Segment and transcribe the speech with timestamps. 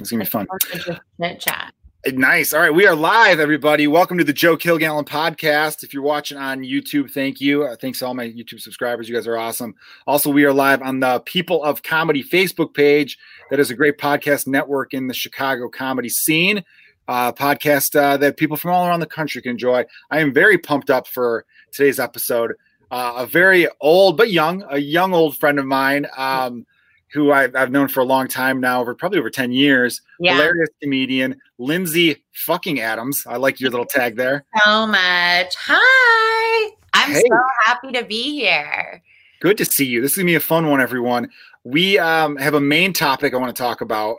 [0.00, 0.46] It's gonna be fun.
[1.20, 1.74] Chit chat.
[2.06, 2.54] Nice.
[2.54, 3.86] All right, we are live, everybody.
[3.86, 5.84] Welcome to the Joe Kilgallon podcast.
[5.84, 7.64] If you're watching on YouTube, thank you.
[7.64, 9.10] Uh, thanks to all my YouTube subscribers.
[9.10, 9.74] You guys are awesome.
[10.06, 13.18] Also, we are live on the People of Comedy Facebook page.
[13.50, 16.64] That is a great podcast network in the Chicago comedy scene.
[17.06, 19.84] Uh, podcast uh, that people from all around the country can enjoy.
[20.10, 22.54] I am very pumped up for today's episode.
[22.90, 26.06] Uh, a very old but young, a young old friend of mine.
[26.16, 26.64] Um,
[27.12, 30.00] who I've, I've known for a long time now, over probably over 10 years.
[30.20, 30.34] Yeah.
[30.34, 33.24] Hilarious comedian, Lindsay fucking Adams.
[33.26, 34.44] I like your little tag there.
[34.64, 35.54] So much.
[35.58, 36.70] Hi.
[36.92, 37.22] I'm Hey.
[37.28, 39.02] so happy to be here.
[39.40, 40.00] Good to see you.
[40.02, 41.30] This is gonna be a fun one, everyone.
[41.64, 44.18] We um, have a main topic I want to talk about,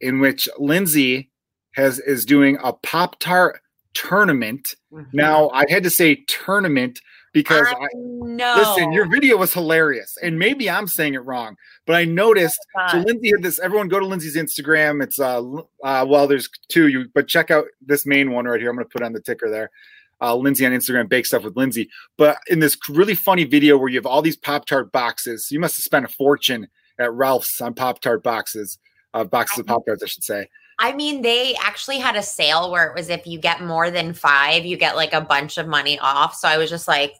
[0.00, 1.30] in which Lindsay
[1.72, 3.60] has is doing a Pop Tart
[3.94, 4.74] tournament.
[5.12, 7.00] Now I had to say tournament
[7.32, 8.54] because I I, know.
[8.56, 12.60] listen, your video was hilarious, and maybe I'm saying it wrong, but I noticed
[12.90, 13.58] So Lindsay had this.
[13.58, 15.02] Everyone go to Lindsay's Instagram.
[15.02, 15.42] It's uh,
[15.82, 18.70] uh well, there's two you, but check out this main one right here.
[18.70, 19.70] I'm gonna put on the ticker there.
[20.20, 21.90] Uh, Lindsay on Instagram, bake stuff with Lindsay.
[22.16, 25.58] But in this really funny video where you have all these Pop Tart boxes, you
[25.58, 28.78] must have spent a fortune at Ralph's on Pop Tart boxes,
[29.14, 30.48] uh, boxes of Pop Tarts, I should say.
[30.78, 34.12] I mean, they actually had a sale where it was if you get more than
[34.12, 36.34] five, you get like a bunch of money off.
[36.34, 37.14] So I was just like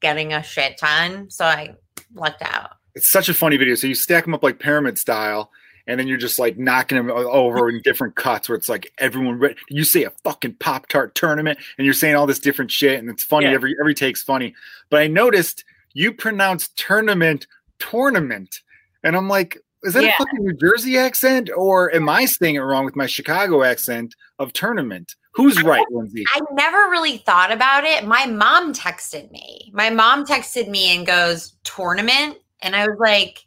[0.00, 1.30] getting a shit ton.
[1.30, 1.74] So I
[2.14, 2.70] lucked out.
[2.94, 3.74] It's such a funny video.
[3.74, 5.50] So you stack them up like pyramid style,
[5.86, 9.38] and then you're just like knocking them over in different cuts where it's like everyone.
[9.38, 12.98] Re- you say a fucking Pop Tart tournament, and you're saying all this different shit,
[12.98, 13.46] and it's funny.
[13.46, 13.52] Yeah.
[13.52, 14.54] Every every take's funny.
[14.90, 17.46] But I noticed you pronounce tournament
[17.78, 18.60] tournament,
[19.04, 20.10] and I'm like, is that Yeah.
[20.10, 24.14] a fucking New Jersey accent, or am I saying it wrong with my Chicago accent
[24.38, 25.14] of tournament?
[25.38, 26.24] Who's right, Lindsay?
[26.34, 28.04] I never really thought about it.
[28.04, 29.70] My mom texted me.
[29.72, 32.38] My mom texted me and goes, tournament.
[32.60, 33.46] And I was like,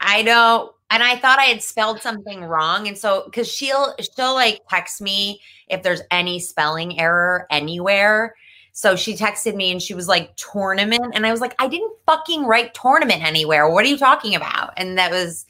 [0.00, 2.88] I don't, and I thought I had spelled something wrong.
[2.88, 8.34] And so, cause she'll, she'll like text me if there's any spelling error anywhere.
[8.72, 11.12] So she texted me and she was like, tournament.
[11.14, 13.70] And I was like, I didn't fucking write tournament anywhere.
[13.70, 14.74] What are you talking about?
[14.76, 15.46] And that was,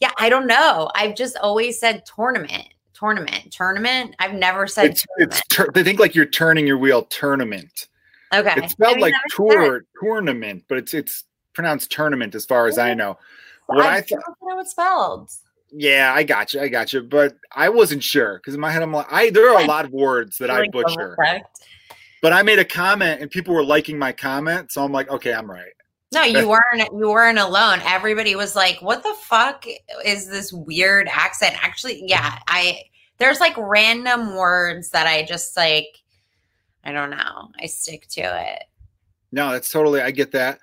[0.00, 0.90] yeah, I don't know.
[0.94, 2.68] I've just always said tournament,
[2.98, 4.14] tournament, tournament.
[4.18, 7.88] I've never said It's it's tur- they think like you're turning your wheel tournament.
[8.34, 8.54] Okay.
[8.56, 12.94] It's spelled like tour tournament, but it's it's pronounced tournament as far as I oh,
[12.94, 13.18] know.
[13.66, 14.22] What I, I thought,
[14.60, 15.30] it's spelled.
[15.72, 18.82] yeah, I got you, I got you, but I wasn't sure because in my head
[18.82, 21.66] I'm like, I there are a lot of words that I butcher, correct.
[22.22, 25.34] but I made a comment and people were liking my comment, so I'm like, okay,
[25.34, 25.72] I'm right.
[26.12, 26.90] No, you weren't.
[26.92, 27.80] You weren't alone.
[27.84, 29.66] Everybody was like, "What the fuck
[30.04, 32.82] is this weird accent?" Actually, yeah, I
[33.18, 35.88] there's like random words that I just like.
[36.84, 37.50] I don't know.
[37.60, 38.64] I stick to it.
[39.32, 40.60] No, that's totally I get that.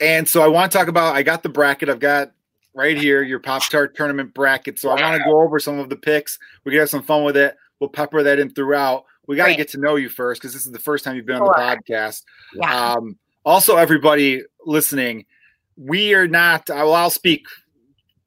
[0.00, 1.88] And so I want to talk about I got the bracket.
[1.88, 2.32] I've got
[2.74, 4.78] right here your Pop Tart tournament bracket.
[4.78, 6.38] So I want to go over some of the picks.
[6.64, 7.56] We can have some fun with it.
[7.80, 9.04] We'll pepper that in throughout.
[9.26, 11.26] We got to get to know you first because this is the first time you've
[11.26, 12.22] been on the podcast.
[12.54, 12.92] Yeah.
[12.92, 15.26] Um, also, everybody listening,
[15.76, 16.70] we are not.
[16.70, 16.94] I will.
[16.94, 17.46] I'll speak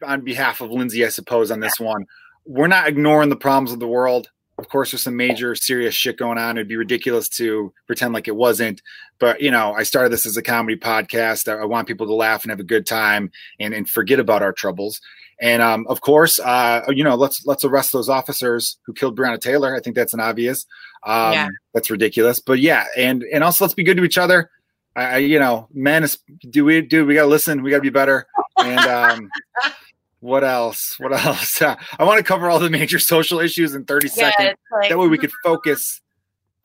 [0.06, 2.06] on behalf of Lindsay, I suppose, on this one.
[2.46, 4.30] We're not ignoring the problems of the world.
[4.60, 6.58] Of course, there's some major serious shit going on.
[6.58, 8.82] It'd be ridiculous to pretend like it wasn't.
[9.20, 11.48] But you know, I started this as a comedy podcast.
[11.48, 14.42] I, I want people to laugh and have a good time and, and forget about
[14.42, 15.00] our troubles.
[15.40, 19.40] And um, of course, uh, you know, let's let's arrest those officers who killed Breonna
[19.40, 19.76] Taylor.
[19.76, 20.66] I think that's an obvious.
[21.06, 21.48] Um, Yeah.
[21.74, 22.40] That's ridiculous.
[22.40, 24.50] But yeah, and and also let's be good to each other.
[24.98, 26.18] I, I you know, men is
[26.50, 28.28] do we do we gotta listen, we gotta be better.
[28.58, 29.30] And um
[30.20, 30.96] what else?
[30.98, 31.62] What else?
[31.62, 34.14] I want to cover all the major social issues in 30 yeah.
[34.14, 34.58] seconds.
[34.72, 36.02] Like, That way we could focus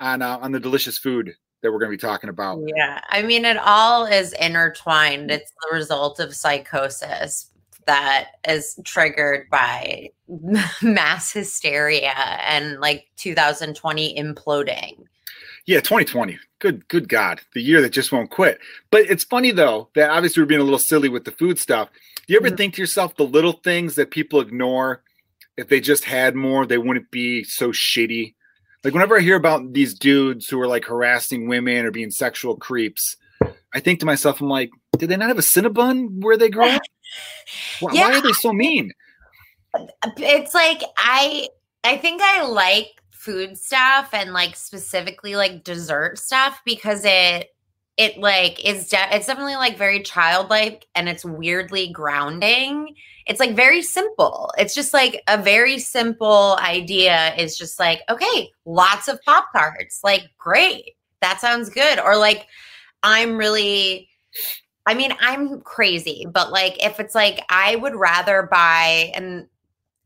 [0.00, 2.58] on uh, on the delicious food that we're gonna be talking about.
[2.74, 5.30] Yeah, I mean, it all is intertwined.
[5.30, 7.50] It's the result of psychosis
[7.86, 10.10] that is triggered by
[10.82, 12.14] mass hysteria
[12.46, 15.04] and like 2020 imploding.
[15.66, 16.38] Yeah, 2020.
[16.58, 18.58] Good, good God, the year that just won't quit.
[18.90, 21.88] But it's funny though that obviously we're being a little silly with the food stuff.
[22.26, 22.56] Do you ever Mhm.
[22.56, 25.02] think to yourself the little things that people ignore?
[25.56, 28.34] If they just had more, they wouldn't be so shitty.
[28.84, 32.56] Like whenever I hear about these dudes who are like harassing women or being sexual
[32.56, 33.16] creeps,
[33.74, 36.64] I think to myself, I'm like, did they not have a Cinnabon where they grew
[36.66, 36.82] up?
[37.80, 38.08] Why, Yeah.
[38.08, 38.92] why are they so mean?
[40.16, 41.48] It's like I
[41.84, 42.86] I think I like
[43.22, 47.50] food stuff and like specifically like dessert stuff because it
[47.96, 52.96] it like is de- it's definitely like very childlike and it's weirdly grounding.
[53.26, 54.52] It's like very simple.
[54.58, 60.00] It's just like a very simple idea is just like okay, lots of Pop Tarts.
[60.02, 60.96] Like great.
[61.20, 62.00] That sounds good.
[62.00, 62.46] Or like
[63.04, 64.08] I'm really
[64.84, 69.46] I mean, I'm crazy, but like if it's like I would rather buy and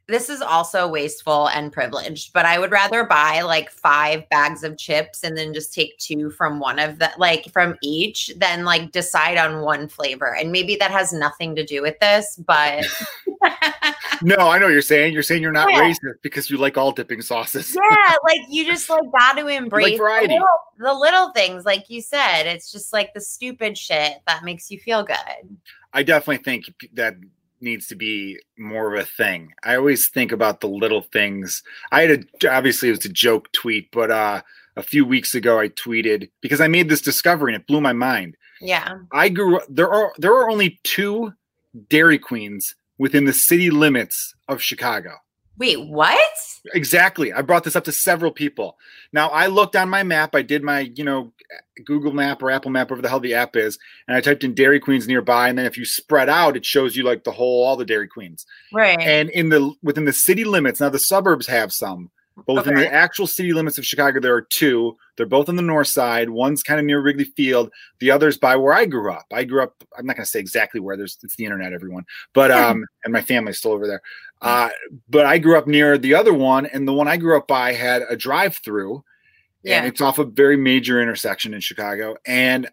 [0.09, 4.79] this is also wasteful and privileged, but I would rather buy like five bags of
[4.79, 8.93] chips and then just take two from one of the like from each than like
[8.93, 10.37] decide on one flavor.
[10.37, 12.87] And maybe that has nothing to do with this, but
[14.23, 15.13] no, I know what you're saying.
[15.13, 15.81] You're saying you're not yeah.
[15.81, 17.75] racist because you like all dipping sauces.
[17.75, 20.27] yeah, like you just like got to embrace like variety.
[20.29, 20.49] The little,
[20.79, 22.45] the little things, like you said.
[22.45, 25.59] It's just like the stupid shit that makes you feel good.
[25.93, 27.17] I definitely think that
[27.61, 29.53] needs to be more of a thing.
[29.65, 31.63] I always think about the little things.
[31.93, 34.43] I had a obviously it was a joke tweet, but uh
[34.77, 37.93] a few weeks ago I tweeted because I made this discovery and it blew my
[37.93, 38.37] mind.
[38.61, 38.99] Yeah.
[39.13, 41.33] I grew up there are there are only two
[41.89, 45.13] Dairy Queens within the city limits of Chicago.
[45.59, 46.19] Wait, what?
[46.75, 47.33] Exactly.
[47.33, 48.77] I brought this up to several people.
[49.13, 50.35] Now I looked on my map.
[50.35, 51.33] I did my, you know,
[51.85, 54.55] Google Map or Apple Map, whatever the hell the app is, and I typed in
[54.55, 55.49] Dairy Queens nearby.
[55.49, 58.09] And then if you spread out, it shows you like the whole all the Dairy
[58.09, 58.45] Queens.
[58.73, 58.99] Right.
[59.01, 62.11] And in the within the city limits, now the suburbs have some,
[62.47, 62.83] but within okay.
[62.83, 64.97] the actual city limits of Chicago, there are two.
[65.17, 66.29] They're both on the north side.
[66.29, 67.71] One's kind of near Wrigley Field.
[67.99, 69.25] The other's by where I grew up.
[69.33, 69.83] I grew up.
[69.97, 70.99] I'm not going to say exactly where.
[70.99, 72.05] There's it's the internet, everyone.
[72.35, 74.03] But um, and my family's still over there.
[74.43, 74.71] Uh,
[75.09, 77.73] but I grew up near the other one, and the one I grew up by
[77.73, 79.03] had a drive-through.
[79.63, 79.79] Yeah.
[79.79, 82.17] And it's off a very major intersection in Chicago.
[82.25, 82.69] And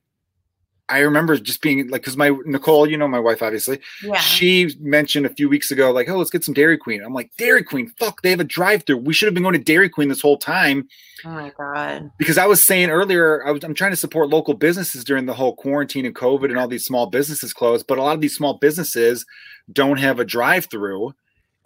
[0.90, 4.20] I remember just being like, because my Nicole, you know, my wife, obviously, yeah.
[4.20, 7.02] she mentioned a few weeks ago, like, oh, let's get some Dairy Queen.
[7.02, 8.98] I'm like, Dairy Queen, fuck, they have a drive through.
[8.98, 10.88] We should have been going to Dairy Queen this whole time.
[11.26, 12.12] Oh my God.
[12.20, 15.34] Because I was saying earlier, I was, I'm trying to support local businesses during the
[15.34, 18.36] whole quarantine and COVID and all these small businesses closed, but a lot of these
[18.36, 19.26] small businesses
[19.72, 21.14] don't have a drive through.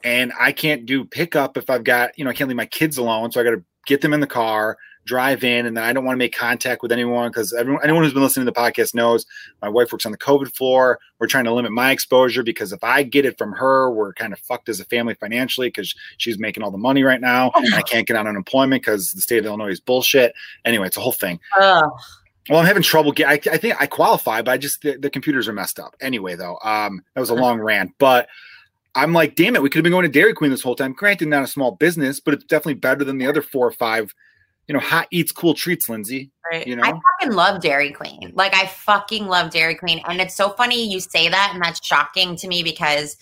[0.03, 2.97] And I can't do pickup if I've got, you know, I can't leave my kids
[2.97, 3.31] alone.
[3.31, 4.77] So I got to get them in the car
[5.07, 8.03] drive in and then I don't want to make contact with anyone because everyone anyone
[8.03, 9.25] who's been listening to the podcast knows
[9.61, 10.99] my wife works on the COVID floor.
[11.17, 14.33] We're trying to limit my exposure because if I get it from her, we're kind
[14.33, 17.73] of fucked as a family financially because she's making all the money right now and
[17.73, 20.33] I can't get on unemployment because the state of Illinois is bullshit.
[20.65, 21.39] Anyway, it's a whole thing.
[21.59, 21.87] Uh.
[22.49, 23.11] Well, I'm having trouble.
[23.11, 25.97] Get, I, I think I qualify, but I just the, the computers are messed up.
[25.99, 28.29] Anyway, though, um, that was a long rant, but
[28.97, 30.93] I'm like, damn it, we could have been going to Dairy Queen this whole time.
[30.93, 34.13] Granted, not a small business, but it's definitely better than the other four or five
[34.67, 36.31] you know, hot eats cool treats, Lindsay.
[36.51, 36.67] Right.
[36.67, 38.31] You know, I fucking love Dairy Queen.
[38.35, 40.01] Like I fucking love Dairy Queen.
[40.07, 43.17] And it's so funny you say that, and that's shocking to me because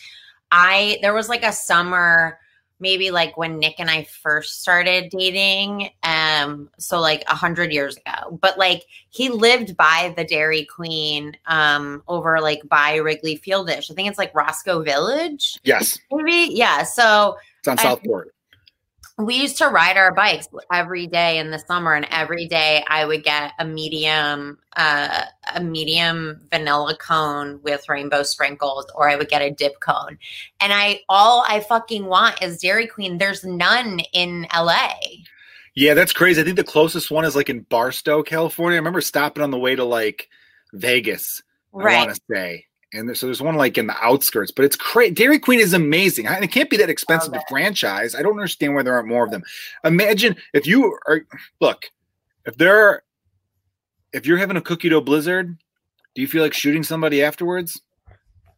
[0.52, 2.40] I there was like a summer,
[2.80, 5.90] maybe like when Nick and I first started dating.
[6.04, 8.38] Um, so like a hundred years ago.
[8.42, 13.90] But like he lived by the Dairy Queen um over like by Wrigley Fieldish.
[13.90, 15.60] I think it's like Roscoe Village.
[15.64, 15.98] Yes.
[16.12, 16.54] Maybe.
[16.54, 16.84] Yeah.
[16.84, 18.35] So it's on Southport
[19.18, 23.06] we used to ride our bikes every day in the summer and every day i
[23.06, 25.24] would get a medium uh,
[25.54, 30.18] a medium vanilla cone with rainbow sprinkles or i would get a dip cone.
[30.60, 33.18] And i all i fucking want is dairy queen.
[33.18, 34.90] There's none in la
[35.76, 36.42] yeah that's crazy.
[36.42, 38.76] I think the closest one is like in barstow california.
[38.76, 40.30] I remember stopping on the way to like
[40.74, 41.42] vegas
[41.72, 41.96] right.
[41.96, 42.66] i want to say
[42.96, 45.14] and so there's one like in the outskirts, but it's crazy.
[45.14, 46.28] Dairy Queen is amazing.
[46.28, 48.16] And it can't be that expensive to franchise.
[48.16, 49.44] I don't understand why there aren't more of them.
[49.84, 51.22] Imagine if you are
[51.60, 51.86] look,
[52.46, 53.04] if there
[54.14, 55.58] if you're having a cookie dough blizzard,
[56.16, 57.82] do you feel like shooting somebody afterwards?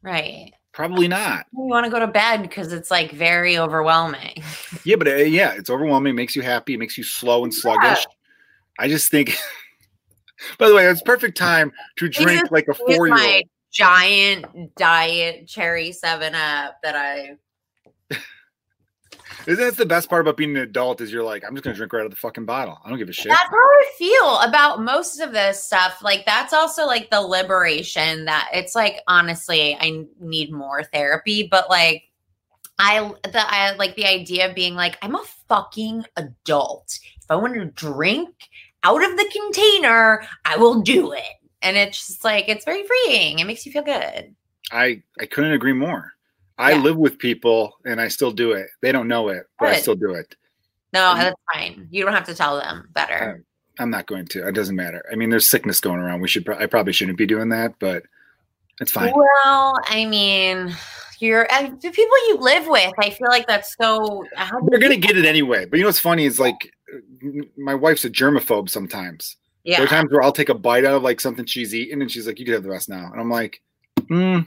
[0.03, 0.53] Right.
[0.71, 1.47] Probably not.
[1.51, 4.43] You want to go to bed because it's like very overwhelming.
[4.83, 6.11] yeah, but uh, yeah, it's overwhelming.
[6.11, 6.75] It makes you happy.
[6.75, 8.05] It makes you slow and sluggish.
[8.05, 8.83] Yeah.
[8.83, 9.35] I just think.
[10.59, 13.43] By the way, it's perfect time to drink like a four year old
[13.77, 17.37] giant diet cherry seven up that I
[19.45, 20.99] Isn't that the best part about being an adult?
[20.99, 22.79] Is you're like, I'm just gonna drink right out of the fucking bottle.
[22.83, 23.29] I don't give a shit.
[23.29, 25.99] That's how I feel about most of this stuff.
[26.01, 28.99] Like that's also like the liberation that it's like.
[29.07, 32.03] Honestly, I need more therapy, but like,
[32.79, 36.97] I the I like the idea of being like, I'm a fucking adult.
[37.21, 38.29] If I want to drink
[38.81, 43.39] out of the container, I will do it and it's just like it's very freeing.
[43.39, 44.35] It makes you feel good.
[44.71, 46.13] I I couldn't agree more.
[46.57, 46.81] I yeah.
[46.81, 48.67] live with people and I still do it.
[48.81, 49.75] They don't know it, but good.
[49.75, 50.35] I still do it.
[50.93, 51.87] No, and, that's fine.
[51.91, 52.89] You don't have to tell them.
[52.93, 53.43] Better.
[53.79, 54.47] I'm not going to.
[54.47, 55.05] It doesn't matter.
[55.11, 56.21] I mean, there's sickness going around.
[56.21, 56.47] We should.
[56.49, 58.03] I probably shouldn't be doing that, but
[58.81, 59.13] it's fine.
[59.15, 60.75] Well, I mean,
[61.19, 62.93] you're uh, the people you live with.
[62.99, 64.25] I feel like that's so.
[64.67, 65.65] They're gonna get it anyway.
[65.65, 66.71] But you know what's funny is like,
[67.57, 69.35] my wife's a germaphobe sometimes.
[69.67, 69.79] Yeah.
[69.79, 72.09] There are times where I'll take a bite out of like something she's eaten and
[72.09, 73.11] she's like, you can have the rest now.
[73.11, 73.61] And I'm like,
[74.07, 74.39] hmm,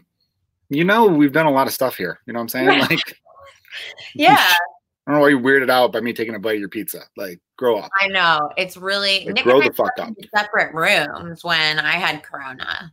[0.71, 2.21] you know, we've done a lot of stuff here.
[2.27, 2.81] You know what I'm saying?
[2.81, 3.19] Like,
[4.15, 4.39] yeah.
[5.07, 7.03] I don't know why you're weirded out by me taking a bite of your pizza.
[7.19, 7.91] Like, grow up.
[8.01, 8.49] I know.
[8.57, 10.15] It's really like, grow the fuck up.
[10.35, 12.91] Separate rooms when I had Corona.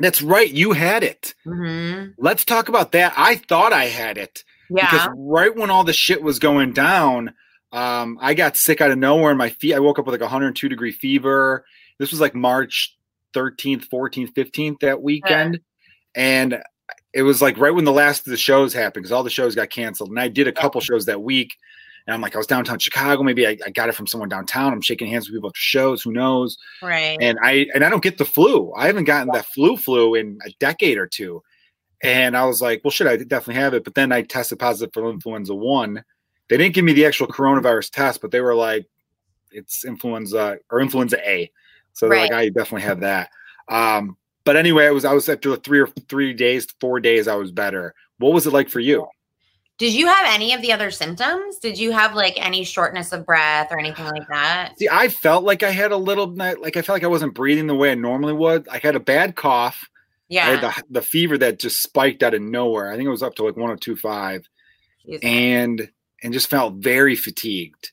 [0.00, 0.50] That's right.
[0.50, 1.34] You had it.
[1.46, 2.10] Mm-hmm.
[2.18, 3.14] Let's talk about that.
[3.16, 4.42] I thought I had it.
[4.68, 4.90] Yeah.
[4.90, 7.34] Because right when all the shit was going down,
[7.74, 10.20] um, I got sick out of nowhere and my feet, I woke up with like
[10.20, 11.64] 102 degree fever.
[11.98, 12.96] This was like March
[13.34, 15.58] 13th, 14th, 15th that weekend.
[16.14, 16.62] And
[17.12, 19.56] it was like right when the last of the shows happened because all the shows
[19.56, 20.10] got canceled.
[20.10, 21.52] And I did a couple shows that week.
[22.06, 23.24] And I'm like, I was downtown Chicago.
[23.24, 24.72] Maybe I, I got it from someone downtown.
[24.72, 26.02] I'm shaking hands with people after shows.
[26.02, 26.56] Who knows?
[26.80, 27.18] Right.
[27.20, 28.72] And I and I don't get the flu.
[28.76, 31.42] I haven't gotten that flu flu in a decade or two.
[32.04, 33.82] And I was like, well, shit, I definitely have it.
[33.82, 36.04] But then I tested positive for influenza one.
[36.48, 38.86] They didn't give me the actual coronavirus test, but they were like,
[39.50, 41.50] it's influenza or influenza A.
[41.92, 42.30] So they're Right.
[42.30, 43.30] like, I definitely have that.
[43.68, 47.34] Um, but anyway, I was I was after three or three days, four days, I
[47.36, 47.94] was better.
[48.18, 49.06] What was it like for you?
[49.78, 51.58] Did you have any of the other symptoms?
[51.58, 54.78] Did you have like any shortness of breath or anything like that?
[54.78, 57.66] See, I felt like I had a little like I felt like I wasn't breathing
[57.66, 58.68] the way I normally would.
[58.68, 59.88] I had a bad cough.
[59.90, 60.50] I Yeah.
[60.50, 62.92] had the, the fever that just spiked out of nowhere.
[62.92, 64.48] I think it was up to like 1025
[65.06, 65.20] Jesus.
[65.22, 65.90] and
[66.24, 67.92] and just felt very fatigued.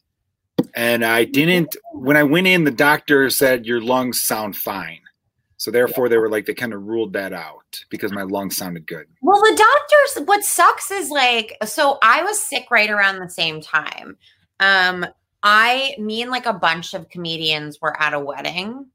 [0.74, 5.02] And I didn't when I went in, the doctor said your lungs sound fine.
[5.58, 8.88] So therefore they were like they kind of ruled that out because my lungs sounded
[8.88, 9.06] good.
[9.22, 13.62] Well, the doctors, what sucks is like, so I was sick right around the same
[13.62, 14.18] time.
[14.60, 15.06] Um,
[15.44, 18.88] I, me and like a bunch of comedians were at a wedding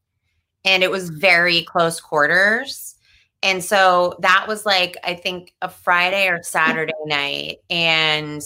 [0.65, 2.95] and it was very close quarters.
[3.43, 7.59] And so that was like, I think a Friday or Saturday night.
[7.71, 8.43] And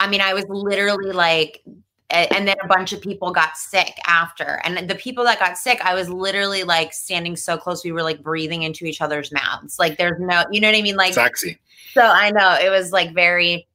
[0.00, 1.62] I mean, I was literally like,
[2.10, 4.60] and then a bunch of people got sick after.
[4.64, 8.02] And the people that got sick, I was literally like standing so close, we were
[8.02, 9.78] like breathing into each other's mouths.
[9.78, 10.96] Like there's no, you know what I mean?
[10.96, 11.58] Like Sexy.
[11.92, 13.66] so I know it was like very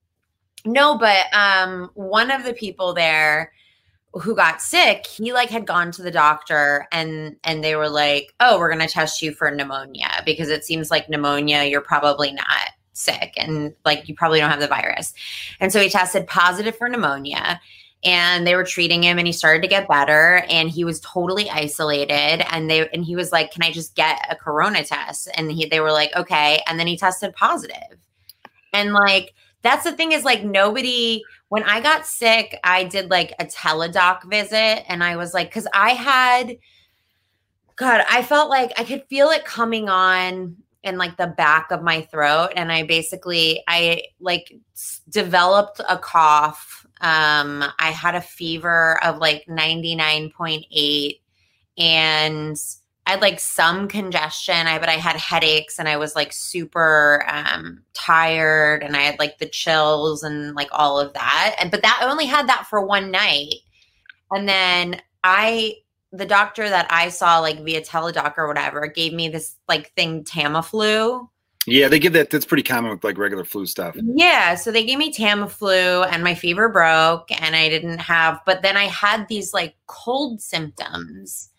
[0.65, 3.51] no, but um one of the people there
[4.13, 8.33] who got sick, he like had gone to the doctor and and they were like,
[8.39, 12.31] "Oh, we're going to test you for pneumonia because it seems like pneumonia you're probably
[12.31, 15.13] not sick and like you probably don't have the virus."
[15.59, 17.59] And so he tested positive for pneumonia
[18.03, 21.49] and they were treating him and he started to get better and he was totally
[21.49, 25.51] isolated and they and he was like, "Can I just get a corona test?" And
[25.51, 27.97] he they were like, "Okay." And then he tested positive.
[28.73, 33.33] And like that's the thing is like nobody when I got sick, I did like
[33.39, 36.57] a teledoc visit and I was like cuz I had
[37.75, 41.81] god, I felt like I could feel it coming on in like the back of
[41.81, 44.53] my throat and I basically I like
[45.09, 46.85] developed a cough.
[47.01, 51.19] Um I had a fever of like 99.8
[51.77, 52.57] and
[53.05, 54.67] I had like some congestion.
[54.67, 59.19] I but I had headaches and I was like super um tired and I had
[59.19, 61.55] like the chills and like all of that.
[61.59, 63.55] And but that I only had that for one night.
[64.31, 65.75] And then I
[66.13, 70.23] the doctor that I saw like via teledoc or whatever gave me this like thing
[70.23, 71.27] Tamiflu.
[71.65, 73.97] Yeah, they give that that's pretty common with like regular flu stuff.
[74.01, 78.61] Yeah, so they gave me Tamiflu and my fever broke and I didn't have but
[78.61, 81.49] then I had these like cold symptoms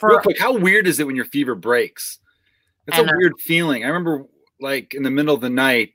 [0.00, 2.18] Real quick, how weird is it when your fever breaks?
[2.86, 3.84] It's a weird feeling.
[3.84, 4.26] I remember
[4.60, 5.92] like in the middle of the night,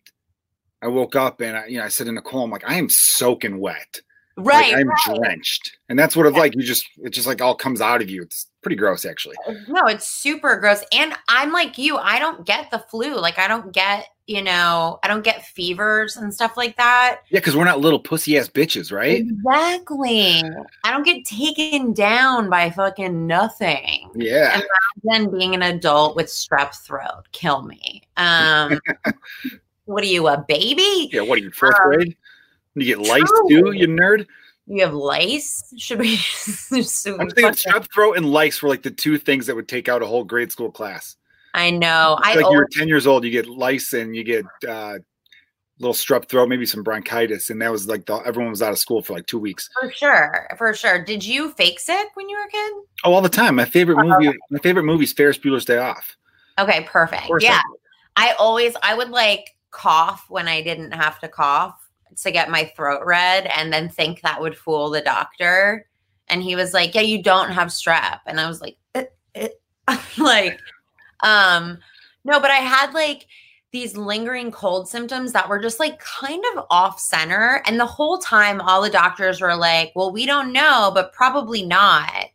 [0.81, 2.87] I woke up and I, you know, I said in Nicole, I'm like, I am
[2.89, 4.01] soaking wet.
[4.37, 4.73] Right.
[4.73, 5.21] Like, I'm right.
[5.21, 5.77] drenched.
[5.89, 6.55] And that's what it's like.
[6.55, 8.21] You just, it just like all comes out of you.
[8.21, 9.35] It's pretty gross, actually.
[9.67, 10.83] No, it's super gross.
[10.91, 13.15] And I'm like you, I don't get the flu.
[13.15, 17.21] Like I don't get, you know, I don't get fevers and stuff like that.
[17.29, 19.21] Yeah, because we're not little pussy ass bitches, right?
[19.21, 20.43] Exactly.
[20.83, 24.11] I don't get taken down by fucking nothing.
[24.15, 24.59] Yeah.
[25.03, 28.03] Then being an adult with strep throat, kill me.
[28.17, 28.79] Um
[29.85, 31.09] what are you, a baby?
[31.13, 31.21] Yeah.
[31.21, 32.17] What are you, fourth Um, grade?
[32.77, 33.49] You get lice true.
[33.49, 34.27] too, you nerd.
[34.67, 35.73] You have lice?
[35.77, 36.15] Should we
[36.71, 40.03] I'm thinking strep throat and lice were like the two things that would take out
[40.03, 41.15] a whole grade school class.
[41.53, 42.19] I know.
[42.21, 44.99] I like always you're 10 years old, you get lice and you get uh,
[45.79, 48.77] little strep throat, maybe some bronchitis, and that was like the, everyone was out of
[48.77, 49.69] school for like two weeks.
[49.81, 50.47] for sure.
[50.57, 51.03] For sure.
[51.03, 52.73] Did you fake sick when you were a kid?
[53.05, 53.55] Oh, all the time.
[53.55, 54.19] My favorite Uh-huh.
[54.19, 56.15] movie, my favorite movie is Ferris Bueller's Day Off.
[56.59, 57.23] Okay, perfect.
[57.23, 57.61] Course I Yeah.
[58.17, 61.86] I always I would like cough when I didn't have to cough
[62.23, 65.87] to get my throat red and then think that would fool the doctor.
[66.27, 69.05] And he was like, "Yeah, you don't have strep." And I was like, eh,
[69.35, 69.49] eh.
[70.17, 70.59] like
[71.23, 71.79] um
[72.23, 73.27] no, but I had like
[73.71, 78.17] these lingering cold symptoms that were just like kind of off center and the whole
[78.17, 82.25] time all the doctors were like, "Well, we don't know, but probably not."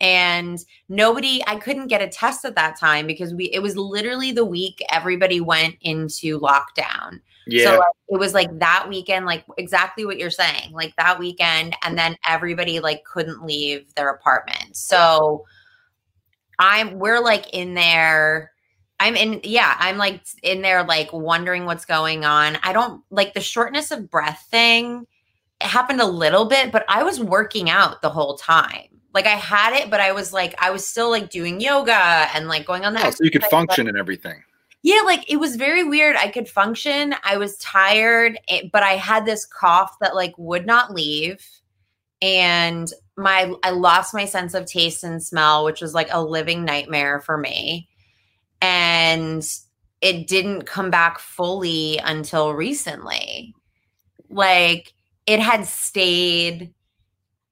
[0.00, 4.32] And nobody i couldn't get a test at that time because we it was literally
[4.32, 7.64] the week everybody went into lockdown Yeah.
[7.64, 11.76] so like, it was like that weekend like exactly what you're saying like that weekend
[11.82, 15.44] and then everybody like couldn't leave their apartment so
[16.58, 18.52] i'm we're like in there
[19.00, 22.58] I'm in, yeah, I'm like in there, like wondering what's going on.
[22.62, 25.06] I don't like the shortness of breath thing.
[25.60, 28.88] It happened a little bit, but I was working out the whole time.
[29.12, 32.48] Like I had it, but I was like, I was still like doing yoga and
[32.48, 33.06] like going on that.
[33.06, 34.42] Oh, so you could function and everything.
[34.84, 36.14] Yeah, like it was very weird.
[36.14, 37.14] I could function.
[37.24, 41.40] I was tired, eh, but I had this cough that like would not leave.
[42.20, 46.66] And my I lost my sense of taste and smell, which was like a living
[46.66, 47.88] nightmare for me.
[48.60, 49.42] And
[50.02, 53.54] it didn't come back fully until recently.
[54.28, 54.92] Like
[55.26, 56.74] it had stayed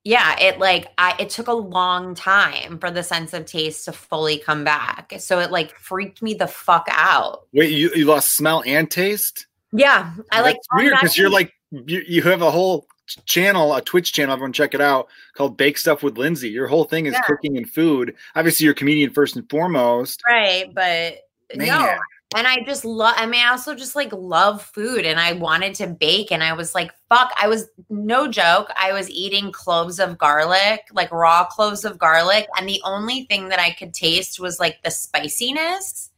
[0.04, 3.92] yeah it like i it took a long time for the sense of taste to
[3.92, 7.46] fully come back so it like freaked me the fuck out.
[7.52, 9.46] Wait you, you lost smell and taste?
[9.72, 12.86] Yeah i That's like weird because you're like you, you have a whole
[13.26, 16.50] channel a twitch channel everyone check it out called bake stuff with lindsay.
[16.50, 17.22] Your whole thing is Yeah.
[17.22, 18.14] cooking and food.
[18.34, 20.22] Obviously you're a comedian first and foremost.
[20.28, 21.18] Right but
[21.54, 21.98] no Man.
[22.34, 25.74] And i just love i mean i also just like love food and i wanted
[25.74, 29.98] to bake and i was like fuck i was no joke i was eating cloves
[29.98, 34.40] of garlic like raw cloves of garlic and the only thing that i could taste
[34.40, 36.10] was like the spiciness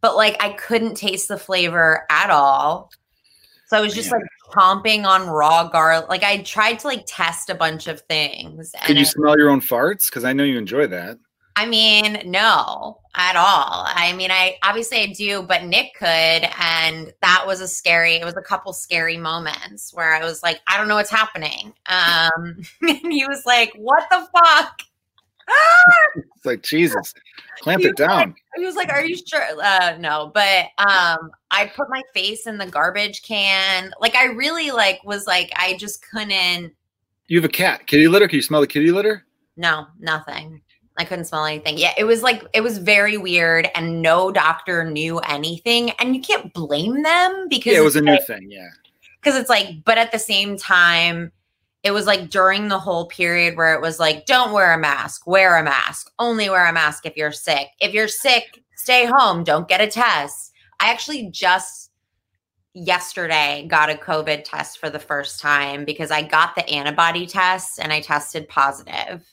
[0.00, 2.90] but like i couldn't taste the flavor at all.
[3.66, 4.20] So i was just Man.
[4.20, 8.72] like chomping on raw garlic like i tried to like test a bunch of things
[8.82, 10.02] could and you smell your own farts?
[10.08, 11.18] Because i know you enjoy that
[11.56, 13.84] I mean, no, at all.
[13.86, 18.16] I mean, I obviously I do, but Nick could, and that was a scary.
[18.16, 21.72] It was a couple scary moments where I was like, I don't know what's happening.
[21.86, 24.80] Um, and he was like, "What the fuck?"
[26.16, 27.12] it's like jesus
[27.60, 31.70] clamp You it down He was like, "Are you sure?" Uh, no, but um, I
[31.76, 33.92] put my face in the garbage can.
[34.00, 36.72] Like, I really like was like, I just couldn't.
[37.28, 39.24] you have a cat kitty litter can you smell the kitty litter
[39.56, 40.62] No, nothing.
[40.96, 41.76] I couldn't smell anything.
[41.76, 45.90] Yeah, it was like it was very weird, and no doctor knew anything.
[45.92, 48.68] And you can't blame them because yeah it was a it's new like, thing yeah
[49.24, 51.32] because it's like, but at the same time,
[51.82, 55.26] it was like during the whole period where it was like, don't wear a mask,
[55.26, 57.68] wear a mask, only wear a mask if you're sick.
[57.80, 60.52] If you're sick, stay home, don't get a test.
[60.80, 61.90] I actually just
[62.74, 67.78] yesterday got a COVID test for the first time because I got the antibody test
[67.78, 69.24] and I tested positive.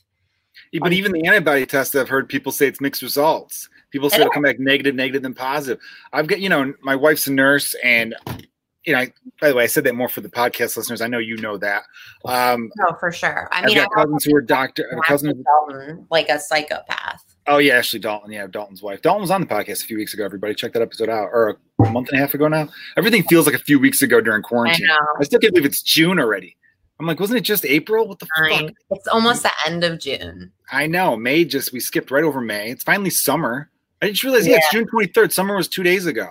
[0.80, 3.68] But even the antibody test, I've heard people say it's mixed results.
[3.92, 5.80] People say It it'll come back negative, negative, then positive.
[6.14, 8.16] I've got, you know, my wife's a nurse, and
[8.86, 11.02] you know, I, by the way, I said that more for the podcast listeners.
[11.02, 11.84] I know you know that.
[12.26, 13.48] Um, No, for sure.
[13.52, 14.90] I I mean, have got I cousins who are doctor.
[14.98, 15.44] I cousin.
[15.44, 17.24] Dalton, like a psychopath.
[17.48, 18.32] Oh yeah, Ashley Dalton.
[18.32, 19.02] Yeah, Dalton's wife.
[19.02, 20.24] Dalton was on the podcast a few weeks ago.
[20.24, 22.70] Everybody, check that episode out, or a month and a half ago now.
[22.98, 24.88] Everything feels like a few weeks ago during I quarantine.
[24.88, 24.96] know.
[25.20, 26.56] I still can't believe it's June already.
[27.02, 28.08] I'm like, wasn't it just April?
[28.08, 28.72] What the fuck?
[28.92, 30.52] It's almost the end of June.
[30.72, 31.18] I know.
[31.18, 32.70] May just we skipped right over May.
[32.70, 33.72] It's finally summer.
[34.04, 35.32] I just realized, yeah, it's June 23rd.
[35.32, 36.28] Summer was two days ago.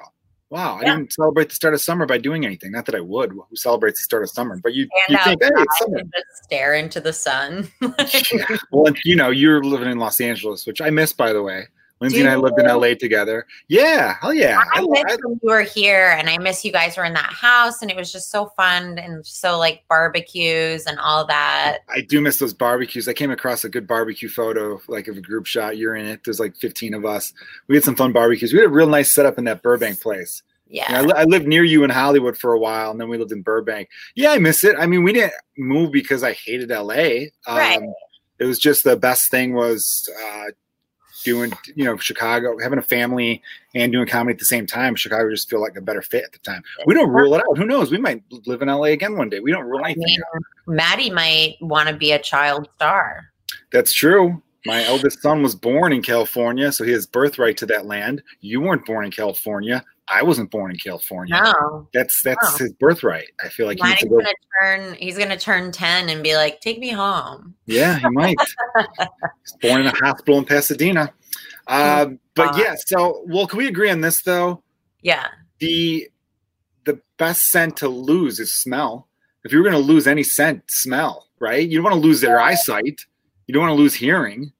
[0.48, 0.94] Wow, I Yeah.
[0.96, 2.70] didn't celebrate the start of summer by doing anything.
[2.70, 3.32] Not that I would.
[3.32, 4.60] Who celebrates the start of summer?
[4.62, 5.98] But you, you think, hey, it's summer.
[6.02, 7.68] just stare into the sun.
[8.32, 8.56] Yeah.
[8.70, 11.66] Well, you know, you're living in Los Angeles, which I miss, by the way.
[12.00, 12.66] Lindsay and I lived in?
[12.66, 13.46] LA together.
[13.68, 14.62] Yeah, hell yeah.
[14.72, 17.12] I I, miss I, when you were here, and I miss you guys were in
[17.12, 21.78] that house, and it was just so fun and so like barbecues and all that.
[21.88, 23.06] I do miss those barbecues.
[23.06, 25.76] I came across a good barbecue photo, like of a group shot.
[25.76, 26.20] You're in it.
[26.24, 27.32] There's like 15 of us.
[27.68, 28.52] We had some fun barbecues.
[28.52, 30.42] We had a real nice setup in that Burbank place.
[30.68, 33.08] Yeah, Yeah, I, li- I lived near you in Hollywood for a while, and then
[33.08, 33.88] we lived in Burbank.
[34.14, 34.76] Yeah, I miss it.
[34.78, 37.26] I mean, we didn't move because I hated LA.
[37.46, 37.80] Um, Right.
[38.38, 40.44] It was just the best thing was uh,
[41.24, 43.42] doing, you know, Chicago, having a family
[43.74, 44.94] and doing comedy at the same time.
[44.94, 46.62] Chicago just feel like a better fit at the time.
[46.86, 47.58] We don't rule it out.
[47.58, 47.90] Who knows?
[47.90, 49.40] We might live in LA again one day.
[49.40, 50.42] We don't rule anything out.
[50.66, 53.26] Maddie might want to be a child star.
[53.72, 54.42] That's true.
[54.66, 58.22] My eldest son was born in California, so he has birthright to that land.
[58.40, 59.82] You weren't born in California.
[60.12, 61.40] I wasn't born in California.
[61.42, 62.56] No, That's that's Oh.
[62.58, 63.28] his birthright.
[63.44, 64.94] I feel like he needs Maddie's to go gonna turn.
[64.94, 68.36] He's gonna turn ten and be like, "Take me home." Yeah, he might.
[68.98, 71.12] He's born in a hospital in Pasadena.
[71.66, 72.58] Uh, but God.
[72.58, 74.62] yeah, so well, can we agree on this though?
[75.02, 75.28] Yeah,
[75.60, 76.08] The
[76.84, 79.08] the best scent to lose is smell.
[79.44, 81.28] If you're going to lose any scent, smell.
[81.38, 81.66] Right?
[81.68, 83.00] You don't want to lose their eyesight.
[83.46, 84.52] You don't want to lose hearing.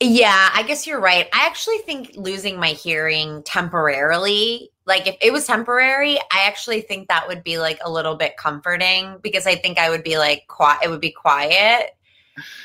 [0.00, 1.26] Yeah, I guess you're right.
[1.32, 7.08] I actually think losing my hearing temporarily, like if it was temporary, I actually think
[7.08, 10.44] that would be like a little bit comforting because I think I would be like
[10.48, 11.96] quiet, it would be quiet.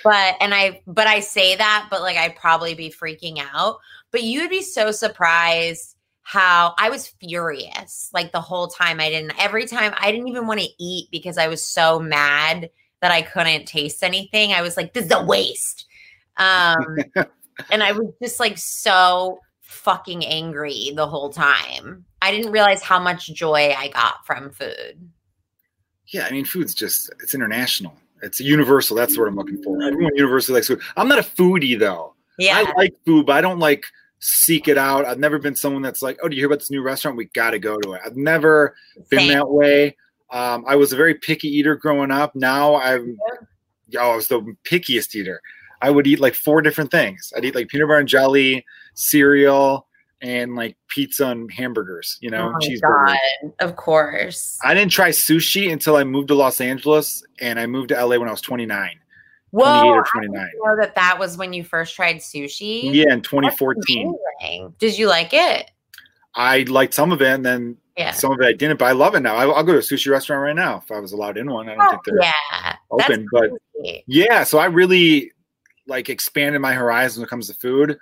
[0.04, 3.78] But and I but I say that, but like I'd probably be freaking out.
[4.12, 9.10] But you would be so surprised how I was furious like the whole time I
[9.10, 12.70] didn't every time I didn't even want to eat because I was so mad
[13.02, 14.54] that I couldn't taste anything.
[14.54, 15.88] I was like, this is a waste.
[16.42, 16.98] Um,
[17.72, 22.06] and I was just like so fucking angry the whole time.
[22.22, 25.10] I didn't realize how much joy I got from food.
[26.08, 27.96] Yeah, I mean, food's just it's international.
[28.22, 28.96] It's universal.
[28.96, 29.82] That's what I'm looking for.
[29.82, 30.82] Everyone universally likes food.
[30.98, 32.16] I'm not a foodie though.
[32.38, 32.64] Yeah.
[32.66, 33.86] I like food, but I don't like
[34.20, 35.06] seek it out.
[35.06, 37.18] I've never been someone that's like, oh, do you hear about this new restaurant?
[37.18, 38.02] We got to go to it.
[38.06, 38.76] I've never
[39.10, 39.30] been Same.
[39.30, 39.98] that way.
[40.32, 42.36] Um, I was a very picky eater growing up.
[42.36, 43.18] Now I'm,
[43.88, 45.42] yo, I was the pickiest eater.
[45.82, 47.32] I would eat like four different things.
[47.36, 49.88] I'd eat like peanut butter and jelly, cereal,
[50.22, 52.18] and like pizza and hamburgers.
[52.22, 52.78] You know, Oh.
[52.82, 53.18] God,
[53.60, 54.60] of course.
[54.64, 58.18] I didn't try sushi until I moved to Los Angeles, and I moved to LA
[58.20, 59.00] when I was 29, 28
[59.52, 60.32] Whoa, or I 29.
[60.46, 62.94] didn't know that that was when you first tried sushi.
[62.94, 64.14] Yeah, in 2014.
[64.78, 65.72] Did you like it?
[66.36, 68.12] I liked some of it, and then Yeah.
[68.12, 69.36] some of it I didn't, but I love it now.
[69.36, 71.68] I, I'll go to a sushi restaurant right now if I was allowed in one.
[71.68, 72.76] I don't oh, think they're yeah.
[72.92, 74.04] open, but crazy.
[74.08, 74.44] yeah.
[74.46, 75.32] So I really
[75.92, 78.00] like expanded my horizons when it comes to food.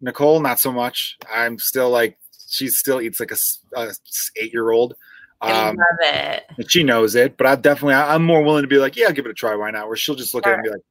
[0.00, 1.16] Nicole, not so much.
[1.32, 3.92] I'm still like she still eats like a
[4.36, 4.94] eight year old.
[5.40, 6.70] I Um, love it.
[6.70, 9.12] she knows it, but I definitely I, I'm more willing to be like, yeah, I'll
[9.12, 9.54] give it a try.
[9.54, 9.86] Why not?
[9.88, 10.82] Where she'll just look at it and be like,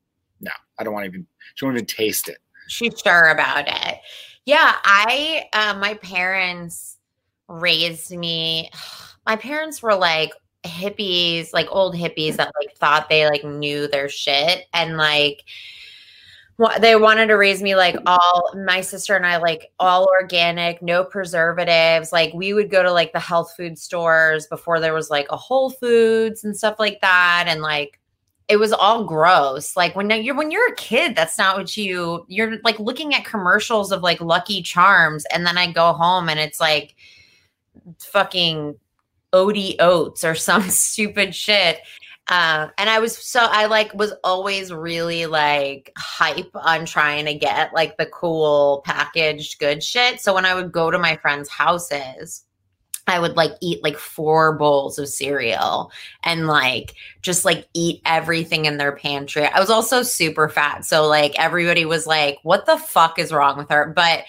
[0.41, 1.27] no, I don't want to even.
[1.55, 2.37] She won't even taste it.
[2.67, 3.99] She's sure about it.
[4.45, 6.97] Yeah, I uh, my parents
[7.47, 8.69] raised me.
[9.25, 10.33] My parents were like
[10.65, 15.45] hippies, like old hippies that like thought they like knew their shit and like
[16.79, 21.03] they wanted to raise me like all my sister and I like all organic, no
[21.03, 22.11] preservatives.
[22.11, 25.37] Like we would go to like the health food stores before there was like a
[25.37, 27.99] Whole Foods and stuff like that and like
[28.47, 29.75] it was all gross.
[29.75, 33.25] Like when you're when you're a kid, that's not what you you're like looking at
[33.25, 36.95] commercials of like Lucky Charms, and then I go home and it's like
[37.99, 38.75] fucking
[39.33, 41.79] Odie Oats or some stupid shit.
[42.29, 47.33] Uh, and I was so I like was always really like hype on trying to
[47.33, 50.21] get like the cool packaged good shit.
[50.21, 52.45] So when I would go to my friends' houses,
[53.07, 55.91] I would like eat like four bowls of cereal
[56.23, 59.45] and like just like eat everything in their pantry.
[59.45, 60.85] I was also super fat.
[60.85, 63.91] So like everybody was like, what the fuck is wrong with her?
[63.93, 64.23] But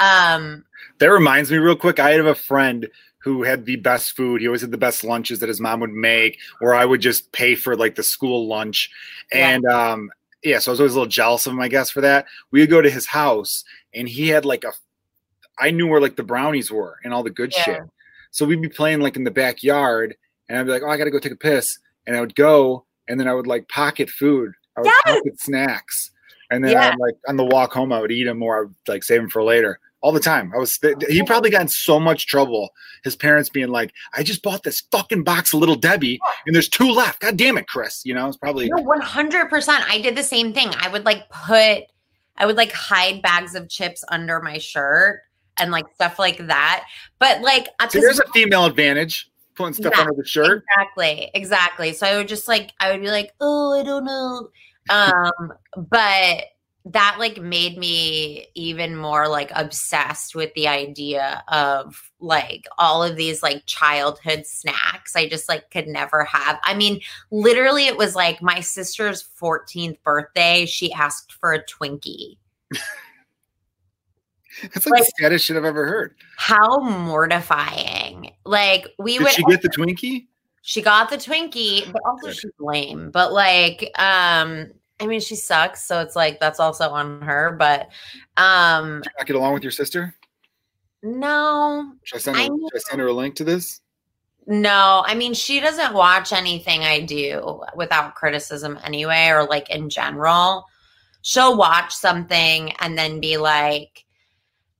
[0.00, 0.64] um
[0.98, 2.00] That reminds me, real quick.
[2.00, 2.88] I have a friend
[3.26, 4.40] who had the best food.
[4.40, 7.32] He always had the best lunches that his mom would make, or I would just
[7.32, 8.88] pay for like the school lunch.
[9.32, 9.48] Yeah.
[9.48, 10.12] And um,
[10.44, 12.26] yeah, so I was always a little jealous of him, I guess, for that.
[12.52, 14.72] We would go to his house, and he had like a.
[15.58, 17.62] I knew where like the brownies were and all the good Yeah.
[17.64, 17.80] shit.
[18.30, 20.16] So we'd be playing like in the backyard,
[20.48, 22.86] and I'd be like, "Oh, I gotta go take a piss," and I would go,
[23.08, 24.52] and then I would like pocket food.
[24.76, 25.02] I would Yes.
[25.04, 26.12] pocket snacks,
[26.52, 26.90] and then I Yeah.
[26.90, 29.20] would, like on the walk home, I would eat them, or I would like save
[29.20, 30.52] them for later all the time.
[30.54, 32.70] I was he probably got in so much trouble.
[33.02, 36.68] His parents being like, "I just bought this fucking box of Little Debbie, and there's
[36.68, 37.22] two left.
[37.22, 39.84] God damn it, Chris!" You know, it's probably 100%.
[39.88, 40.70] I did the same thing.
[40.78, 41.82] I would like put
[42.36, 45.22] I would like hide bags of chips under my shirt
[45.58, 46.84] and like stuff like that.
[47.18, 50.62] But like so there's a female advantage putting stuff Yeah, under the shirt.
[50.70, 51.92] Exactly, exactly.
[51.94, 54.50] So I would just like I would be like, oh, I don't know.
[54.88, 56.44] Um, but
[56.88, 63.16] that like made me even more like obsessed with the idea of like all of
[63.16, 66.60] these like childhood snacks I just like could never have.
[66.62, 67.00] I mean,
[67.32, 72.36] literally it was like my sister's 14th birthday, she asked for a Twinkie.
[74.62, 76.14] That's like, like- the saddest shit I've ever heard.
[76.36, 78.30] How mortifying.
[78.44, 80.28] Like we Did would she get the Twinkie?
[80.62, 83.10] she got the Twinkie, but also she's lame.
[83.10, 87.54] But like, um, I mean, she sucks, so it's like that's also on her.
[87.58, 87.88] But
[88.36, 90.14] um, Did not get along with your sister?
[91.02, 93.80] no, Should I send her, I should I send her a link to this?
[94.46, 95.02] no.
[95.06, 100.64] I mean, she doesn't watch anything I do without criticism anyway, or like in general.
[101.22, 104.04] She'll watch something and then be like,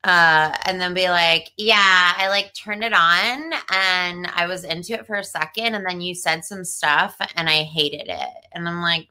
[0.04, 4.94] uh, and then be like, yeah, I like turned it on and I was into
[4.94, 8.46] it for a second, and then you said some stuff and I hated it.
[8.52, 9.08] And I'm like,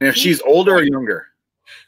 [0.00, 1.26] And if she's older or younger,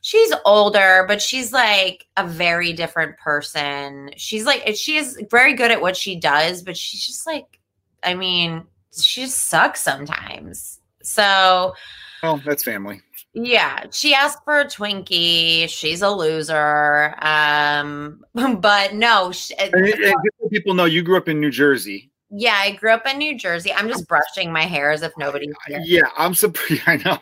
[0.01, 4.11] she's older, but she's like a very different person.
[4.17, 7.61] She's like, she is very good at what she does, but she's just like,
[8.03, 8.65] I mean,
[8.97, 10.81] she just sucks sometimes.
[11.03, 11.75] So,
[12.23, 13.01] oh, that's family.
[13.35, 15.69] yeah, she asked for a Twinkie.
[15.69, 17.15] She's a loser.
[17.23, 18.25] Um,
[18.61, 20.03] but no, she, And, and just
[20.41, 22.11] so people know you grew up in New Jersey.
[22.31, 23.73] yeah, I grew up in New Jersey.
[23.73, 25.81] I'm just brushing my hair as if nobody's here.
[25.85, 26.83] Yeah, I'm surprised.
[26.87, 27.19] I know.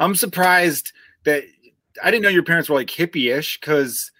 [0.00, 0.92] I'm surprised
[1.24, 1.44] that
[2.02, 3.58] I didn't know your parents were like hippie-ish.
[3.60, 4.10] Because,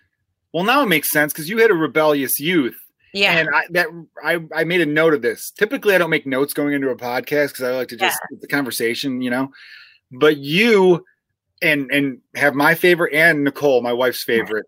[0.52, 2.76] well, now it makes sense because you had a rebellious youth,
[3.12, 3.38] Yeah.
[3.38, 3.87] and I that
[4.24, 5.50] I I made a note of this.
[5.50, 8.44] Typically, I don't make notes going into a podcast because I like to just it's
[8.44, 9.50] a conversation, you know.
[10.12, 11.04] But you
[11.62, 14.66] and and have my favorite and Nicole, my wife's favorite.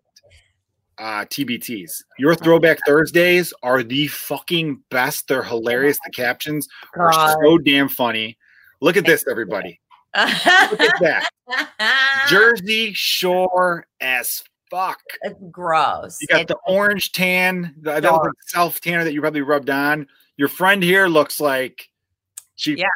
[0.97, 2.03] uh, TBTs.
[2.17, 5.29] Your Throwback Thursdays are the fucking best.
[5.29, 5.97] They're hilarious.
[6.03, 8.37] The captions are so damn funny.
[8.81, 9.79] Look at this, everybody.
[10.15, 11.29] Look at that.
[12.29, 14.99] Jersey Shore as fuck.
[15.21, 16.17] It's gross.
[16.21, 20.07] You got It's- the orange tan, the like self tanner that you probably rubbed on.
[20.37, 21.89] Your friend here looks like
[22.55, 22.75] she.
[22.75, 22.87] Yeah.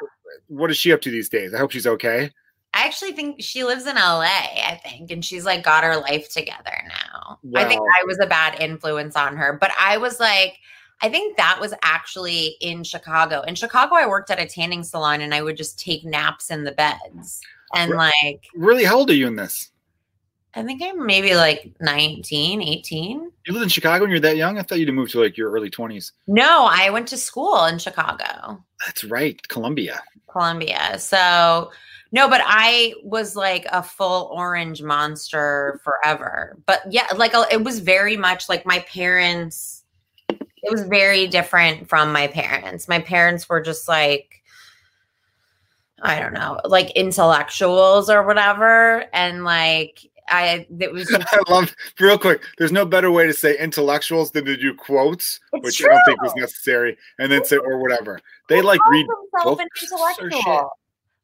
[0.47, 1.53] What is she up to these days?
[1.53, 2.31] I hope she's okay.
[2.75, 6.29] I actually think she lives in LA, I think, and she's like got her life
[6.33, 7.37] together now.
[7.55, 10.57] I think I was a bad influence on her, but I was like,
[11.03, 13.41] I think that was actually in Chicago.
[13.41, 16.63] In Chicago, I worked at a tanning salon and I would just take naps in
[16.63, 17.41] the beds.
[17.75, 19.69] And like, Really, how old are you in this?
[20.55, 23.31] I think I'm maybe like 19, 18.
[23.45, 24.57] You lived in Chicago when you're that young?
[24.57, 26.11] I thought you'd moved to like your early 20s.
[26.27, 28.63] No, I went to school in Chicago.
[28.85, 30.01] That's right, Columbia.
[30.27, 30.99] Columbia.
[30.99, 31.71] So
[32.13, 36.55] no, but I was like a full orange monster forever.
[36.67, 39.82] But yeah, like uh, it was very much like my parents.
[40.63, 42.87] It was very different from my parents.
[42.87, 44.41] My parents were just like
[46.01, 52.17] I don't know, like intellectuals or whatever, and like I it was I love real
[52.17, 52.41] quick.
[52.57, 56.05] There's no better way to say intellectuals than to do quotes, It's which I don't
[56.05, 58.19] think was necessary, and then say or whatever.
[58.49, 59.07] They like read
[59.43, 59.83] books or shit.
[59.91, 60.71] intellectual?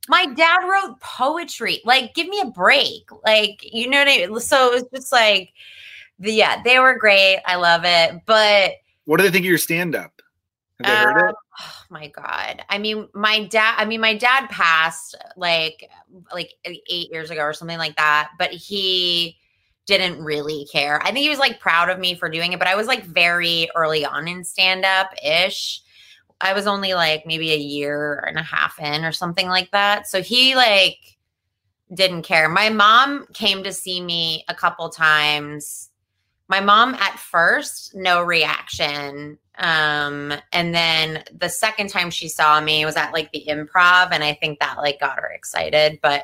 [0.07, 1.81] My dad wrote poetry.
[1.85, 3.03] Like, give me a break.
[3.23, 4.39] Like, you know what I mean?
[4.39, 5.53] So it was just like,
[6.17, 7.41] the, yeah, they were great.
[7.45, 8.19] I love it.
[8.25, 8.71] But
[9.09, 10.21] What do they think of your stand up?
[10.77, 11.35] Have they heard um, it?
[11.61, 12.63] oh my God.
[12.69, 15.89] I mean, my dad, I mean, my dad passed like
[16.31, 19.35] like eight years ago or something like that, but he
[19.87, 21.01] didn't really care.
[21.01, 23.03] I think he was like proud of me for doing it, but I was like
[23.03, 25.81] very early on in stand up ish.
[26.39, 30.07] I was only like maybe a year and a half in or something like that.
[30.07, 31.17] So he like
[31.91, 32.47] didn't care.
[32.47, 35.88] My mom came to see me a couple times.
[36.49, 39.37] My mom at first, no reaction.
[39.59, 44.23] Um, and then the second time she saw me was at like the improv, and
[44.23, 45.99] I think that like got her excited.
[46.01, 46.23] But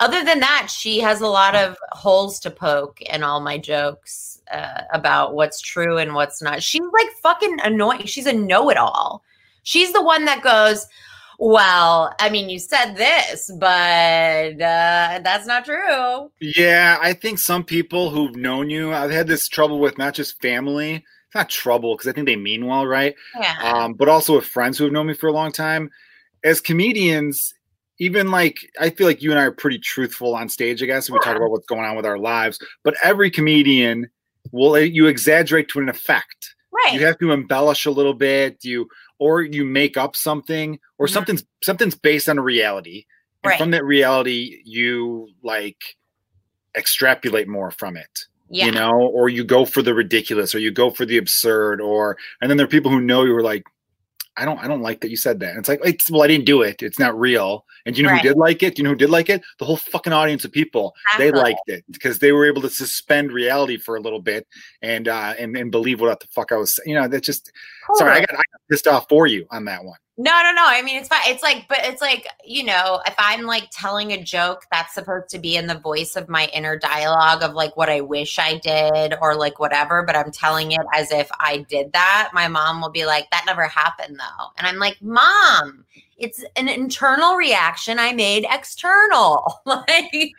[0.00, 4.42] other than that, she has a lot of holes to poke in all my jokes
[4.52, 6.62] uh, about what's true and what's not.
[6.62, 8.06] She's like fucking annoying.
[8.06, 9.22] She's a know-it-all.
[9.62, 10.86] She's the one that goes,
[11.44, 16.30] well, I mean, you said this, but uh, that's not true.
[16.40, 20.40] Yeah, I think some people who've known you, I've had this trouble with not just
[20.40, 20.94] family.
[20.94, 23.14] It's not trouble because I think they mean well, right?
[23.38, 23.56] Yeah.
[23.62, 25.90] um, but also with friends who have known me for a long time.
[26.44, 27.52] As comedians,
[27.98, 31.08] even like I feel like you and I are pretty truthful on stage, I guess,
[31.08, 32.58] and we talk about what's going on with our lives.
[32.84, 34.08] But every comedian
[34.50, 36.43] will you exaggerate to an effect.
[36.74, 36.94] Right.
[36.94, 41.10] You have to embellish a little bit, you or you make up something, or Mhm.
[41.10, 43.04] something's something's based on a reality.
[43.42, 43.58] And Right.
[43.58, 45.96] from that reality, you like
[46.76, 48.66] extrapolate more from it yeah.
[48.66, 52.16] you know, or you go for the ridiculous, or you go for the absurd, or
[52.40, 53.64] and then there are people who know you are like,
[54.36, 55.50] I don't, I don't like that you said that.
[55.50, 56.82] And it's like, it's, well, I didn't do it.
[56.82, 57.64] It's not real.
[57.86, 58.22] And do you know Right.
[58.22, 58.74] who did like it?
[58.74, 59.42] Do you know who did like it?
[59.58, 60.92] The whole fucking audience of people.
[61.18, 64.46] They liked it because they were able to suspend reality for a little bit
[64.82, 66.78] and uh and, and believe what the fuck I was.
[66.84, 67.52] You know, that's just
[67.94, 68.12] sorry.
[68.12, 69.98] I got, I got pissed off for you on that one.
[70.16, 70.62] No, no, no.
[70.64, 71.22] I mean, it's fine.
[71.26, 75.28] It's like, but it's like, you know, if I'm like telling a joke that's supposed
[75.30, 78.58] to be in the voice of my inner dialogue of like what I wish I
[78.58, 82.80] did or like whatever, but I'm telling it as if I did that, my mom
[82.80, 84.46] will be like, that never happened though.
[84.56, 85.84] And I'm like, mom,
[86.16, 89.62] it's an internal reaction I made external.
[89.66, 90.30] like,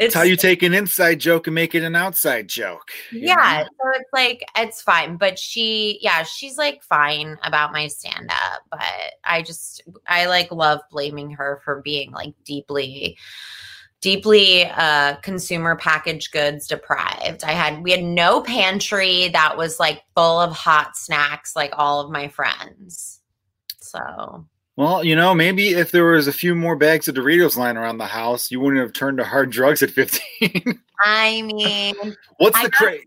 [0.00, 2.90] It's how you take an inside joke and make it an outside joke.
[3.10, 3.68] yeah know?
[3.78, 8.62] so it's like it's fine but she yeah she's like fine about my stand up
[8.70, 8.80] but
[9.24, 13.16] i just i like love blaming her for being like deeply
[14.00, 20.02] deeply uh consumer packaged goods deprived i had we had no pantry that was like
[20.14, 23.20] full of hot snacks like all of my friends
[23.80, 24.44] so
[24.76, 27.98] Well, you know, maybe if there was a few more bags of Doritos lying around
[27.98, 30.80] the house, you wouldn't have turned to hard drugs at 15.
[31.04, 31.94] i mean
[32.38, 32.98] what's I the cra-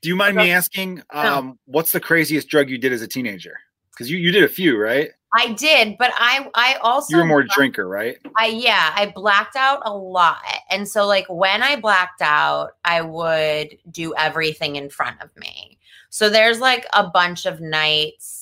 [0.00, 3.58] Do you mind me asking um what's the craziest drug you did as a teenager?
[3.96, 5.10] Cuz you you did a few, right?
[5.34, 8.16] i did but i i also You were more a drinker, right?
[8.36, 10.42] I yeah, I blacked out a lot.
[10.70, 15.78] And so like when I blacked out, I would do everything in front of me.
[16.10, 18.41] So there's like a bunch of nights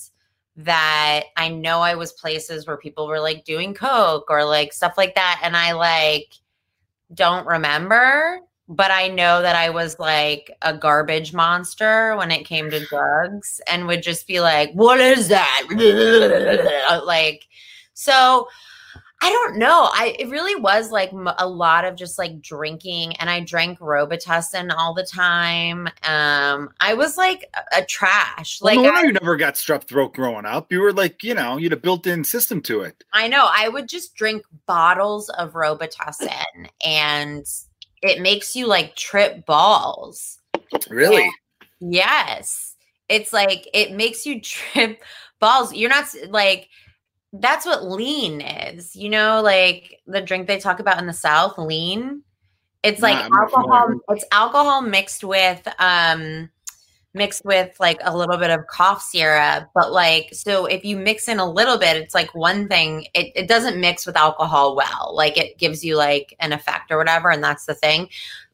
[0.64, 4.94] that I know I was places where people were like doing coke or like stuff
[4.96, 6.34] like that and I like
[7.14, 12.70] don't remember, but I know that I was like a garbage monster when it came
[12.70, 15.66] to drugs and would just be like, "What is that?"
[17.06, 17.48] like
[17.94, 18.48] so
[19.22, 19.90] I don't know.
[19.92, 23.78] I it really was like m- a lot of just like drinking, and I drank
[23.78, 25.88] Robitussin all the time.
[26.04, 28.60] Um, I was like a, a trash.
[28.62, 30.72] Well, Like no I, you never got strep throat growing up.
[30.72, 33.04] You were like, you know, you had a built-in system to it.
[33.12, 33.46] I know.
[33.50, 37.44] I would just drink bottles of Robitussin, and
[38.02, 40.38] it makes you like trip balls.
[40.88, 41.28] Really?
[41.80, 42.74] Yes.
[43.10, 45.02] It's like it makes you trip
[45.40, 45.74] balls.
[45.74, 46.68] You're not like
[47.32, 48.94] that's what lean is.
[48.96, 52.22] You know, like the drink they talk about in the South, lean.
[52.82, 53.82] It's like Nah, alcohol.
[53.86, 54.00] familiar.
[54.10, 56.50] It's alcohol mixed with um
[57.12, 59.68] mixed with like a little bit of cough syrup.
[59.74, 63.06] But like so if you mix in a little bit, it's like one thing.
[63.14, 65.12] It it doesn't mix with alcohol well.
[65.14, 68.08] Like it gives you like an effect or whatever, and that's the thing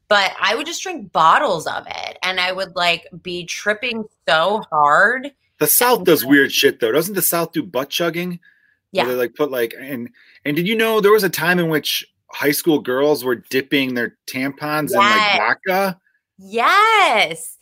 [0.09, 4.63] but I would just drink bottles of it and I would like be tripping so
[4.71, 5.33] hard.
[5.59, 6.93] The South does weird shit though.
[6.93, 8.41] Doesn't the South do butt chugging?
[9.05, 10.09] Where They like put like and
[10.45, 13.95] and did you know there was a time in which high school girls were dipping
[13.95, 15.39] their tampons in like Yes.
[15.39, 16.01] vodka?
[16.39, 17.57] Yes.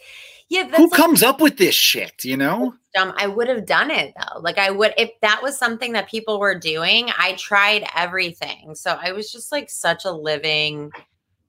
[0.48, 2.24] Yeah, that's Who like comes up with this shit?
[2.24, 2.74] You know?
[2.94, 3.12] dumb.
[3.16, 4.38] I would have done it though.
[4.40, 8.74] Like I would if that was something that people were doing, I tried everything.
[8.76, 10.90] So I was just like such a living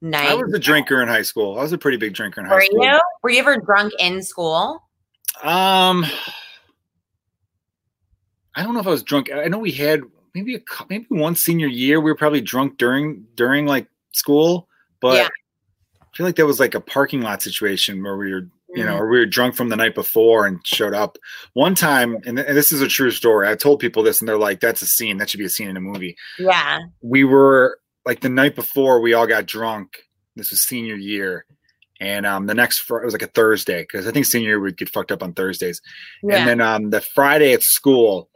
[0.02, 0.30] night.
[0.30, 1.60] I was a drinker in high school.
[1.60, 2.84] I was a pretty big drinker in high Were school.
[2.84, 3.00] you?
[3.21, 4.82] Were you ever drunk in school?
[5.43, 6.06] Um,
[8.55, 9.29] I don't know if I was drunk.
[9.31, 10.01] I know we had
[10.33, 14.67] maybe a maybe one senior year we were probably drunk during during like school,
[15.01, 15.27] but Yeah.
[16.01, 18.85] I feel like that was like a parking lot situation where we were you Mm.
[18.87, 21.17] know or we were drunk from the night before and showed up
[21.53, 23.47] one time and, th- and this is a true story.
[23.47, 25.17] I told people this and they're like, "That's a scene.
[25.17, 26.79] That should be a scene in a movie." Yeah.
[27.01, 29.97] we were like the night before we all got drunk.
[30.35, 31.45] This was senior year.
[32.01, 34.59] And um, the next fr- it was like a Thursday because I think senior year
[34.59, 35.81] we'd get fucked up on Thursdays.
[36.21, 36.35] Yeah.
[36.39, 38.29] And then um, the Friday at school,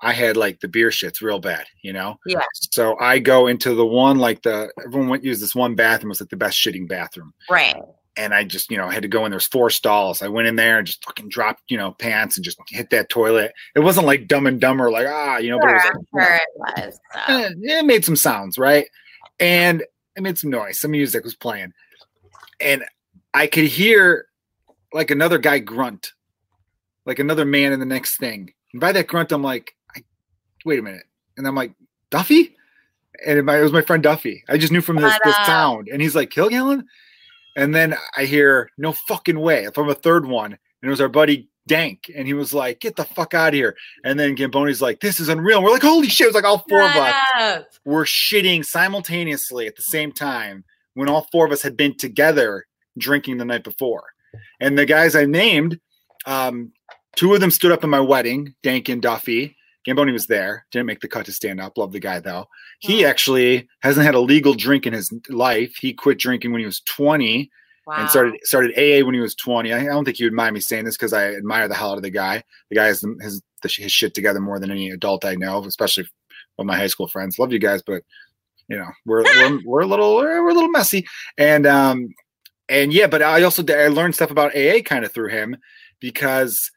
[0.00, 2.18] I had like the beer shits real bad, you know.
[2.26, 2.42] Yeah.
[2.54, 6.12] So I go into the one like the everyone went use this one bathroom it
[6.12, 7.76] was like the best shitting bathroom, right.
[8.16, 9.30] and I just you know had to go in.
[9.30, 10.22] There's four stalls.
[10.22, 13.08] I went in there and just fucking dropped you know pants and just hit that
[13.08, 13.52] toilet.
[13.74, 16.20] It wasn't like Dumb and Dumber like ah you know, but it was like, you
[16.20, 17.00] know, sure it was.
[17.14, 17.34] So.
[17.34, 18.86] eh, it made some sounds, right?
[19.40, 19.82] And
[20.16, 20.80] it made some noise.
[20.80, 21.72] Some music was playing.
[22.60, 22.84] And
[23.34, 24.26] I could hear
[24.92, 26.12] like another guy grunt,
[27.06, 28.52] like another man in the next thing.
[28.72, 29.77] And by that grunt, I'm like, I,
[30.64, 31.04] wait a minute.
[31.36, 31.72] And I'm like,
[32.10, 32.56] Duffy?
[33.26, 34.44] And it, my, it was my friend Duffy.
[34.48, 35.88] I just knew from this, this sound.
[35.88, 36.84] And he's like, Kilgallon?
[37.56, 40.52] And then I hear, no fucking way, from a third one.
[40.52, 42.10] And it was our buddy Dank.
[42.16, 43.76] And he was like, get the fuck out of here.
[44.04, 45.58] And then Gamboni's like, this is unreal.
[45.58, 46.26] And we're like, holy shit.
[46.26, 51.08] It was like all four of us were shitting simultaneously at the same time when
[51.08, 52.66] all four of us had been together
[52.96, 54.04] drinking the night before.
[54.60, 55.78] And the guys I named,
[56.26, 56.72] um,
[57.16, 59.56] two of them stood up in my wedding, Dank and Duffy.
[59.88, 61.78] Gamboni was there, didn't make the cut to stand up.
[61.78, 62.46] Love the guy though.
[62.80, 65.74] He actually hasn't had a legal drink in his life.
[65.80, 67.50] He quit drinking when he was 20
[67.86, 67.94] Wow.
[68.00, 69.72] and started started AA when he was 20.
[69.72, 71.92] I, I don't think he would mind me saying this because I admire the hell
[71.92, 72.42] out of the guy.
[72.68, 76.04] The guy has his, his shit together more than any adult I know, especially
[76.58, 77.38] with my high school friends.
[77.38, 78.02] Love you guys, but
[78.68, 81.06] you know we're we're, we're a little we're, we're a little messy.
[81.38, 82.14] And um
[82.68, 85.56] and yeah, but I also I learned stuff about AA kind of through him
[85.98, 86.70] because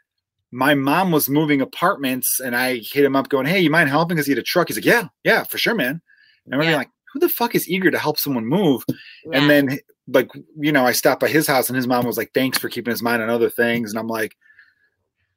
[0.52, 4.16] my mom was moving apartments and I hit him up going, Hey, you mind helping?
[4.16, 4.68] Because he had a truck.
[4.68, 6.02] He's like, Yeah, yeah, for sure, man.
[6.46, 6.78] And we're Yeah.
[6.78, 8.84] like, who the fuck is eager to help someone move?
[8.90, 9.40] Yeah.
[9.40, 12.32] And then like, you know, I stopped by his house and his mom was like,
[12.34, 13.92] Thanks for keeping his mind on other things.
[13.92, 14.36] And I'm like,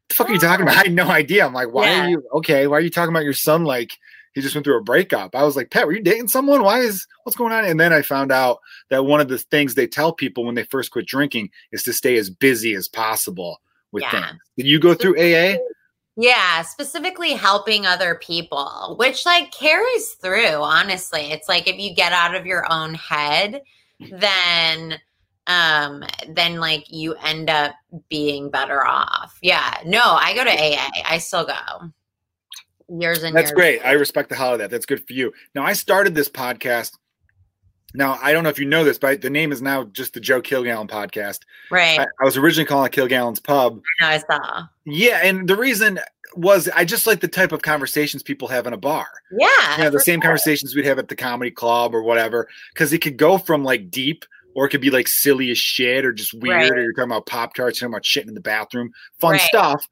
[0.09, 0.77] the fuck are you talking about?
[0.77, 0.81] Oh.
[0.81, 1.47] I had no idea.
[1.47, 2.05] I'm like, why Yeah.
[2.05, 2.67] are you okay?
[2.67, 3.93] Why are you talking about your son like
[4.35, 5.35] he just went through a breakup?
[5.37, 6.63] I was like, Pat, were you dating someone?
[6.63, 7.65] Why is what's going on?
[7.65, 8.59] And then I found out
[8.91, 11.93] that one of the things they tell people when they first quit drinking is to
[11.93, 13.61] stay as busy as possible
[13.95, 14.11] with Yeah.
[14.29, 14.41] things.
[14.59, 15.57] Did you go through AA?
[16.17, 21.33] Yeah, specifically helping other people, which like carries through, honestly.
[21.33, 23.63] It's like if you get out of your own head,
[24.11, 24.99] then
[25.47, 27.73] um then like you end up
[28.09, 29.39] being better off.
[29.43, 29.79] Yeah.
[29.85, 31.03] No, I go to AA.
[31.07, 31.91] I still go.
[32.89, 33.57] Years and That's years.
[33.57, 33.81] great.
[33.85, 34.71] I respect the hell out of that.
[34.71, 35.33] That's good for you.
[35.55, 36.93] Now I started this podcast.
[37.93, 40.21] Now I don't know if you know this, but the name is now just the
[40.21, 41.41] Joe Kilgallon podcast.
[41.71, 42.01] Right.
[42.01, 43.81] I, I was originally calling it Kilgallon's Pub.
[44.01, 44.67] I know I saw.
[44.85, 46.01] Yeah, and the reason
[46.37, 49.07] was I just like the type of conversations people have in a bar.
[49.31, 49.77] Yeah.
[49.77, 50.23] You know, the same sure.
[50.23, 53.91] conversations we'd have at the comedy club or whatever, because it could go from like
[53.91, 54.25] deep
[54.55, 56.71] or it could be like silly as shit or just weird Right.
[56.73, 59.41] or you're talking about Pop Tarts, talking about shit in the bathroom, fun Right.
[59.43, 59.89] stuff.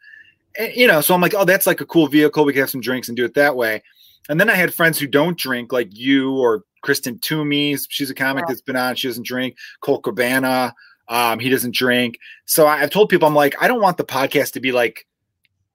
[0.59, 2.45] And, you know, so I'm like, oh, that's like a cool vehicle.
[2.45, 3.83] We can have some drinks and do it that way.
[4.29, 7.77] And then I had friends who don't drink, like you or Kristen Toomey.
[7.89, 8.47] She's a comic Yeah.
[8.49, 8.95] that's been on.
[8.97, 9.57] She doesn't drink.
[9.81, 10.75] Cole Cabana,
[11.09, 12.17] um, he doesn't drink.
[12.47, 15.07] So I, I've told people, I'm like, I don't want the podcast to be like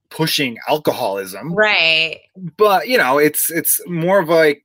[0.09, 1.53] pushing alcoholism.
[1.53, 2.19] Right.
[2.57, 4.63] But you know, it's it's more of like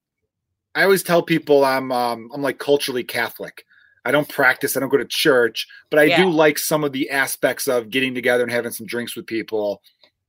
[0.75, 3.65] I always tell people I'm um, I'm like culturally Catholic.
[4.05, 6.23] I don't practice, I don't go to church, but I Yeah.
[6.25, 9.81] do like some of the aspects of getting together and having some drinks with people.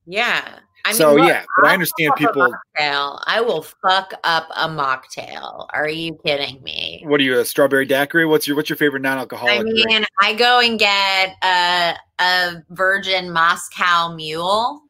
[0.06, 0.58] Yeah.
[0.86, 2.58] I mean, so look, yeah, but I I'll understand fuck up a people.
[3.26, 5.66] I will fuck up a mocktail.
[5.72, 7.02] Are you kidding me?
[7.06, 8.26] What are you, a strawberry daiquiri?
[8.26, 9.86] What's your what's your favorite non-alcoholic I drink?
[9.86, 14.82] mean, I go and get a a virgin Moscow mule,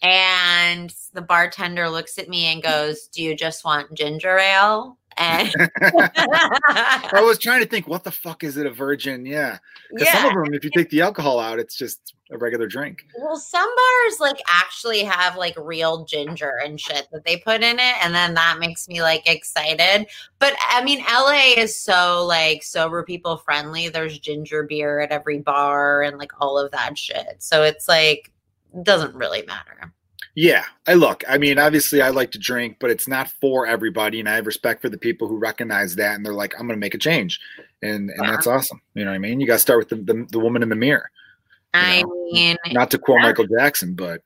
[0.00, 5.50] and the bartender looks at me and goes, "Do you just want ginger ale?" And
[5.80, 8.66] I was trying to think, what the fuck is it?
[8.66, 9.24] A virgin?
[9.24, 9.58] Yeah,
[9.90, 13.06] because some of them, if you take the alcohol out, it's just a regular drink.
[13.18, 17.78] well, some bars like actually have like real ginger and shit that they put in
[17.78, 20.06] it, and then that makes me like excited.
[20.38, 23.88] But I mean, LA is so like sober people friendly.
[23.88, 27.36] There's ginger beer at every bar and like all of that shit.
[27.38, 28.32] So it's like
[28.82, 29.92] doesn't really matter.
[30.38, 31.24] Yeah, I look.
[31.26, 34.46] I mean, obviously, I like to drink, but it's not for everybody, and I have
[34.46, 36.98] respect for the people who recognize that and they're like, "I'm going to make a
[36.98, 37.40] change,"
[37.82, 38.32] and and Yeah.
[38.32, 38.82] that's awesome.
[38.94, 39.40] You know what I mean?
[39.40, 41.10] You got to start with the, the the woman in the mirror.
[41.72, 43.28] I know, mean, Not to quote Yeah.
[43.28, 44.22] Michael Jackson, but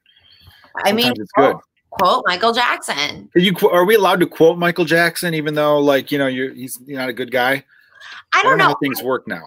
[0.84, 1.52] I mean, it's good.
[1.52, 3.30] quote, quote Michael Jackson.
[3.36, 6.52] Are you are we allowed to quote Michael Jackson, even though like you know you're
[6.52, 7.64] he's not a good guy?
[8.34, 8.64] I don't know.
[8.64, 9.44] how things work now.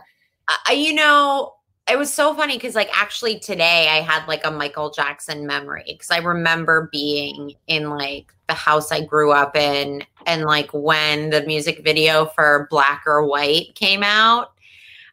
[0.67, 1.55] I, you know,
[1.89, 5.83] it was so funny because like actually today I had like a Michael Jackson memory
[5.87, 11.29] because I remember being in like the house I grew up in and like when
[11.29, 14.53] the music video for Black or White came out.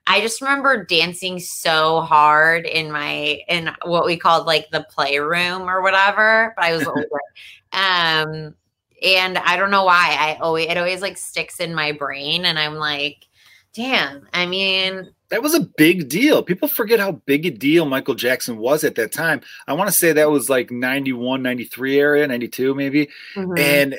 [0.07, 5.69] I just remember dancing so hard in my in what we called like the playroom
[5.69, 7.03] or whatever, but I was older.
[7.73, 8.55] um
[9.03, 12.59] and I don't know why I always it always like sticks in my brain and
[12.59, 13.27] I'm like
[13.73, 16.43] damn, I mean, That was a big deal.
[16.43, 19.41] People forget how big a deal Michael Jackson was at that time.
[19.69, 23.09] I want to say that was like 91, 93 area, 92 maybe.
[23.37, 23.59] mhm.
[23.59, 23.99] and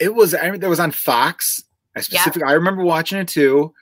[0.00, 1.62] it was I remember that was on Fox.
[1.96, 3.72] I specifically I remember watching it too.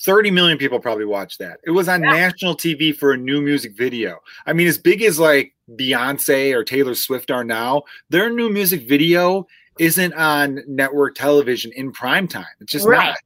[0.00, 1.60] 30 million people probably watched that.
[1.64, 2.10] It was on Yeah.
[2.10, 4.18] national TV for a new music video.
[4.46, 8.88] I mean, as big as like Beyonce or Taylor Swift are now, their new music
[8.88, 9.46] video
[9.78, 12.44] isn't on network television in prime time.
[12.60, 13.06] It's just Right.
[13.10, 13.18] not.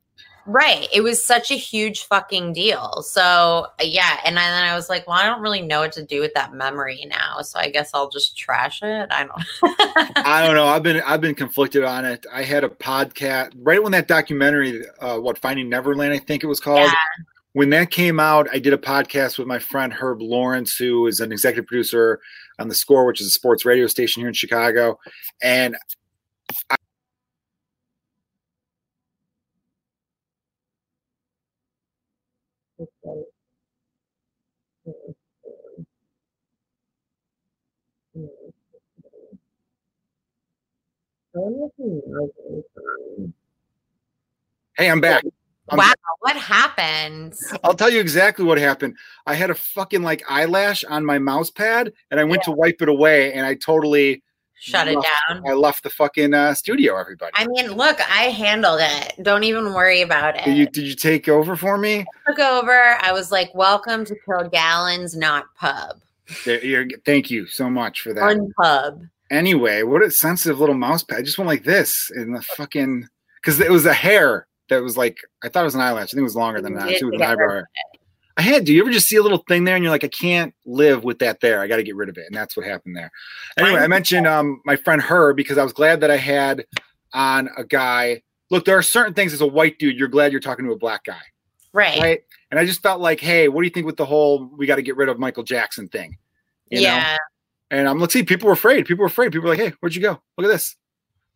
[0.47, 0.87] Right.
[0.93, 3.03] It was such a huge fucking deal.
[3.03, 4.21] So, yeah.
[4.25, 6.55] And then I was like, well, I don't really know what to do with that
[6.55, 7.43] memory now.
[7.43, 9.09] So I guess I'll just trash it.
[9.11, 10.67] I don't I don't know.
[10.67, 12.27] I've been I've been conflicted on it.
[12.33, 16.47] I had a podcast right when that documentary, uh, what Finding Neverland, I think it
[16.47, 16.91] was called.
[16.91, 16.95] Yeah.
[17.53, 21.21] When that came out, I did a podcast with my friend Herb Lawrence, who is
[21.21, 22.21] an executive producer
[22.59, 24.99] on the Score, which is a sports radio station here in Chicago,
[25.43, 25.75] and
[44.78, 45.22] hey, I'm back.
[45.68, 45.93] I'm wow.
[46.20, 47.34] What happened?
[47.62, 48.97] I'll tell you exactly what happened.
[49.26, 52.80] I had a fucking like eyelash on my mouse pad, and I went to wipe
[52.80, 54.22] it away, and I totally
[54.59, 54.95] Shut it
[55.28, 55.43] down.
[55.47, 56.97] I left the fucking uh, studio.
[56.97, 59.22] Everybody, I mean, look, I handled it.
[59.22, 60.45] Don't even worry about it.
[60.45, 62.07] did you did you take over for me?
[62.26, 62.97] took over.
[63.03, 66.01] I was like, welcome to Kilgallon's Not Pub.
[66.47, 68.20] There- you're- thank you so much for that.
[68.20, 69.03] Fun pub.
[69.31, 71.18] Anyway, what a sensitive little mouse pad.
[71.18, 73.09] I just went like this in the fucking
[73.43, 76.05] because it was a hair that was like I thought it was an eyelash.
[76.05, 76.91] I think it was longer than that.
[76.91, 77.49] It was an eyebrow.
[77.51, 77.70] hair.
[78.39, 78.64] I had.
[78.64, 81.05] Do you ever just see a little thing there and you're like, I can't live
[81.05, 81.61] with that there.
[81.62, 83.11] I got to get rid of it, and that's what happened there.
[83.57, 86.64] Anyway, I mentioned um my friend her because I was glad that I had
[87.14, 88.22] on a guy.
[88.51, 90.79] Look, there are certain things as a white dude, you're glad you're talking to a
[90.79, 91.22] black guy,
[91.72, 91.99] Right.
[92.01, 92.20] right?
[92.53, 94.77] And I just felt like, hey, what do you think with the whole we got
[94.77, 96.16] to get rid of Michael Jackson thing?
[96.70, 97.16] You know?
[97.71, 97.79] Yeah.
[97.79, 98.87] And I'm let's see, people were afraid.
[98.87, 99.33] People were afraid.
[99.33, 100.21] People were like, hey, where'd you go?
[100.37, 100.77] Look at this.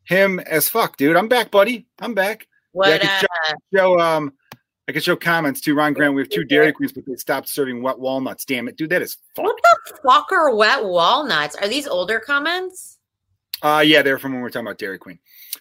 [0.04, 1.16] Him as fuck, dude.
[1.16, 1.86] I'm back, buddy.
[2.00, 2.46] I'm back.
[2.72, 2.88] What?
[2.88, 4.32] I could uh, Show um
[4.88, 6.14] I could show comments to Ron Grant.
[6.14, 8.44] We have two Dairy Queens, but they stopped serving wet walnuts.
[8.44, 8.90] Damn it, dude.
[8.90, 9.44] That is fuck.
[9.44, 11.54] what the fuck are wet walnuts?
[11.56, 12.98] Are these older comments?
[13.62, 15.18] Uh yeah, they're from when we are talking about Dairy Queen.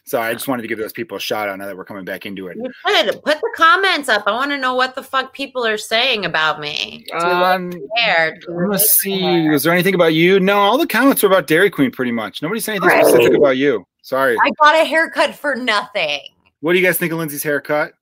[0.10, 2.04] So I just wanted to give those people a shout out now that we're coming
[2.04, 2.58] back into it.
[2.58, 4.24] You should put the comments up.
[4.26, 7.06] I want to know what the fuck people are saying about me.
[7.12, 8.36] Do you Um, care?
[8.42, 9.20] Do I'm gonna see.
[9.20, 9.52] care?
[9.52, 10.40] Was there anything about you?
[10.40, 12.42] No, all the comments were about Dairy Queen pretty much.
[12.42, 13.06] Nobody said anything Right.
[13.06, 13.86] specific about you.
[14.02, 14.36] Sorry.
[14.44, 16.22] I got a haircut for nothing.
[16.62, 17.94] What do you guys think of Lindsay's haircut?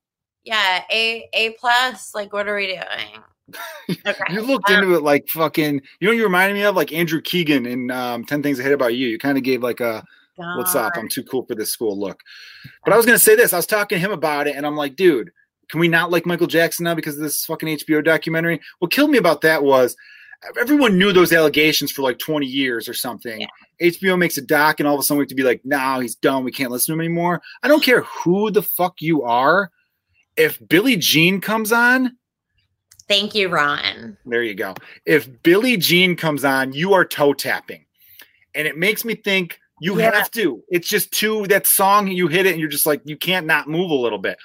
[0.46, 2.16] Yeah, a a plus.
[2.16, 2.80] Like, what are we doing?
[4.08, 4.34] Okay.
[4.34, 5.82] You looked Um, into it like fucking.
[6.00, 8.64] You know, what you reminded me of like Andrew Keegan in um, Ten Things I
[8.64, 9.08] Hate About You.
[9.08, 10.04] You kind of gave like a
[10.38, 10.94] "What's up?
[10.96, 12.22] I'm too cool for this school" look.
[12.84, 13.54] But I was gonna say this.
[13.54, 15.32] I was talking to him about it, and I'm like, dude,
[15.70, 18.60] can we not like Michael Jackson now because of this fucking HBO documentary?
[18.80, 19.96] What killed me about that was
[20.60, 23.42] everyone knew those allegations for like 20 years or something.
[23.42, 23.48] Yeah.
[23.82, 26.00] HBO makes a doc, and all of a sudden we have to be like, "No,
[26.00, 26.44] he's done.
[26.44, 29.72] We can't listen to him anymore." I don't care who the fuck you are.
[30.36, 32.18] If Billie Jean comes on,
[33.08, 34.18] thank you, Ron.
[34.26, 34.76] There you go.
[35.06, 37.86] If Billie Jean comes on, you are toe tapping,
[38.56, 40.16] and it makes me think you yeah.
[40.16, 40.64] have to.
[40.70, 42.08] It's just too that song.
[42.08, 44.38] You hit it, and you're just like you can't not move a little bit.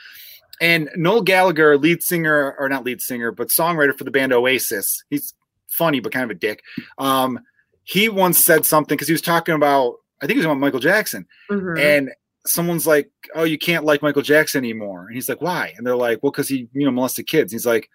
[0.60, 5.02] And Noel Gallagher, lead singer or not lead singer, but songwriter for the band Oasis.
[5.10, 5.34] He's
[5.68, 6.62] funny but kind of a dick.
[6.98, 7.40] Um,
[7.84, 10.80] he once said something because he was talking about I think it was about Michael
[10.80, 11.78] Jackson, mm-hmm.
[11.78, 12.12] and
[12.46, 15.96] someone's like, "Oh, you can't like Michael Jackson anymore," and he's like, "Why?" And they're
[15.96, 17.90] like, "Well, because he you know molested kids." he's like,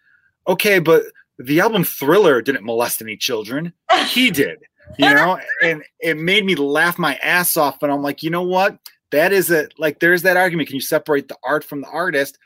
[0.46, 1.04] "Okay, but
[1.40, 3.74] the album Thriller didn't molest any children.
[4.08, 4.60] He did."
[4.98, 7.82] you know, and it made me laugh my ass off.
[7.82, 8.78] And I'm like, you know what?
[9.12, 9.74] That is it.
[9.78, 10.68] Like, there's that argument.
[10.68, 12.38] Can you separate the art from the artist?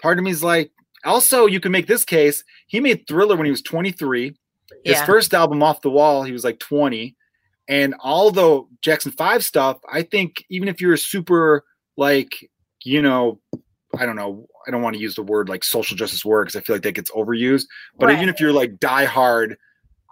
[0.00, 0.70] Part of me is like,
[1.04, 2.44] also, you can make this case.
[2.66, 4.34] He made Thriller when he was 23.
[4.84, 5.04] His yeah.
[5.04, 7.16] first album, Off the Wall, he was like 20.
[7.68, 11.64] And although Jackson 5 stuff, I think even if you're a super,
[11.96, 12.50] like,
[12.84, 13.40] you know,
[13.96, 16.60] I don't know, I don't want to use the word like social justice work because
[16.60, 17.66] I feel like that gets overused.
[17.98, 18.16] But right.
[18.16, 19.56] even if you're like die hard,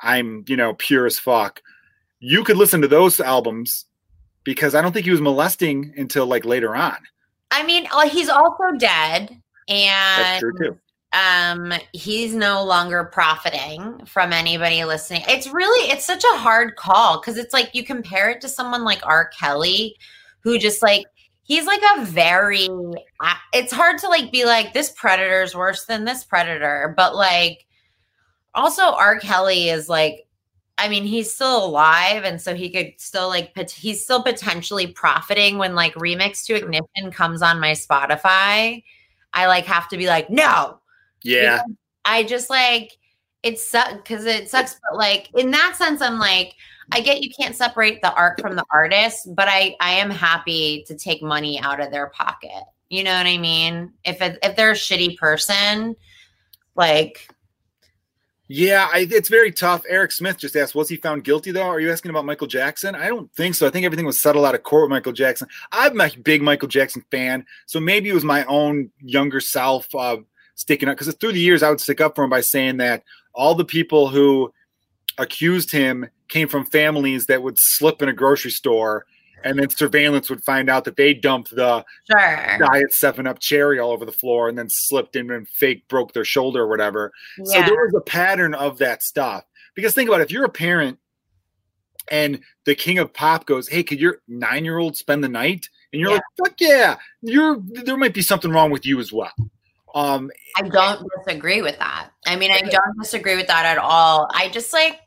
[0.03, 1.61] I'm, you know, pure as fuck,
[2.21, 3.87] you could listen to those albums
[4.45, 6.97] because I don't think he was molesting until like later on.
[7.51, 9.31] I mean, uh, he's also dead.
[9.69, 10.79] And That's true too
[11.15, 17.19] um he's no longer profiting from anybody listening it's really it's such a hard call
[17.19, 19.97] because it's like you compare it to someone like r kelly
[20.41, 21.07] who just like
[21.45, 22.69] he's like a very
[23.55, 27.65] it's hard to like be like this predator is worse than this predator but like
[28.55, 30.27] also r kelly is like
[30.79, 35.59] i mean he's still alive and so he could still like he's still potentially profiting
[35.59, 38.83] when like remix to ignition comes on my spotify
[39.35, 40.79] i like have to be like no
[41.23, 41.63] yeah.
[42.05, 42.97] I just like
[43.43, 46.55] it sucks because it sucks, but like in that sense, I'm like,
[46.93, 50.85] I get you can't separate the art from the artist, but I I am happy
[50.87, 52.65] to take money out of their pocket.
[52.89, 53.93] You know what I mean?
[54.05, 55.95] If it, if they're a shitty person,
[56.75, 57.29] like
[58.51, 59.83] yeah, I, it's very tough.
[59.87, 61.69] Eric Smith just asked, was he found guilty though?
[61.69, 62.95] Are you asking about Michael Jackson?
[62.95, 63.67] I don't think so.
[63.67, 65.49] I think everything was settled out of court with Michael Jackson.
[65.71, 70.17] I'm a big Michael Jackson fan, so maybe it was my own younger self uh,
[70.55, 73.05] sticking up because through the years I would stick up for him by saying that
[73.35, 74.53] all the people who
[75.19, 79.05] accused him came from families that would slip in a grocery store
[79.45, 82.59] and then surveillance would find out that they dumped the sure.
[82.59, 86.13] diet seven up cherry all over the floor and then slipped in and fake broke
[86.13, 87.13] their shoulder or whatever.
[87.39, 87.45] Yeah.
[87.45, 89.45] So there was a pattern of that stuff.
[89.75, 90.99] Because think about it, if you're a parent
[92.11, 95.69] and the king of pop goes, Hey, could your nine year old spend the night?
[95.93, 96.17] And you're yeah.
[96.17, 99.33] like, fuck yeah, you're there might be something wrong with you as well.
[99.95, 102.11] Um, I don't disagree with that.
[102.27, 104.29] I mean, I don't disagree with that at all.
[104.33, 105.01] I just like,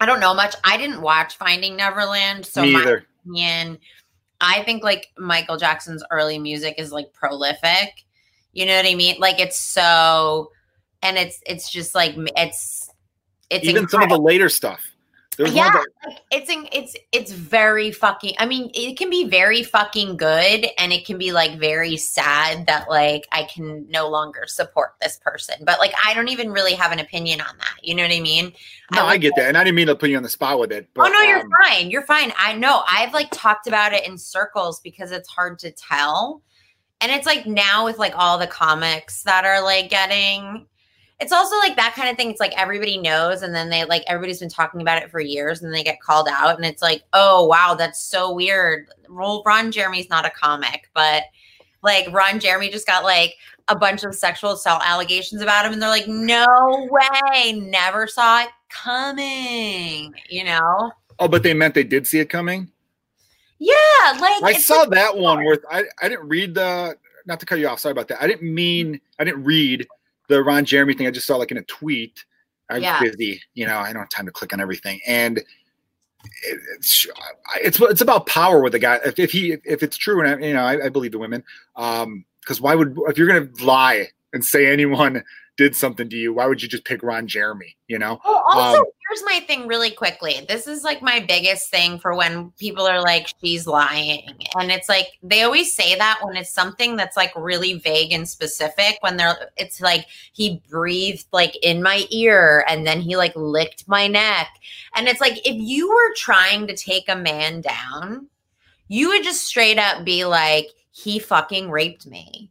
[0.00, 0.56] I don't know much.
[0.64, 3.78] I didn't watch Finding Neverland, so my opinion,
[4.40, 8.04] I think like Michael Jackson's early music is like prolific.
[8.52, 9.16] You know what I mean?
[9.18, 10.50] Like it's so,
[11.02, 12.90] and it's it's just like it's
[13.50, 13.88] it's even incredible.
[13.90, 14.82] some of the later stuff.
[15.40, 18.34] There's yeah, like, it's it's it's very fucking.
[18.38, 22.66] I mean, it can be very fucking good, and it can be like very sad
[22.66, 25.54] that like I can no longer support this person.
[25.64, 27.82] But like, I don't even really have an opinion on that.
[27.82, 28.52] You know what I mean?
[28.92, 30.60] No, I, I get that, and I didn't mean to put you on the spot
[30.60, 30.90] with it.
[30.92, 31.90] But, oh no, you're um, fine.
[31.90, 32.34] You're fine.
[32.36, 32.82] I know.
[32.86, 36.42] I've like talked about it in circles because it's hard to tell,
[37.00, 40.66] and it's like now with like all the comics that are like getting
[41.20, 42.30] it's also like that kind of thing.
[42.30, 45.62] It's like everybody knows, and then they like everybody's been talking about it for years,
[45.62, 48.88] and they get called out, and it's like, oh wow, that's so weird.
[49.08, 51.24] Ron Jeremy's not a comic, but
[51.82, 53.34] like Ron Jeremy just got like
[53.68, 58.42] a bunch of sexual assault allegations about him, and they're like, no way, never saw
[58.42, 60.90] it coming, you know?
[61.18, 62.70] Oh, but they meant they did see it coming.
[63.58, 63.74] Yeah,
[64.18, 66.96] like I saw like, that one where I I didn't read the.
[67.26, 68.22] Not to cut you off, sorry about that.
[68.22, 69.86] I didn't mean I didn't read
[70.30, 72.24] the Ron Jeremy thing I just saw like in a tweet.
[72.70, 73.00] I'm yeah.
[73.00, 75.00] busy, you know, I don't have time to click on everything.
[75.04, 75.42] And
[76.44, 77.06] it's
[77.56, 79.00] it's it's about power with the guy.
[79.04, 81.42] If, if he if it's true, and I, you know, I, I believe the women,
[81.74, 85.24] um, because why would if you're gonna lie and say anyone
[85.56, 87.76] did something to you, why would you just pick Ron Jeremy?
[87.88, 88.20] You know.
[88.24, 90.44] Well, also, um, here's my thing, really quickly.
[90.48, 94.88] This is like my biggest thing for when people are like, "She's lying," and it's
[94.88, 98.98] like they always say that when it's something that's like really vague and specific.
[99.00, 103.88] When they're, it's like he breathed like in my ear, and then he like licked
[103.88, 104.48] my neck,
[104.94, 108.28] and it's like if you were trying to take a man down,
[108.88, 112.50] you would just straight up be like, "He fucking raped me."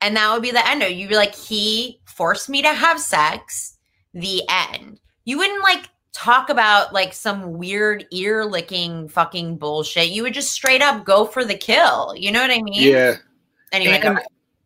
[0.00, 0.82] And that would be the end.
[0.82, 3.78] You'd be like, he forced me to have sex,
[4.12, 5.00] the end.
[5.24, 10.08] You wouldn't like talk about like some weird ear licking fucking bullshit.
[10.08, 12.14] You would just straight up go for the kill.
[12.16, 12.90] You know what I mean?
[12.90, 13.16] Yeah.
[13.70, 14.18] Anyway, And,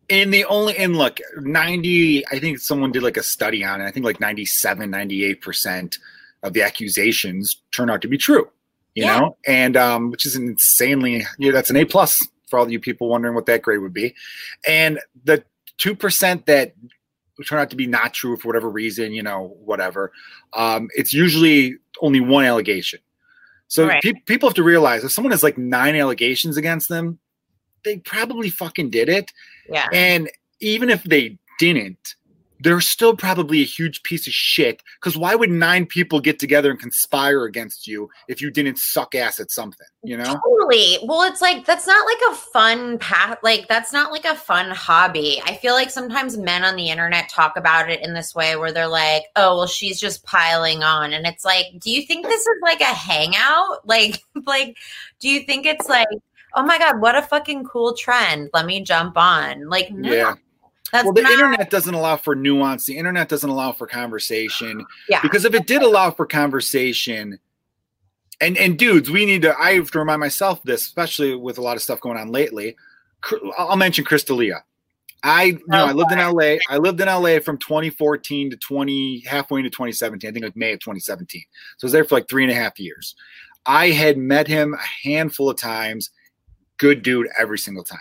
[0.09, 3.85] and the only and look, 90, I think someone did like a study on it.
[3.85, 5.97] I think like 97, 98%
[6.43, 8.49] of the accusations turn out to be true.
[8.95, 9.19] You Yeah.
[9.19, 12.17] know, and um, which is an insanely yeah, that's an A plus
[12.49, 14.15] for all you people wondering what that grade would be.
[14.65, 15.43] And the
[15.77, 16.73] two percent that
[17.43, 20.11] turn out to be not true for whatever reason, you know, whatever.
[20.53, 22.99] Um, it's usually only one allegation.
[23.67, 24.01] So Right.
[24.03, 27.19] pe- people have to realize if someone has like nine allegations against them,
[27.83, 29.31] they probably fucking did it.
[29.69, 29.87] yeah.
[29.93, 30.29] And
[30.59, 32.15] even if they didn't,
[32.61, 34.83] they're still probably a huge piece of shit.
[34.99, 39.15] Because why would nine people get together and conspire against you if you didn't suck
[39.15, 39.87] ass at something?
[40.03, 40.23] You know?
[40.23, 40.99] Totally.
[41.03, 43.39] Well, it's like that's not like a fun path.
[43.41, 45.41] Like that's not like a fun hobby.
[45.45, 48.71] I feel like sometimes men on the internet talk about it in this way where
[48.71, 52.41] they're like, "Oh, well, she's just piling on," and it's like, do you think this
[52.41, 53.79] is like a hangout?
[53.91, 54.77] Like, like,
[55.19, 56.07] do you think it's like,
[56.55, 58.49] oh my god, what a fucking cool trend?
[58.53, 59.67] Let me jump on.
[59.67, 60.35] Like, no, Yeah.
[60.91, 61.31] That's Well, the not.
[61.31, 62.85] internet doesn't allow for nuance.
[62.85, 64.85] The internet doesn't allow for conversation.
[65.07, 65.21] Yeah.
[65.21, 67.39] Because if it did allow for conversation,
[68.41, 69.55] and and dudes, we need to.
[69.57, 72.75] I have to remind myself this, especially with a lot of stuff going on lately.
[73.57, 74.63] I'll mention Chris D'Elia.
[75.23, 76.57] I you know I lived in LA.
[76.67, 80.27] I lived in LA from 2014 to 20 halfway into 2017.
[80.27, 81.43] I think like May of 2017.
[81.77, 83.15] So I was there for like three and a half years.
[83.67, 86.09] I had met him a handful of times.
[86.77, 87.99] Good dude every single time.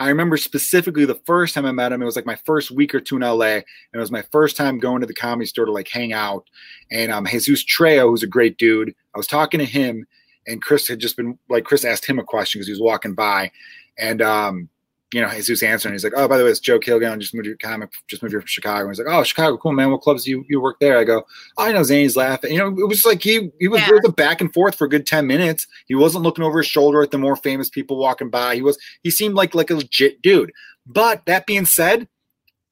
[0.00, 2.00] I remember specifically the first time I met him.
[2.00, 4.56] It was like my first week or two in LA, and it was my first
[4.56, 6.48] time going to the comedy store to like hang out.
[6.90, 10.06] And um, Jesus Trejo, who's a great dude, I was talking to him,
[10.46, 13.14] and Chris had just been like Chris asked him a question because he was walking
[13.14, 13.52] by,
[13.98, 14.70] and um,
[15.12, 15.94] you know, Jesus answering.
[15.94, 17.18] He's like, "Oh, by the way, it's Joe Kilgallon.
[17.18, 17.90] Just moved your comic.
[18.08, 19.90] Just moved here from Chicago." And he's like, "Oh, Chicago, cool man.
[19.90, 21.24] What clubs do you you work there?" I go,
[21.58, 23.88] "Oh, I know Zanies laughing." You know, it was like he he was, Yeah.
[23.96, 25.66] it was back and forth for a good ten minutes.
[25.86, 28.54] He wasn't looking over his shoulder at the more famous people walking by.
[28.54, 30.52] He was he seemed like like a legit dude.
[30.86, 32.08] But that being said,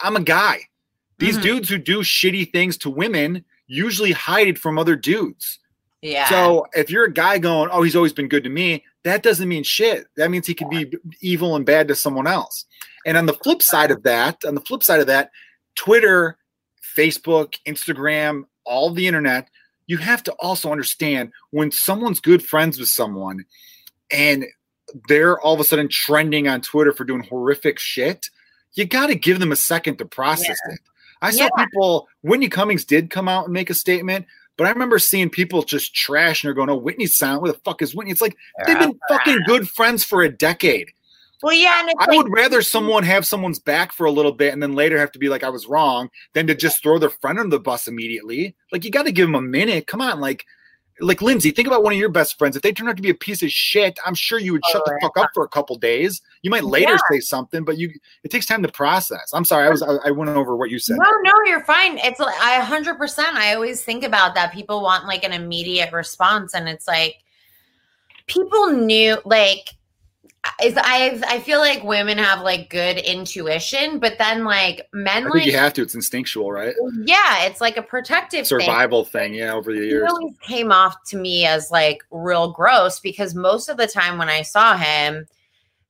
[0.01, 0.63] I'm a guy.
[1.19, 1.43] These Mhm.
[1.43, 5.59] dudes who do shitty things to women usually hide it from other dudes.
[6.01, 6.29] yeah.
[6.29, 9.49] So if you're a guy going, "Oh, he's always been good to me," that doesn't
[9.49, 10.07] mean shit.
[10.17, 12.67] That means he could be evil and bad to someone else.
[13.07, 15.31] And on the flip side of that, on the flip side of that,
[15.77, 16.37] Twitter,
[16.97, 19.49] Facebook, Instagram, all the internet,
[19.87, 23.45] you have to also understand when someone's good friends with someone
[24.11, 24.45] and
[25.09, 28.27] they're all of a sudden trending on Twitter for doing horrific shit,
[28.75, 30.81] you got to give them a second to process it.
[31.23, 31.65] I saw Yeah.
[31.65, 34.27] people, Whitney Cummings did come out and make a statement,
[34.59, 37.43] but I remember seeing people just trash trashing her going, Oh, Whitney's silent.
[37.43, 38.11] Where the fuck is Whitney?
[38.11, 38.37] It's like
[38.67, 40.91] they've been fucking good friends for a decade.
[41.43, 44.53] well, yeah, and I like, would rather someone have someone's back for a little bit
[44.53, 47.09] and then later have to be like, I was wrong, than to just throw their
[47.09, 48.57] friend under the bus immediately.
[48.73, 49.87] Like you got to give them a minute.
[49.87, 50.45] Come on, like,
[51.01, 52.57] like Lindsay, think about one of your best friends.
[52.57, 54.85] If they turn out to be a piece of shit, I'm sure you would shut
[54.85, 56.23] the Oh, fuck up for a couple days.
[56.43, 56.99] You might later Yeah.
[57.11, 57.93] say something, but you
[58.25, 59.31] it takes time to process.
[59.33, 60.97] I'm sorry, I was I, I went over what you said.
[60.99, 61.99] No, no, you're fine.
[61.99, 63.19] It's like I 100%.
[63.35, 64.53] I always think about that.
[64.53, 67.17] People want like an immediate response, and it's like
[68.27, 69.71] people knew, like,
[70.63, 75.31] is I I feel like women have like good intuition, but then like men I
[75.31, 75.83] like you have to.
[75.83, 76.75] It's instinctual, right?
[77.05, 78.47] yeah, it's like a protective.
[78.47, 80.11] Survival thing, yeah, over the He years.
[80.11, 84.29] always came off to me as like real gross because most of the time when
[84.29, 85.27] I saw him,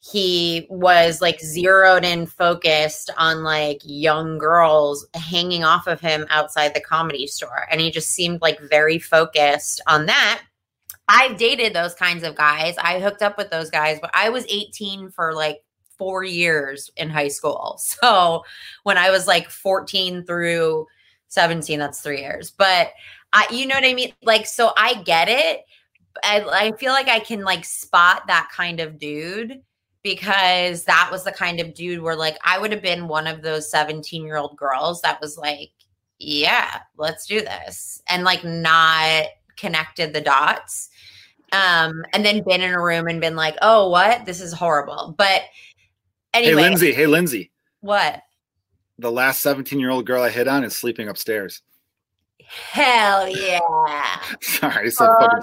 [0.01, 6.75] he was like zeroed in focused on like young girls hanging off of him outside
[6.75, 7.67] the comedy store.
[7.71, 10.43] And he just seemed like very focused on that.
[11.09, 12.77] I've dated those kinds of guys.
[12.79, 15.59] I hooked up with those guys, but I was 18 for like
[15.97, 17.81] four years in high school.
[18.01, 18.45] So
[18.85, 20.87] when I was like 14 through
[21.29, 22.51] 17, that's three years.
[22.51, 22.93] But
[23.33, 24.13] I, you know what I mean?
[24.23, 25.65] Like, so I get it.
[26.23, 29.63] I, I feel like I can like spot that kind of dude
[30.03, 33.43] because that was the kind of dude where like I would have been one of
[33.43, 35.71] those 17 year old girls that was like,
[36.19, 38.03] yeah, let's do this.
[38.09, 39.27] And like not
[39.59, 40.89] connected the dots.
[41.53, 44.25] Um, and then been in a room and been like, oh, what?
[44.27, 45.15] This is horrible.
[45.17, 45.43] But
[46.35, 47.51] anyway, Hey Lindsay, hey Lindsay.
[47.81, 48.23] what?
[48.99, 51.63] The last 17 year old girl I hit on is sleeping upstairs.
[52.45, 53.61] Hell yeah.
[54.41, 55.43] Sorry, I said fucking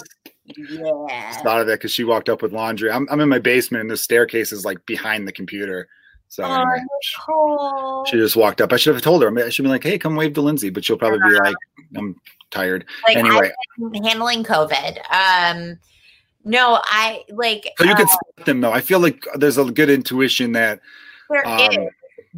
[0.57, 1.31] Yeah.
[1.41, 2.91] thought of that because she walked up with laundry.
[2.91, 5.87] I'm, I'm in my basement and the staircase is like behind the computer.
[6.27, 6.83] So Oh, anyway,
[7.27, 8.05] Nicole.
[8.05, 8.73] she just walked up.
[8.73, 9.39] I should have told her.
[9.39, 11.55] I, I should be like, hey, come wave to Lindsay, but she'll probably be like,
[11.95, 12.15] I'm
[12.51, 12.85] tired.
[13.07, 13.51] like anyway,
[14.03, 14.97] handling COVID.
[15.11, 15.77] Um,
[16.43, 18.71] no, I like so you uh, could spot them though.
[18.71, 20.79] I feel like there's a good intuition that
[21.29, 21.77] there um, is,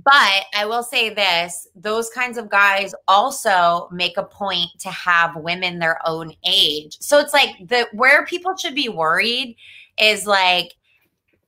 [0.04, 5.36] But I will say this those kinds of guys also make a point to have
[5.36, 6.98] women their own age.
[7.02, 9.58] So it's like the where people should be worried
[10.00, 10.77] is like,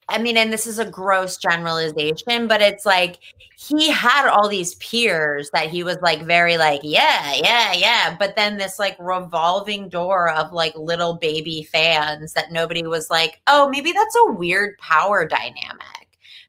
[0.09, 3.19] I mean, and this is a gross generalization, but it's like
[3.57, 8.15] he had all these peers that he was like very like, yeah, yeah, yeah.
[8.17, 13.41] But then this like revolving door of like little baby fans that nobody was like,
[13.47, 15.99] oh, maybe that's a weird power dynamic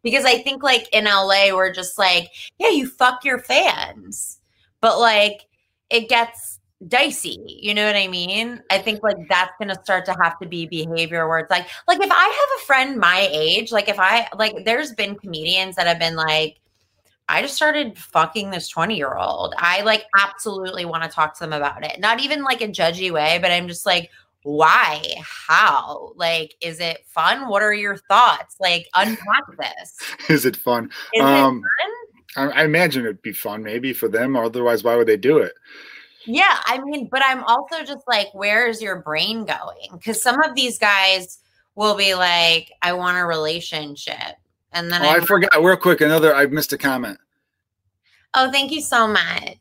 [0.02, 4.38] because I think like in LA we're just like, yeah, you fuck your fans.
[4.80, 5.46] But like
[5.90, 8.62] it gets dicey, you know what I mean?
[8.70, 11.68] I think like that's going to start to have to be behavior where it's like
[11.86, 15.76] like if I have a friend my age, like if I like there's been comedians
[15.76, 16.58] that have been like
[17.28, 19.54] I just started fucking this 20 year old.
[19.56, 22.00] I like absolutely want to talk to them about it.
[22.00, 24.10] Not even like a judgy way, but I'm just like,
[24.42, 29.98] why how like is it fun what are your thoughts like unpack this
[30.30, 32.50] is it fun is um it fun?
[32.54, 35.52] I, I imagine it'd be fun maybe for them otherwise why would they do it
[36.34, 40.40] yeah i mean but i'm also just like where is your brain going because some
[40.42, 41.38] of these guys
[41.74, 44.36] will be like i want a relationship
[44.72, 47.18] and then oh, I forgot real quick another i missed a comment
[48.34, 49.58] oh thank you so much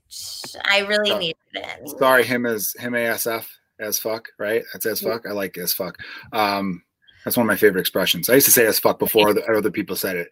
[0.65, 3.45] i really needed it sorry him as him asf
[3.80, 4.63] as fuck, right?
[4.74, 5.26] That's as fuck.
[5.26, 5.97] I like as fuck.
[6.34, 6.84] Um,
[7.24, 8.30] that's one of my favorite expressions.
[8.30, 10.30] I used to say as fuck before other, other people said it.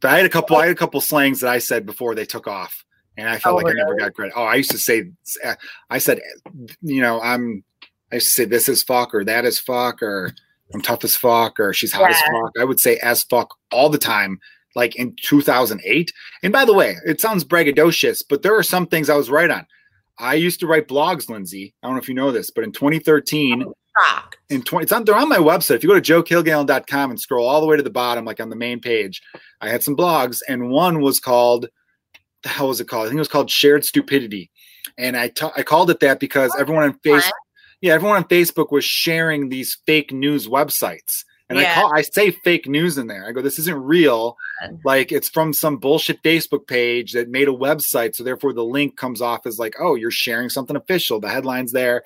[0.00, 0.56] But I had a couple.
[0.56, 2.84] I had a couple slangs that I said before they took off,
[3.18, 3.80] and I felt oh, like really?
[3.80, 4.32] I never got credit.
[4.36, 5.10] Oh, I used to say,
[5.44, 5.56] uh,
[5.90, 6.20] I said,
[6.80, 7.64] you know, I'm.
[8.10, 10.32] I used to say this is fuck or that is fuck or
[10.72, 12.16] I'm tough as fuck or she's hot yeah.
[12.16, 12.52] as fuck.
[12.58, 14.38] I would say as fuck all the time,
[14.74, 16.12] like in 2008.
[16.42, 19.50] And by the way, it sounds braggadocious, but there are some things I was right
[19.50, 19.66] on.
[20.18, 21.74] I used to write blogs, Lindsay.
[21.82, 23.64] I don't know if you know this, but in 2013,
[24.50, 25.76] in 20, it's on, they're on my website.
[25.76, 28.48] If you go to joekilgallon.com and scroll all the way to the bottom, like on
[28.48, 29.22] the main page,
[29.60, 31.68] I had some blogs, and one was called,
[32.42, 33.06] the hell was it called?
[33.06, 34.50] I think it was called Shared Stupidity.
[34.96, 37.30] And I, ta- I called it that because oh, everyone on Facebook,
[37.80, 41.24] yeah, everyone on Facebook was sharing these fake news websites.
[41.48, 41.70] And yeah.
[41.70, 43.26] I call I say fake news in there.
[43.26, 44.36] I go, this isn't real.
[44.84, 48.14] Like it's from some bullshit Facebook page that made a website.
[48.14, 51.20] So therefore the link comes off as like, oh, you're sharing something official.
[51.20, 52.02] The headline's there.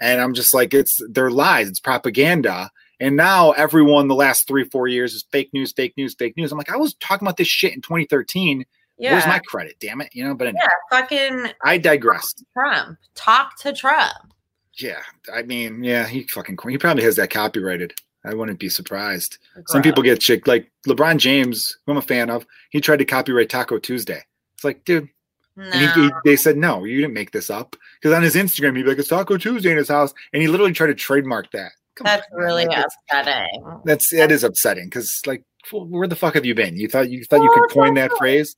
[0.00, 2.70] And I'm just like, it's they're lies, it's propaganda.
[2.98, 6.50] And now everyone the last three, four years is fake news, fake news, fake news.
[6.50, 8.64] I'm like, I was talking about this shit in 2013.
[8.98, 9.12] Yeah.
[9.12, 9.76] Where's my credit?
[9.80, 10.10] Damn it.
[10.12, 12.44] You know, but anyway, yeah, fucking I digressed.
[12.52, 12.98] Trump.
[13.14, 14.32] Talk to Trump.
[14.78, 15.00] Yeah.
[15.32, 17.94] I mean, yeah, he fucking he probably has that copyrighted.
[18.24, 19.38] I wouldn't be surprised.
[19.68, 22.44] Some people get chick like LeBron James, who I'm a fan of.
[22.70, 24.22] He tried to copyright Taco Tuesday.
[24.54, 25.08] It's like, dude.
[25.54, 25.64] No.
[25.64, 27.76] And he, he, they said, no, you didn't make this up.
[28.00, 30.12] Because on his Instagram, he'd be like, it's Taco Tuesday in his house.
[30.32, 31.72] And he literally tried to trademark that.
[31.94, 33.80] Come that's on, really like, upsetting.
[33.84, 35.42] That's that is upsetting because like
[35.72, 36.76] where the fuck have you been?
[36.76, 38.54] You thought you thought well, you could coin that phrase?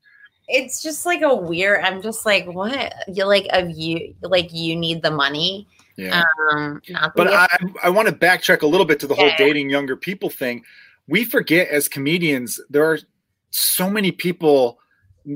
[0.49, 1.85] It's just like a weird.
[1.85, 2.95] I'm just like, what?
[3.07, 5.67] You like of you like you need the money
[5.99, 6.23] yeah.
[6.53, 6.81] Um,
[7.17, 7.49] but I,
[7.83, 10.65] I want to backtrack a little bit to the whole dating younger people thing.
[11.09, 13.01] We forget as comedians, there are
[13.51, 14.79] so many people,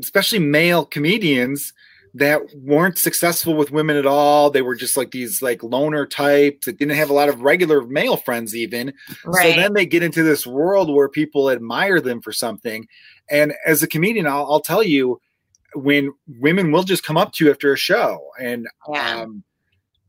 [0.00, 1.72] especially male comedians,
[2.14, 4.50] that weren't successful with women at all.
[4.50, 7.82] They were just like these like loner types that didn't have a lot of regular
[7.82, 8.92] male friends even.
[9.24, 9.54] Right.
[9.54, 12.86] So then they get into this world where people admire them for something.
[13.32, 15.20] And as a comedian, I'll, I'll tell you,
[15.74, 19.20] when women will just come up to you after a show and yeah.
[19.20, 19.42] um,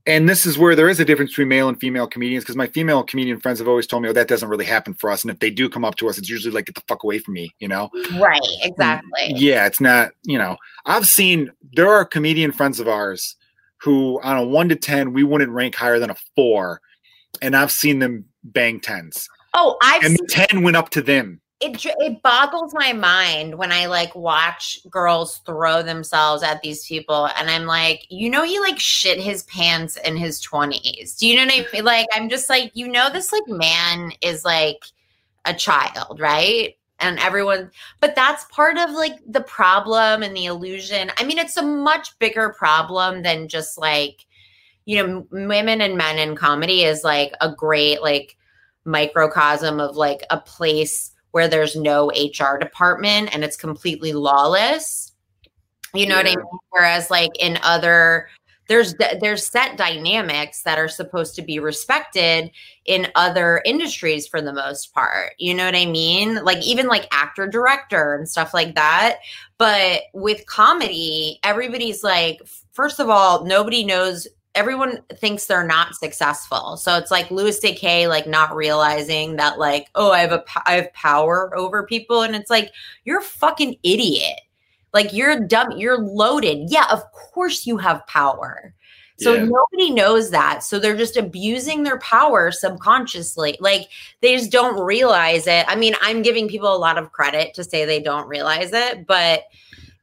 [0.06, 2.68] and this is where there is a difference between male and female comedians because my
[2.68, 5.24] female comedian friends have always told me, oh, that doesn't really happen for us.
[5.24, 7.20] And if they do come up to us, it's usually like, get the fuck away
[7.20, 7.90] from me, you know?
[8.20, 9.30] Right, exactly.
[9.30, 13.38] And yeah, it's not, you know, I've seen there are comedian friends of ours
[13.78, 16.82] who on a one to 10, we wouldn't rank higher than a four.
[17.42, 19.30] And I've seen them bang tens.
[19.54, 23.72] Oh, I've and seen- 10 went up to them it it boggles my mind when
[23.72, 28.60] I like watch girls throw themselves at these people, and I'm like, you know, he
[28.60, 31.16] like shit his pants in his twenties.
[31.16, 31.86] Do you know what I mean?
[31.86, 34.84] Like, I'm just like, you know, this like man is like
[35.46, 36.76] a child, right?
[37.00, 41.12] And everyone, but that's part of like the problem and the illusion.
[41.18, 44.26] I mean, it's a much bigger problem than just like,
[44.86, 48.38] you know, women and men in comedy is like a great like
[48.86, 55.12] microcosm of like a place where there's no HR department and it's completely lawless.
[55.96, 56.24] You know yeah.
[56.24, 56.60] what I mean?
[56.70, 58.30] Whereas like in other
[58.68, 62.52] there's there's set dynamics that are supposed to be respected
[62.86, 65.34] in other industries for the most part.
[65.40, 66.44] You know what I mean?
[66.44, 69.18] Like even like actor director and stuff like that.
[69.58, 72.42] But with comedy, everybody's like
[72.74, 76.78] first of all, nobody knows everyone thinks they're not successful.
[76.78, 78.08] So it's like Louis C.K.
[78.08, 82.36] like not realizing that like, oh, I have a I have power over people, and
[82.36, 82.72] it's like
[83.06, 84.40] you're a fucking idiot.
[84.94, 86.70] Like you're dumb, you're loaded.
[86.70, 88.74] Yeah, of course you have power.
[89.20, 89.46] So Yeah.
[89.46, 90.64] nobody knows that.
[90.64, 93.58] So they're just abusing their power subconsciously.
[93.60, 93.90] Like
[94.22, 95.66] they just don't realize it.
[95.68, 99.08] I mean, I'm giving people a lot of credit to say they don't realize it,
[99.08, 99.44] but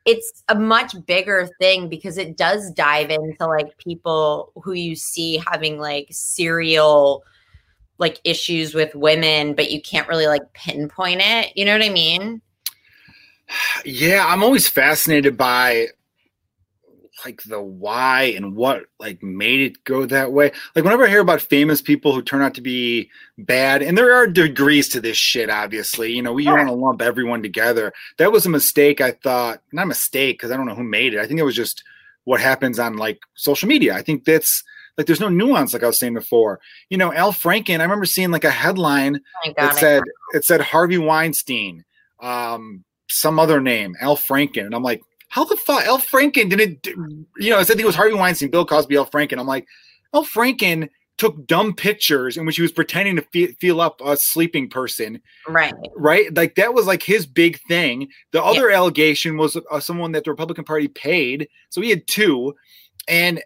[0.07, 5.43] it's a much bigger thing because it does dive into like people who you see
[5.47, 7.23] having like serial
[7.99, 11.53] like issues with women, but you can't really like pinpoint it.
[11.55, 12.41] You know what I mean?
[13.85, 15.89] Yeah, I'm always fascinated by
[17.25, 20.53] like the why and what like made it go that way.
[20.75, 24.15] Like whenever I hear about famous people who turn out to be bad, and there
[24.15, 26.13] are degrees to this shit, obviously.
[26.13, 26.57] You know, we Sure.
[26.57, 27.93] want to lump everyone together.
[28.19, 29.01] That was a mistake.
[29.01, 31.21] I thought not a mistake because I don't know who made it.
[31.21, 31.83] I think it was just
[32.25, 33.95] what happens on like social media.
[33.95, 34.63] I think that's
[34.99, 36.61] like there's no nuance, like I was saying before.
[36.91, 37.81] You know, Al Franken.
[37.81, 40.03] I remember seeing like a headline Oh God, it said
[40.35, 41.85] it said Harvey Weinstein,
[42.21, 46.87] um, some other name, Al Franken, and I'm like, how the fuck Al Franken didn't?
[47.39, 49.39] You know, I said it was Harvey Weinstein, Bill Cosby, Al Franken.
[49.39, 49.67] I'm like,
[50.13, 54.17] Al Franken took dumb pictures in which he was pretending to fe- feel up a
[54.17, 55.75] sleeping person, right.
[55.95, 56.35] right?
[56.35, 58.09] Like that was like his big thing.
[58.33, 62.57] The other allegation was uh, someone that the Republican Party paid, so he had two,
[63.07, 63.41] and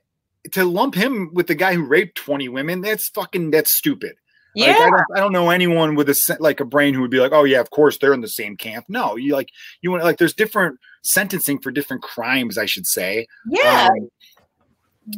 [0.53, 4.15] to lump him with the guy who raped 20 women, that's fucking that's stupid.
[4.55, 4.69] Yeah.
[4.69, 7.21] Like, I don't, I don't know anyone with a like a brain who would be
[7.21, 8.87] like, oh yeah, of course they're in the same camp.
[8.89, 9.49] No, you like
[9.83, 13.27] you want like there's different sentencing for different crimes, I should say.
[13.51, 13.91] yeah.
[13.91, 14.09] Um,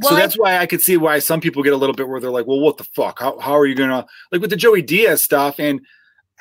[0.02, 2.30] so that's why I could see why some people get a little bit where they're
[2.30, 3.20] like, well, what the fuck?
[3.20, 5.80] How how are you gonna like with the Joey Diaz stuff and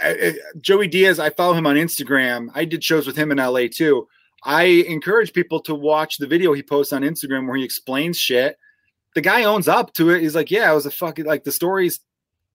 [0.03, 1.19] uh, uh, Joey Diaz?
[1.19, 2.49] I follow him on Instagram.
[2.55, 4.07] I did shows with him in LA too.
[4.43, 8.57] I encourage people to watch the video he posts on Instagram where he explains shit.
[9.13, 10.21] The guy owns up to it.
[10.21, 11.99] He's like, yeah, I was a fucking like the story's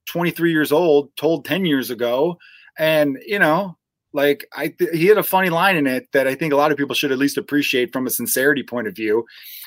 [0.07, 2.39] 23 years old, told 10 years ago.
[2.79, 3.77] And, you know,
[4.13, 6.73] like I th- he had a funny line in it that I think a lot
[6.73, 9.25] of people should at least appreciate from a sincerity point of view,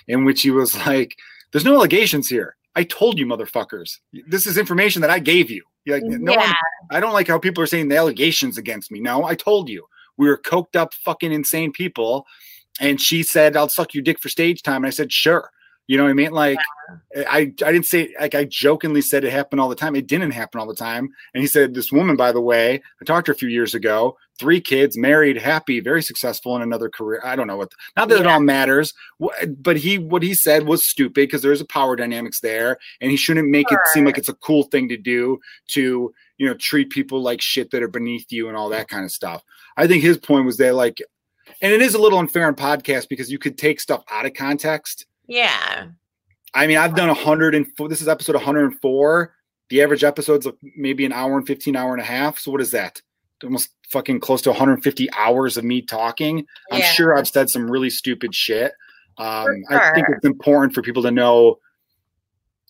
[0.07, 1.15] in which he was like,
[1.51, 2.55] There's no allegations here.
[2.75, 3.99] I told you, motherfuckers.
[4.27, 5.63] This is information that I gave you.
[5.85, 6.53] You're like, no yeah.
[6.89, 8.99] I don't like how people are saying the allegations against me.
[8.99, 9.85] No, I told you.
[10.17, 12.25] We were coked up fucking insane people.
[12.79, 14.77] And she said, I'll suck your dick for stage time.
[14.77, 15.51] And I said, sure.
[15.87, 16.31] You know what I mean?
[16.31, 16.59] Like,
[17.29, 19.95] I, I didn't say, like, I jokingly said it happened all the time.
[19.95, 21.09] It didn't happen all the time.
[21.33, 23.73] And he said, This woman, by the way, I talked to her a few years
[23.73, 27.21] ago, three kids, married, happy, very successful in another career.
[27.23, 28.93] I don't know what, not that it all matters,
[29.57, 32.77] but he, what he said was stupid because there's a power dynamics there.
[33.01, 36.47] And he shouldn't make it seem like it's a cool thing to do to, you
[36.47, 39.43] know, treat people like shit that are beneath you and all that kind of stuff.
[39.75, 41.01] I think his point was that, like,
[41.61, 44.33] and it is a little unfair on podcast because you could take stuff out of
[44.33, 45.05] context.
[45.27, 45.87] Yeah.
[46.53, 47.89] I mean, I've done a hundred and four.
[47.89, 49.33] This is episode 104.
[49.69, 52.37] The average episode's maybe an hour and 15 hour and a half.
[52.37, 53.01] So what is that?
[53.43, 56.45] Almost fucking close to 150 hours of me talking.
[56.71, 56.91] I'm Yeah.
[56.91, 58.71] sure I've said some really stupid shit.
[59.17, 61.59] Um, I think it's important for people to know,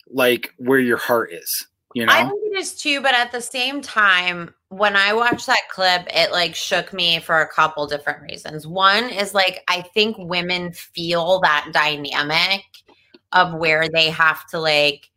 [0.09, 1.67] like, where your heart is.
[1.93, 5.45] You know, I think it is too, but at the same time, when I watched
[5.45, 8.65] that clip, it like shook me for a couple different reasons.
[8.65, 12.63] One is like I think women feel that dynamic
[13.31, 15.09] of where they have to like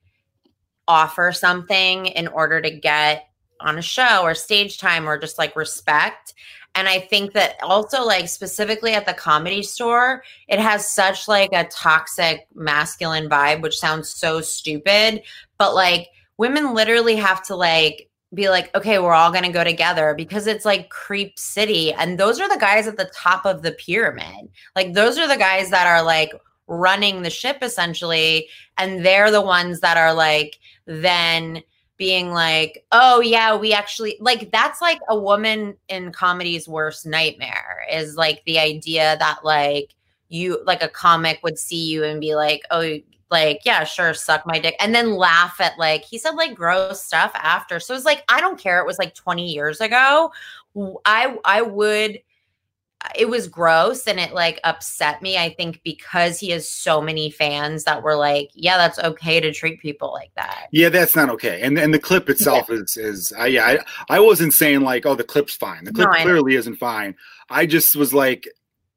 [0.88, 3.28] offer something in order to get
[3.60, 6.34] on a show or stage time or just like respect.
[6.74, 11.48] And I think that also like specifically at the comedy store, it has such like
[11.52, 15.22] a toxic masculine vibe, which sounds so stupid,
[15.56, 16.08] but like
[16.38, 20.64] women literally have to like be like, okay, we're all gonna go together because it's
[20.64, 21.92] like creep city.
[21.92, 24.48] And those are the guys at the top of the pyramid.
[24.74, 26.32] Like those are the guys that are like
[26.66, 28.48] running the ship essentially.
[28.78, 31.62] And they're the ones that are like then
[31.96, 37.86] being like, oh yeah, we actually like that's like a woman in comedy's worst nightmare
[37.90, 39.94] is like the idea that like
[40.28, 42.98] you like a comic would see you and be like, oh,
[43.30, 44.76] like, yeah, sure, suck my dick.
[44.80, 47.80] And then laugh at like he said like gross stuff after.
[47.80, 48.80] So it's like, I don't care.
[48.80, 50.32] It was like 20 years ago.
[51.04, 52.20] I I would
[53.14, 57.30] it was gross and it like upset me, I think, because he has so many
[57.30, 60.66] fans that were like, Yeah, that's okay to treat people like that.
[60.72, 61.60] yeah, that's not okay.
[61.62, 63.78] And and the clip itself is is uh, yeah.
[64.08, 65.84] I, I wasn't saying like, oh, the clip's fine.
[65.84, 67.14] The clip No, clearly isn't fine.
[67.48, 68.48] I just was like,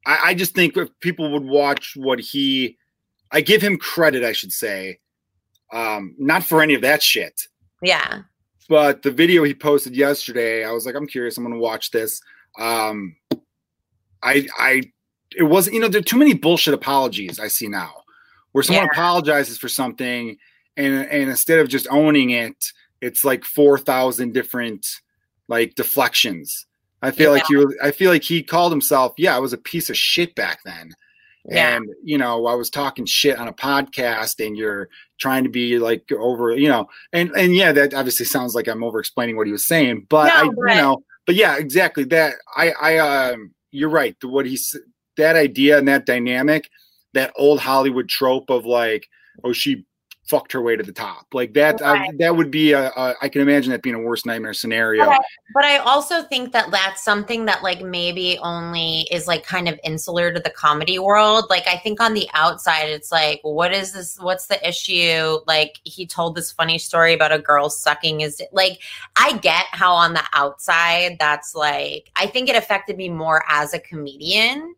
[0.06, 2.78] I, I just think if people would watch what he,
[3.32, 4.98] I give him credit, I should say,
[5.72, 7.40] um, not for any of that shit.
[7.82, 8.22] Yeah.
[8.68, 11.36] but the video he posted yesterday, I was like, I'm curious.
[11.38, 12.20] I'm going to watch this.
[12.58, 13.16] Um,
[14.22, 14.82] I, I,
[15.36, 17.92] it wasn't, you know, there are too many bullshit apologies I see now,
[18.52, 18.90] where someone Yeah.
[18.92, 20.36] apologizes for something,
[20.76, 22.56] and and instead of just owning it,
[23.00, 24.86] it's like four thousand different
[25.48, 26.66] like deflections.
[27.02, 27.42] I feel Yeah.
[27.42, 27.78] like you.
[27.82, 29.14] I feel like he called himself.
[29.16, 30.92] Yeah, I was a piece of shit back then.
[31.48, 31.76] Yeah.
[31.76, 34.88] And you know, I was talking shit on a podcast, and you're
[35.18, 38.84] trying to be like over, you know, and and yeah, that obviously sounds like I'm
[38.84, 42.34] over explaining what he was saying, but No, I, you know, but yeah, exactly that.
[42.56, 44.16] I, I, um, you're right.
[44.22, 44.76] What he's
[45.16, 46.68] that idea and that dynamic,
[47.14, 49.06] that old Hollywood trope of like,
[49.44, 49.86] oh, she
[50.30, 51.82] fucked her way to the top, like that.
[51.82, 53.16] I, that would be a, a.
[53.20, 55.04] I can imagine that being a worst nightmare scenario.
[55.04, 55.18] But I,
[55.52, 59.78] but I also think that that's something that like maybe only is like kind of
[59.82, 61.46] insular to the comedy world.
[61.50, 64.18] Like I think on the outside, it's like, what is this?
[64.20, 65.40] What's the issue?
[65.48, 68.40] Like he told this funny story about a girl sucking his.
[68.52, 68.80] Like
[69.16, 72.12] I get how on the outside that's like.
[72.14, 74.76] I think it affected me more as a comedian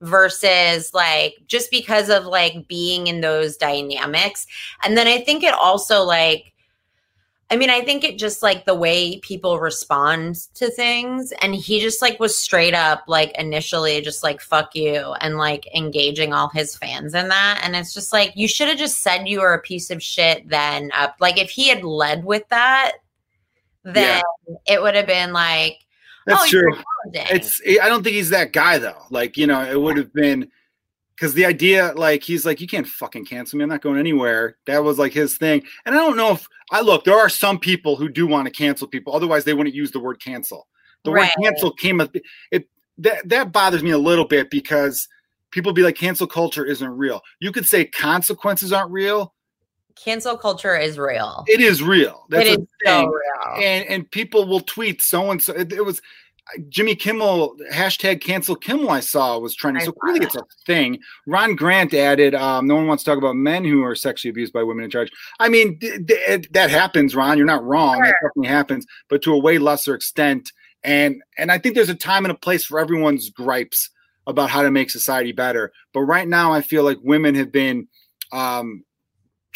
[0.00, 4.46] versus like just because of like being in those dynamics
[4.84, 6.52] and then i think it also like
[7.48, 11.32] I mean, I think it just like the way people respond to things.
[11.40, 15.68] And he just like was straight up like initially just like fuck you and like
[15.72, 17.60] engaging all his fans in that.
[17.62, 20.48] And it's just like you should have just said you were a piece of shit
[20.48, 21.16] then up.
[21.20, 22.92] Like if he had led with that,
[23.84, 24.22] then
[24.66, 25.85] it would have been like,
[26.26, 26.82] That's oh, true.
[27.12, 29.02] It's I don't think he's that guy though.
[29.10, 30.50] Like, you know, it would have been
[31.14, 33.62] because the idea, like, he's like, you can't fucking cancel me.
[33.62, 34.58] I'm not going anywhere.
[34.66, 35.62] That was like his thing.
[35.86, 38.50] And I don't know if I look, there are some people who do want to
[38.50, 39.14] cancel people.
[39.14, 40.66] Otherwise, they wouldn't use the word cancel.
[41.04, 41.30] The Right.
[41.38, 42.14] word cancel came up.
[42.50, 42.68] It
[42.98, 45.08] that that bothers me a little bit because
[45.52, 47.22] people be like, cancel culture isn't real.
[47.40, 49.32] You could say consequences aren't real.
[49.96, 51.44] Cancel culture is real.
[51.46, 52.26] It is real.
[52.28, 53.64] That's it a so real.
[53.64, 55.54] and and people will tweet so and so.
[55.54, 56.00] It, was
[56.68, 58.90] Jimmy Kimmel hashtag cancel Kimmel.
[58.90, 59.82] I saw was trending.
[59.82, 61.00] I So clearly, it's a thing.
[61.26, 64.52] Ron Grant added, um, "No one wants to talk about men who are sexually abused
[64.52, 67.36] by women in charge." I mean, th- th- that happens, Ron.
[67.36, 68.00] You're not wrong.
[68.00, 70.52] That definitely happens, but to a way lesser extent.
[70.84, 73.90] And and I think there's a time and a place for everyone's gripes
[74.26, 75.72] about how to make society better.
[75.92, 77.88] But right now, I feel like women have been
[78.32, 78.84] um,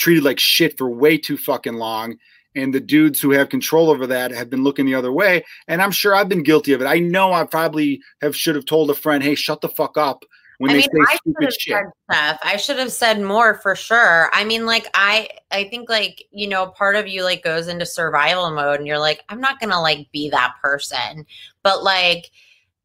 [0.00, 2.16] treated like shit for way too fucking long.
[2.56, 5.44] And the dudes who have control over that have been looking the other way.
[5.68, 6.86] And I'm sure I've been guilty of it.
[6.86, 10.24] I know I probably have should have told a friend, "Hey, shut the fuck up."
[10.58, 11.72] When I they mean, say I should have shit.
[11.74, 12.40] said stuff.
[12.42, 14.30] I should have said more for sure.
[14.32, 17.86] I mean, like I, I think like you know, part of you like goes into
[17.86, 21.24] survival mode, and you're like, I'm not gonna like be that person,
[21.62, 22.30] but like.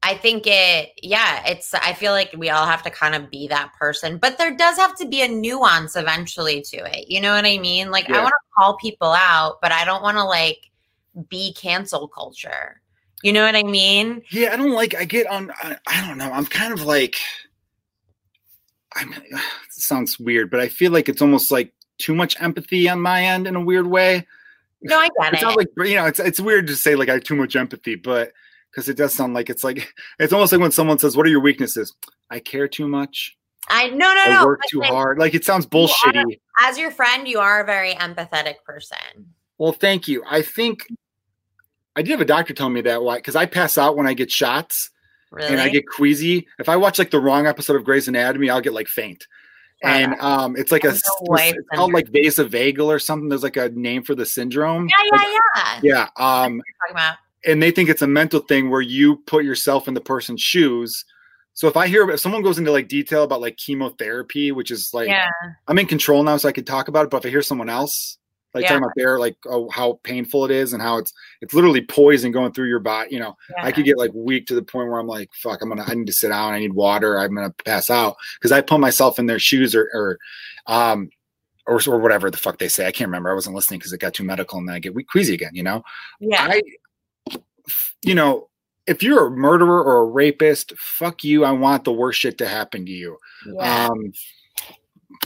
[0.08, 3.48] I think it, yeah, it's, I feel like we all have to kind of be
[3.48, 7.10] that person, but there does have to be a nuance eventually to it.
[7.10, 7.90] You know what I mean?
[7.90, 10.60] Like, I want to call people out, but I don't want to like
[11.28, 12.80] be cancel culture.
[13.24, 14.22] You know what I mean?
[14.30, 14.94] Yeah, I don't like.
[14.94, 15.52] I get on.
[15.64, 16.32] I, I don't know.
[16.32, 17.16] I'm kind of like.
[18.96, 19.12] I'm.
[19.34, 23.24] It sounds weird, but I feel like it's almost like too much empathy on my
[23.24, 24.26] end in a weird way.
[24.84, 25.40] No, I get It it.
[25.42, 26.06] sounds like you know.
[26.06, 28.32] It's it's weird to say like I have too much empathy, but
[28.76, 31.30] because it does sound like it's like it's almost like when someone says, "What are
[31.30, 31.94] your weaknesses?"
[32.30, 33.38] I care too much.
[33.70, 34.46] I, no, no, I no.
[34.46, 35.18] work too like, hard.
[35.18, 36.40] Like it sounds You are- bullshitty.
[36.62, 38.98] as your friend, you are a very empathetic person.
[39.58, 40.24] Well, thank you.
[40.30, 40.86] I think
[41.96, 44.14] I did have a doctor tell me that why because I pass out when I
[44.14, 44.92] get shots
[45.32, 45.48] Really?
[45.48, 46.48] and I get queasy.
[46.60, 49.26] If I watch like the wrong episode of Grey's Anatomy, I'll get like faint.
[49.84, 53.30] And um, it's like a No it's called like vasovagal or something.
[53.30, 54.88] There's like a name for the syndrome.
[54.90, 56.08] yeah, Like, yeah, yeah.
[56.18, 56.44] yeah.
[56.44, 59.94] Um, Talking about and they think it's a mental thing where you put yourself in
[59.94, 61.06] the person's shoes.
[61.54, 64.90] So if I hear if someone goes into like detail about like chemotherapy, which is
[64.94, 65.30] like yeah,
[65.68, 67.10] I'm in control now, so I could talk about it.
[67.12, 68.18] But if I hear someone else
[68.54, 68.70] like Yeah.
[68.70, 72.32] talking about their like oh, how painful it is and how it's it's literally poison
[72.32, 73.66] going through your body, you know, yeah.
[73.66, 75.94] I could get like weak to the point where I'm like, fuck, I'm gonna I
[75.94, 79.20] need to sit down, I need water, I'm gonna pass out because I put myself
[79.20, 80.18] in their shoes or or
[80.68, 81.10] um
[81.68, 82.88] or, or whatever the fuck they say.
[82.88, 83.32] I can't remember.
[83.32, 85.52] I wasn't listening because it got too medical and then I get weak queasy again,
[85.54, 85.84] you know.
[86.20, 86.44] yeah.
[86.44, 86.62] I,
[88.04, 88.50] you know,
[88.88, 91.44] if you're a murderer or a rapist, fuck you.
[91.44, 93.18] I want the worst shit to happen to you.
[93.48, 93.88] yeah.
[93.88, 94.14] Um,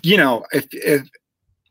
[0.03, 1.01] you know, if, if,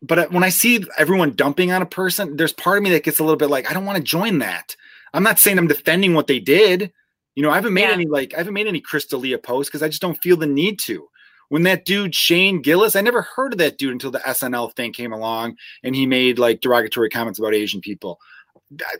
[0.03, 3.19] but when I see everyone dumping on a person, there's part of me that gets
[3.19, 4.77] a little bit like, I don't want to join that.
[5.14, 6.93] I'm not saying I'm defending what they did.
[7.35, 7.93] You know, I haven't made Yeah.
[7.93, 10.47] any like, I haven't made any Chris D'Elia posts because I just don't feel the
[10.47, 11.09] need to.
[11.49, 14.93] When that dude Shane Gillis, I never heard of that dude until the SNL thing
[14.93, 18.21] came along and he made like derogatory comments about Asian people.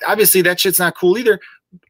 [0.07, 1.41] Obviously, that shit's not cool either.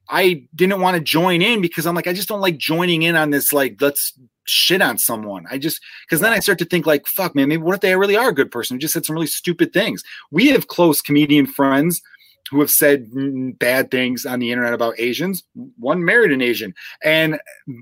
[0.08, 3.16] I didn't want to join in because I'm like, I just don't like joining in
[3.16, 4.12] on this, like, let's
[4.46, 5.46] shit on someone.
[5.50, 7.94] I just, because then I start to think, like, fuck, man, maybe what if they
[7.96, 10.02] really are a good person who just said some really stupid things?
[10.30, 12.00] We have close comedian friends
[12.50, 13.10] who have said
[13.58, 15.44] bad things on the internet about Asians.
[15.78, 17.38] One married an Asian, and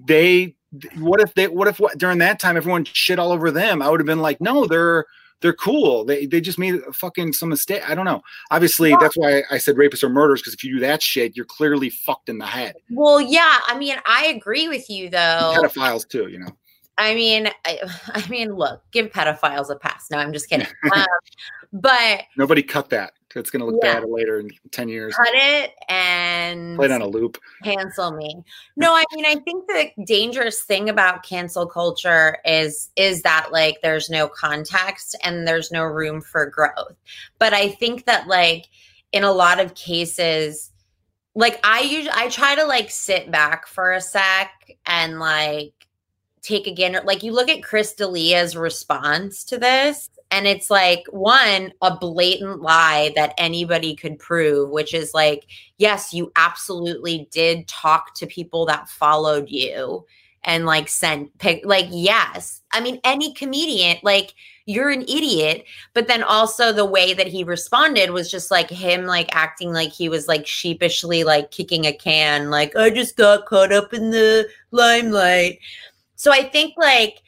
[0.07, 0.57] they,
[0.99, 3.81] what if they, what if what, during that time everyone shit all over them?
[3.81, 5.07] I would have been like, no, they're
[5.41, 6.05] they're cool.
[6.05, 7.89] They they just made a fucking some mistake.
[7.89, 8.22] I don't know.
[8.51, 11.47] Obviously, that's why I said rapists or murderers because if you do that shit, you're
[11.47, 12.76] clearly fucked in the head.
[12.91, 13.59] Well, yeah.
[13.66, 15.53] I mean, I agree with you though.
[15.55, 16.51] And pedophiles too, you know.
[16.99, 20.07] I mean, I, I, mean, look, give pedophiles a pass.
[20.11, 20.66] No, I'm just kidding.
[20.95, 21.05] Um,
[21.72, 23.12] but nobody cut that.
[23.37, 24.01] It's going to look yeah.
[24.01, 25.14] bad later in 10 years.
[25.14, 27.39] Cut it and play it on a loop.
[27.62, 28.43] Cancel me.
[28.76, 33.76] No, I mean, I think the dangerous thing about cancel culture is is that like
[33.82, 36.97] there's no context and there's no room for growth.
[37.39, 38.66] But I think that like
[39.12, 40.72] in a lot of cases,
[41.34, 44.51] like I usually I try to like sit back for a sec
[44.87, 45.72] and like
[46.43, 51.05] take a again like you look at Chris D'Elia's response to this and it's like
[51.11, 55.47] one a blatant lie that anybody could prove which is like
[55.79, 60.05] yes you absolutely did talk to people that followed you
[60.47, 62.62] and like sent pic like yes.
[62.72, 67.45] I mean any comedian like you're an idiot but then also the way that he
[67.45, 71.93] responded was just like him like acting like he was like sheepishly like kicking a
[71.93, 75.59] can like i just got caught up in the limelight.
[76.14, 77.22] So i think like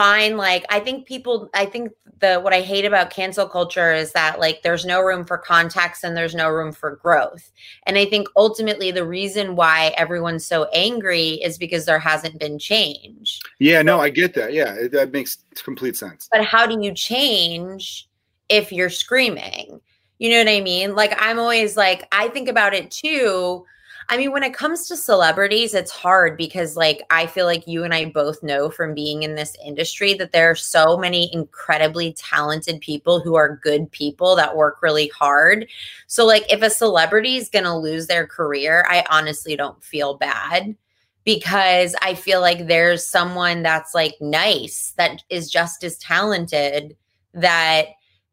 [0.00, 4.12] fine like i think people i think the what i hate about cancel culture is
[4.12, 7.50] that like there's no room for context and there's no room for growth.
[7.84, 12.58] And i think ultimately the reason why everyone's so angry is because there hasn't been
[12.58, 13.40] change.
[13.58, 14.54] Yeah no i get that.
[14.54, 16.28] Yeah that makes complete sense.
[16.32, 18.08] But how do you change
[18.48, 19.82] if you're screaming?
[20.18, 20.94] You know what i mean?
[20.94, 23.66] Like i'm always like i think about it too
[24.12, 27.84] I mean, when it comes to celebrities, it's hard because, like, I feel like you
[27.84, 32.12] and I both know from being in this industry that there are so many incredibly
[32.14, 35.68] talented people who are good people that work really hard.
[36.08, 40.16] So, like, if a celebrity is going to lose their career, I honestly don't feel
[40.16, 40.74] bad
[41.22, 46.96] because I feel like there's someone that's like nice, that is just as talented,
[47.32, 47.90] that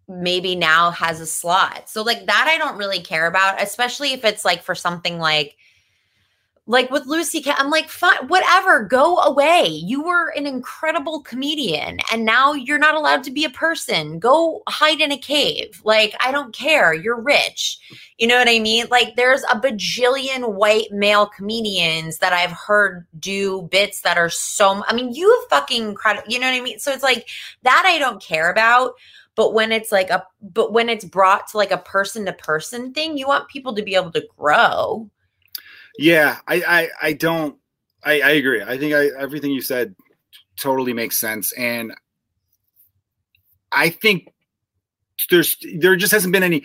[0.07, 1.89] maybe now has a slot.
[1.89, 5.57] So like that I don't really care about, especially if it's like for something like
[6.67, 9.67] like with Louis C., I'm like, fine, whatever, go away.
[9.67, 14.19] You were an incredible comedian and now you're not allowed to be a person.
[14.19, 15.81] Go hide in a cave.
[15.85, 16.93] Like, I don't care.
[16.93, 17.79] You're rich.
[18.17, 18.85] You know what I mean?
[18.91, 24.83] Like, there's a bajillion white male comedians that I've heard do bits that are so,
[24.87, 26.29] I mean, you fucking incredible.
[26.29, 26.79] You know what I mean?
[26.79, 27.29] So it's like
[27.63, 28.93] that I don't care about.
[29.35, 32.91] But when it's like a, but when it's brought to like a person to person
[32.91, 35.09] thing, you want people to be able to grow.
[35.97, 37.57] Yeah, I, I, I don't.
[38.03, 38.61] I, I agree.
[38.61, 39.95] I think I, everything you said
[40.59, 41.93] totally makes sense, and
[43.71, 44.27] I think
[45.29, 46.63] there's there just hasn't been any,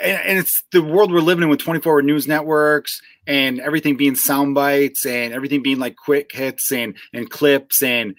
[0.00, 4.14] and it's the world we're living in with 24 hour news networks and everything being
[4.14, 8.14] sound bites and everything being like quick hits and and clips and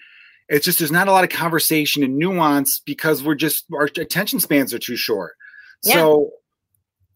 [0.48, 4.40] it's just there's not a lot of conversation and nuance because we're just our attention
[4.40, 5.34] spans are too short.
[5.82, 5.94] Yeah.
[5.94, 6.30] So,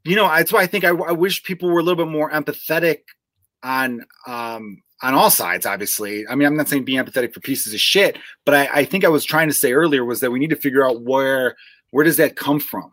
[0.04, 2.30] you know, that's why I think I, I wish people were a little bit more
[2.30, 3.00] empathetic
[3.62, 5.66] on um, on all sides.
[5.66, 8.84] Obviously, I mean, I'm not saying be empathetic for pieces of shit, but I, I
[8.84, 11.56] think I was trying to say earlier was that we need to figure out where
[11.90, 12.92] where does that come from.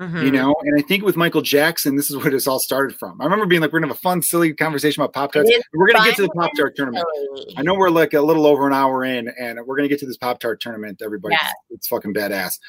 [0.00, 0.26] Mm-hmm.
[0.26, 3.20] You know, and I think with Michael Jackson, this is where this all started from.
[3.20, 5.50] I remember being like, we're gonna have a fun, silly conversation about Pop Tarts.
[5.74, 7.04] We're gonna get to the Pop Tart tournament.
[7.56, 10.06] I know we're like a little over an hour in, and we're gonna get to
[10.06, 11.02] this Pop Tart tournament.
[11.02, 11.50] Everybody, yeah.
[11.70, 12.60] it's fucking badass.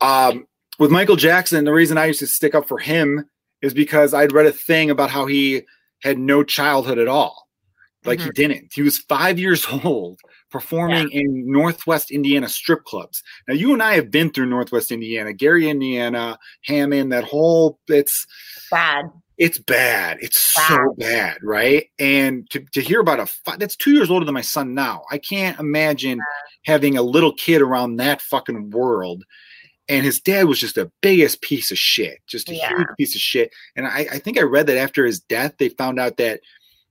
[0.00, 0.48] Um,
[0.80, 4.32] with Michael Jackson, the reason I used to stick up for him is because I'd
[4.32, 5.62] read a thing about how he
[6.02, 7.48] had no childhood at all.
[8.04, 8.26] Like mm-hmm.
[8.26, 8.72] he didn't.
[8.74, 11.20] He was five years old performing yeah.
[11.20, 13.22] in Northwest Indiana strip clubs.
[13.48, 18.26] Now you and I have been through Northwest Indiana, Gary, Indiana, Hammond, that whole it's
[18.70, 19.06] bad.
[19.38, 20.18] It's bad.
[20.20, 21.86] It's so bad, right?
[21.98, 25.02] And to, to hear about a that's two years older than my son now.
[25.10, 26.20] I can't imagine
[26.64, 29.24] having a little kid around that fucking world
[29.92, 32.68] and his dad was just the biggest piece of shit, just a yeah.
[32.68, 33.52] huge piece of shit.
[33.76, 36.40] And I, I think I read that after his death, they found out that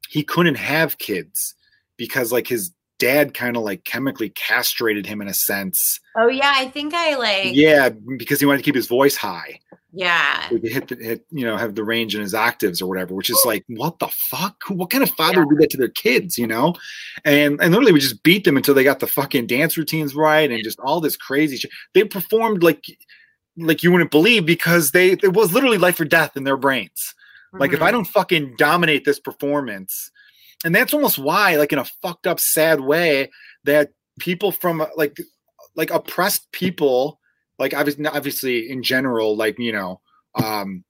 [0.09, 1.55] he couldn't have kids
[1.97, 5.99] because like his dad kind of like chemically castrated him in a sense.
[6.15, 9.59] Oh yeah, I think I like Yeah, because he wanted to keep his voice high.
[9.93, 10.47] Yeah.
[10.49, 13.41] Hit the hit, you know, have the range in his octaves or whatever, which is
[13.45, 14.63] like, what the fuck?
[14.69, 15.45] What kind of father yeah.
[15.45, 16.75] would do that to their kids, you know?
[17.25, 20.49] And and literally we just beat them until they got the fucking dance routines right
[20.49, 21.71] and just all this crazy shit.
[21.93, 22.85] They performed like
[23.57, 27.13] like you wouldn't believe because they it was literally life or death in their brains.
[27.53, 27.75] Like mm-hmm.
[27.75, 27.95] if I mm-hmm.
[27.95, 30.09] don't fucking dominate this performance,
[30.63, 33.29] and that's almost why, like in a fucked up, sad way,
[33.65, 35.17] that people from like
[35.75, 37.19] like oppressed people
[37.61, 40.01] like obviously, obviously in general, like you know,
[40.33, 40.83] um,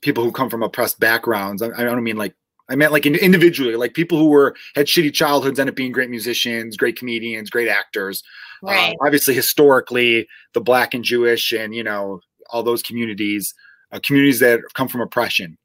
[0.00, 1.60] people who come from oppressed backgrounds.
[1.60, 2.34] I, I don't mean like
[2.70, 6.08] I meant like individually, like people who were had shitty childhoods end up being great
[6.08, 8.22] musicians, great comedians, great actors.
[8.62, 8.90] Um, right.
[8.92, 13.52] Um, obviously, historically, the black and Jewish and you know all those communities,
[13.92, 15.58] uh, communities that come from oppression.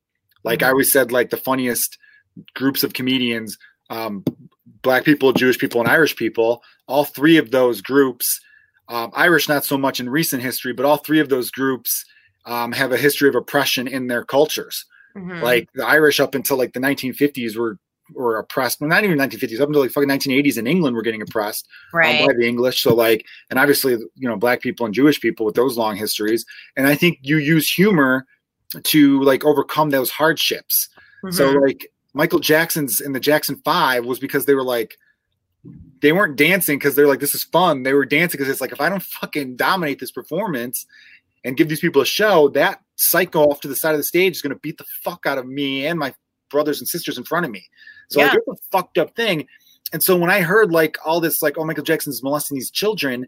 [0.44, 0.68] Like mm-hmm.
[0.68, 1.98] I always said, like the funniest
[2.56, 3.58] groups of comedians,
[3.90, 4.26] um,
[4.82, 6.62] black people, Jewish people, and Irish people.
[6.90, 8.42] All three of those groups,
[8.92, 12.06] um, Irish not so much in recent history, but all three of those groups
[12.46, 14.86] um, have a history of oppression in their cultures.
[15.16, 15.42] Mm-hmm.
[15.42, 17.78] Like the Irish up until like the 1950s were
[18.14, 18.82] were oppressed.
[18.82, 22.20] Well, not even 1950s, up until like fucking 1980s in England were getting oppressed right.
[22.20, 22.82] um, by the English.
[22.82, 26.46] So like, and obviously, you know, black people and Jewish people with those long histories.
[26.76, 28.26] And I think you use humor
[28.84, 30.90] to like overcome those hardships.
[31.24, 31.36] Mm-hmm.
[31.36, 34.98] So like Michael Jackson's in the Jackson Five was because they were like,
[36.02, 37.84] they weren't dancing because they're like, this is fun.
[37.84, 40.86] They were dancing because it's like, if I don't fucking dominate this performance
[41.44, 44.36] and give these people a show, that psycho off to the side of the stage
[44.36, 46.14] is going to beat the fuck out of me and my
[46.50, 47.64] brothers and sisters in front of me.
[48.10, 48.28] So yeah.
[48.28, 49.48] like, it's a fucked up thing.
[49.94, 53.28] And so when I heard like all this, like, oh, Michael Jackson's molesting these children,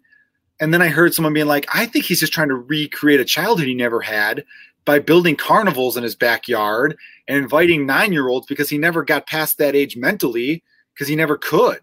[0.59, 3.25] and then I heard someone being like, I think he's just trying to recreate a
[3.25, 4.43] childhood he never had
[4.85, 6.95] by building carnivals in his backyard
[7.27, 10.63] and inviting nine year olds because he never got past that age mentally
[10.93, 11.79] because he never could.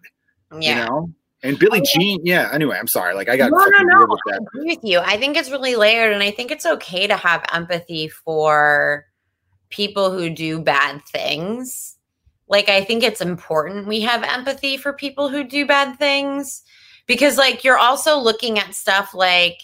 [0.59, 0.83] Yeah.
[0.83, 1.13] You know?
[1.43, 2.49] And Billie oh, Jean, yeah.
[2.53, 3.15] Anyway, I'm sorry.
[3.15, 4.17] Like I got no, no, no.
[4.31, 4.99] I agree with you.
[4.99, 9.07] I think it's really layered, and I think it's okay to have empathy for
[9.69, 11.97] people who do bad things.
[12.47, 16.61] Like I think it's important we have empathy for people who do bad things
[17.11, 19.63] because, like, you're also looking at stuff like,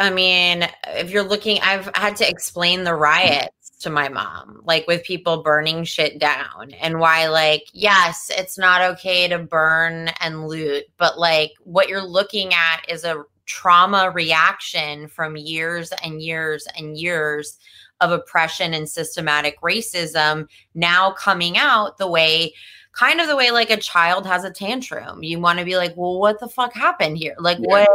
[0.00, 3.50] I mean, if you're looking, I've had to explain the riot
[3.80, 8.82] to my mom, like with people burning shit down, and why, like, yes, it's not
[8.82, 15.06] okay to burn and loot, but like what you're looking at is a trauma reaction
[15.08, 17.58] from years and years and years
[18.00, 22.52] of oppression and systematic racism now coming out the way
[22.94, 25.22] kind of the way like a child has a tantrum.
[25.22, 27.34] You want to be like, well, what the fuck happened here?
[27.38, 27.66] Like, yeah.
[27.66, 27.90] what,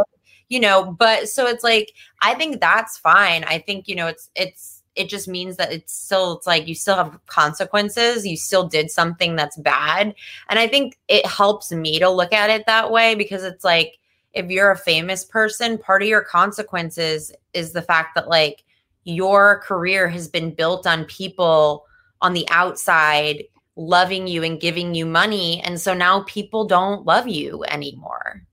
[0.49, 3.43] you know, but so it's like, I think that's fine.
[3.45, 6.75] I think, you know, it's, it's, it just means that it's still it's like you
[6.75, 8.27] still have consequences.
[8.27, 10.13] You still did something that's bad.
[10.49, 13.97] And i think it helps me to look at it that way because it's like
[14.33, 18.63] if you're a famous person part of your consequences is the fact that like
[19.05, 21.85] your career has been built on people
[22.21, 23.45] on the outside
[23.77, 25.61] loving you and giving you money.
[25.61, 28.45] And so now people don't love you anymore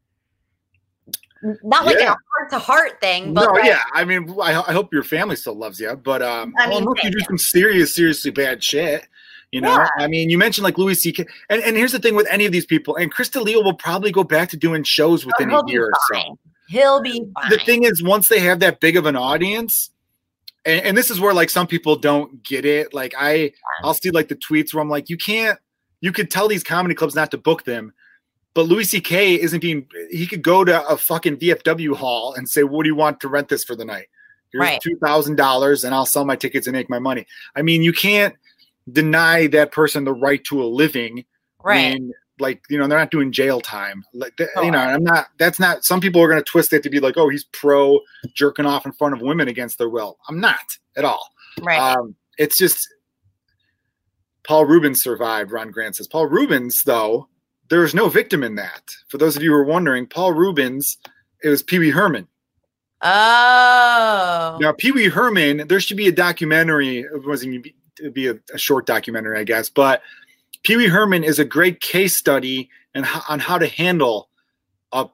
[1.62, 2.12] not like yeah.
[2.12, 3.34] a heart to heart thing.
[3.34, 3.82] But no, like, yeah.
[3.92, 6.94] I mean, I, I, hope your family still loves you, but um, I mean, well,
[7.02, 9.06] you do some serious, seriously bad shit.
[9.52, 9.88] You know, yeah.
[9.98, 11.24] I mean, you mentioned like Louis C.K.
[11.48, 14.10] And, and here's the thing with any of these people, and Chris D'Elia will probably
[14.10, 16.38] go back to doing shows oh, within oh, a year or so.
[16.68, 17.50] He'll be fine.
[17.50, 19.90] The thing is, once they have that big of an audience,
[20.64, 22.92] and, and this is where like some people don't get it.
[22.92, 23.52] Like I,
[23.84, 25.58] I'll see like the tweets where I'm like, you can't,
[26.00, 27.92] you could tell these comedy clubs not to book them
[28.56, 29.38] but Louis C.K.
[29.38, 29.86] isn't being.
[30.10, 33.28] He could go to a fucking VFW hall and say, "What do you want to
[33.28, 34.06] rent this for the night?
[34.50, 34.80] Here's right.
[34.80, 37.92] two thousand dollars, and I'll sell my tickets and make my money." I mean, you
[37.92, 38.34] can't
[38.90, 41.26] deny that person the right to a living.
[41.62, 42.00] Right.
[42.00, 44.04] When, like you know, they're not doing jail time.
[44.14, 45.26] Like oh, you know, I'm not.
[45.38, 45.84] That's not.
[45.84, 48.00] Some people are going to twist it to be like, "Oh, he's pro
[48.32, 51.28] jerking off in front of women against their will." I'm not at all.
[51.60, 51.78] Right.
[51.78, 52.88] Um, it's just
[54.44, 55.52] Paul Reubens survived.
[55.52, 57.28] Ron Grant says Paul Reubens, though
[57.68, 58.82] there is no victim in that.
[59.08, 60.98] For those of you who are wondering, Paul Reubens,
[61.42, 62.28] it was Pee Wee Herman.
[63.02, 64.58] Oh.
[64.60, 67.00] Now, Pee Wee Herman, there should be a documentary.
[67.00, 69.68] It wasn't be, it'd be a, a, short documentary, I guess.
[69.68, 70.02] But
[70.62, 74.30] Pee Wee Herman is a great case study and on how to handle
[74.92, 75.08] a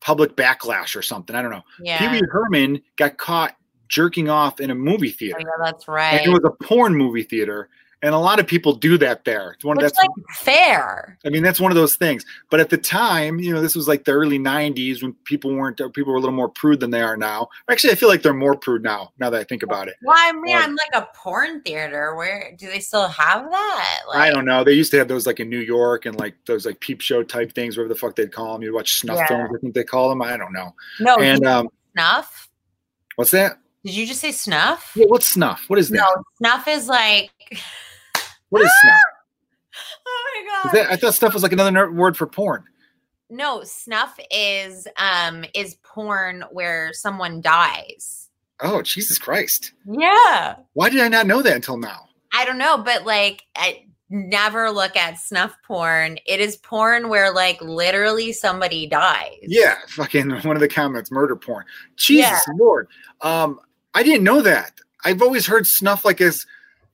[0.00, 1.34] public backlash or something.
[1.34, 1.64] I don't know.
[1.82, 1.98] Yeah.
[1.98, 3.56] Pee Wee Herman got caught
[3.88, 5.38] jerking off in a movie theater.
[5.40, 6.20] Oh, yeah, that's right.
[6.20, 7.68] And it was a porn movie theater
[8.02, 9.52] and a lot of people do that there.
[9.52, 11.18] It's one Which, that's like fair.
[11.24, 12.24] I mean, that's one of those things.
[12.50, 15.76] But at the time, you know, this was like the early '90s when people weren't
[15.92, 17.48] people were a little more prude than they are now.
[17.70, 19.12] Actually, I feel like they're more prude now.
[19.18, 19.96] Now that I think about it.
[20.02, 22.14] Well, I mean, I'm like a porn theater.
[22.16, 24.00] Where do they still have that?
[24.08, 24.64] Like, I don't know.
[24.64, 27.22] They used to have those like in New York and like those like peep show
[27.22, 28.62] type things, whatever the fuck they'd call them.
[28.62, 29.26] You watch snuff yeah.
[29.26, 29.50] films.
[29.54, 30.22] I think they call them.
[30.22, 30.74] I don't know.
[31.00, 32.48] No, and um, snuff.
[33.16, 33.58] What's that?
[33.84, 34.92] Did you just say snuff?
[34.94, 35.64] Yeah, what's snuff?
[35.68, 35.96] What is that?
[35.96, 37.30] No, snuff is like.
[38.50, 39.00] What is snuff?
[40.06, 40.74] oh my god!
[40.74, 42.64] That, I thought snuff was like another word for porn.
[43.30, 48.28] No, snuff is um is porn where someone dies.
[48.60, 49.72] Oh Jesus Christ!
[49.86, 50.56] Yeah.
[50.74, 52.08] Why did I not know that until now?
[52.32, 56.18] I don't know, but like I never look at snuff porn.
[56.26, 59.38] It is porn where like literally somebody dies.
[59.42, 61.64] Yeah, fucking one of the comments, murder porn.
[61.96, 62.54] Jesus yeah.
[62.58, 62.88] Lord.
[63.22, 63.60] Um,
[63.94, 64.72] I didn't know that.
[65.04, 66.44] I've always heard snuff like as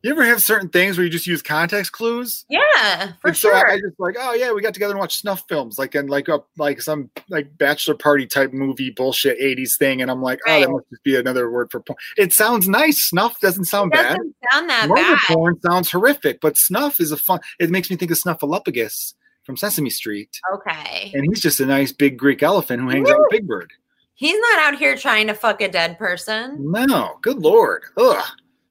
[0.07, 2.45] You ever have certain things where you just use context clues?
[2.49, 3.57] Yeah, for And so sure.
[3.57, 6.09] I, I just like, oh yeah, we got together and watched snuff films, like and
[6.09, 10.39] like a like some like bachelor party type movie bullshit '80s thing, and I'm like,
[10.47, 11.97] oh, that must just be another word for porn.
[12.17, 13.03] It sounds nice.
[13.03, 14.17] Snuff doesn't sound it bad.
[14.17, 15.19] doesn't sound that Murder bad.
[15.27, 17.41] porn sounds horrific, but snuff is a fun.
[17.59, 21.11] It makes me think of Snuffleupagus from Sesame Street, Okay.
[21.15, 23.73] and he's just a nice big Greek elephant who hangs out with Big Bird.
[24.15, 26.59] He's not out here trying to fuck a dead person.
[26.71, 27.83] No, good lord.
[27.97, 28.25] Ugh.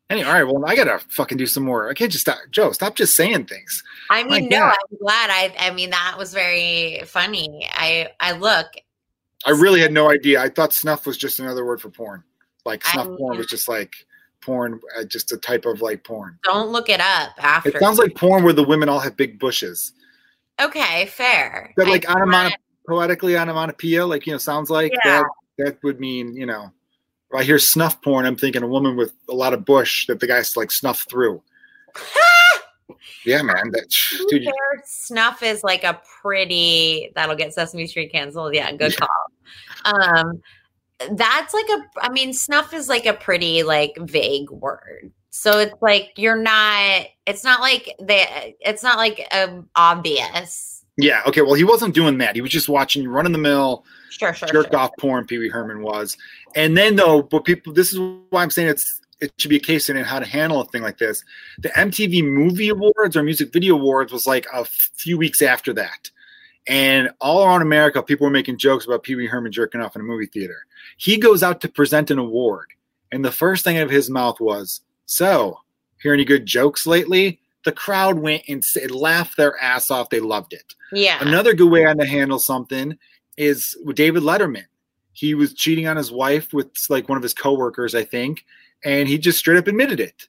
[0.09, 0.43] Anyway, all right.
[0.43, 1.89] Well, I gotta fucking do some more.
[1.89, 2.37] I can't just stop.
[2.51, 3.83] Joe, stop just saying things.
[4.11, 4.75] I mean, no, God.
[4.91, 5.29] I'm glad.
[5.31, 7.67] I I mean, that was very funny.
[7.73, 8.67] I I look.
[9.47, 10.41] I really had no idea.
[10.41, 12.23] I thought snuff was just another word for porn.
[12.65, 13.93] Like I snuff porn was just like
[14.41, 16.37] porn, uh, just a type of like porn.
[16.43, 17.69] Don't look it up after.
[17.69, 19.91] It sounds like porn where the women all have big bushes.
[20.61, 21.73] okay, fair.
[21.75, 22.51] But like wanna-
[22.87, 25.23] onomatopoeia, like you know, sounds like Yeah.
[25.23, 25.25] that.
[25.57, 26.71] That would mean you know.
[27.35, 30.27] I hear snuff porn, I'm thinking a woman with a lot of bush that the
[30.27, 31.41] guys like snuff through.
[33.25, 33.71] Yeah, man.
[33.71, 33.87] That
[34.29, 34.53] dude, you-
[34.85, 38.53] Snuff is like a pretty that'll get Sesame Street canceled.
[38.53, 38.99] Yeah, good Yeah.
[38.99, 39.95] call.
[40.19, 40.41] Um
[41.17, 45.11] that's like a I mean, snuff is like a pretty like vague word.
[45.31, 50.85] So it's like you're not it's not like they it's not like um obvious.
[50.97, 51.23] yeah.
[51.25, 51.41] Okay.
[51.41, 52.35] Well, he wasn't doing that.
[52.35, 54.47] He was just watching run in the mill Sure, sure.
[54.49, 54.77] jerk sure.
[54.79, 56.15] off porn Pee Wee Herman was.
[56.55, 57.99] And then though, but people this is
[58.29, 60.81] why I'm saying it's it should be a case in how to handle a thing
[60.81, 61.23] like this.
[61.59, 66.09] The MTV Movie Awards or Music Video Awards was like a few weeks after that.
[66.67, 70.01] And all around America, people were making jokes about Pee Wee Herman jerking off in
[70.01, 70.65] a movie theater.
[70.97, 72.67] He goes out to present an award,
[73.11, 75.59] and the first thing out of his mouth was, "So,
[76.01, 80.09] hear any good jokes lately?" The crowd went and laughed their ass off.
[80.09, 80.75] They loved it.
[80.91, 81.17] Yeah.
[81.21, 82.97] Another good way on to handle something
[83.37, 84.65] is with David Letterman.
[85.15, 88.45] He was cheating on his wife with like one of his coworkers, I think,
[88.83, 90.27] and he just straight up admitted it.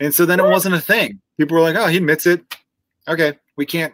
[0.00, 1.20] And so then it wasn't a thing.
[1.36, 2.42] People were like, "Oh, he admits it.
[3.08, 3.92] Okay, we can't."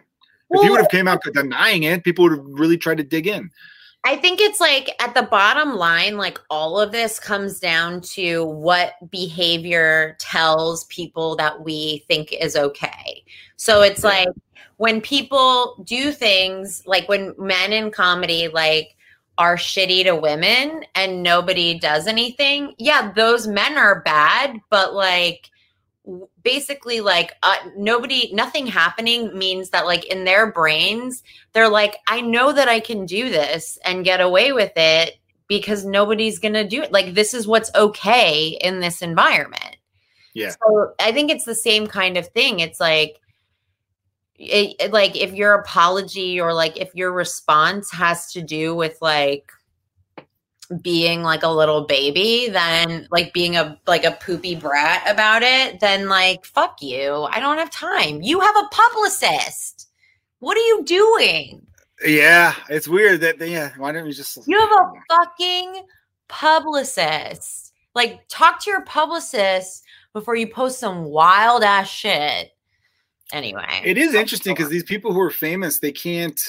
[0.51, 3.25] If he would have came out denying it, people would have really tried to dig
[3.25, 3.49] in.
[4.05, 8.45] I think it's like at the bottom line, like all of this comes down to
[8.45, 13.23] what behavior tells people that we think is okay.
[13.57, 14.27] So it's like
[14.77, 18.95] when people do things like when men in comedy like
[19.37, 22.73] are shitty to women and nobody does anything.
[22.77, 25.49] Yeah, those men are bad, but like
[26.43, 32.21] basically like uh, nobody nothing happening means that like in their brains they're like, I
[32.21, 35.17] know that I can do this and get away with it
[35.47, 36.91] because nobody's going to do it.
[36.91, 39.77] Like, this is what's okay in this environment.
[40.33, 40.49] Yeah.
[40.49, 42.59] So I think it's the same kind of thing.
[42.59, 43.19] It's like,
[44.37, 49.49] it, like if your apology or like if your response has to do with like
[50.81, 55.79] being like a little baby then like being a like a poopy brat about it
[55.79, 57.27] then like fuck you.
[57.31, 58.21] I don't have time.
[58.21, 59.89] You have a publicist.
[60.39, 61.65] What are you doing?
[62.05, 63.71] Yeah, it's weird that yeah.
[63.77, 65.83] Why don't you just you have a fucking
[66.27, 67.73] publicist.
[67.93, 69.83] Like talk to your publicist
[70.13, 72.54] before you post some wild ass shit
[73.33, 76.39] anyway It is interesting because these people who are famous, they can't.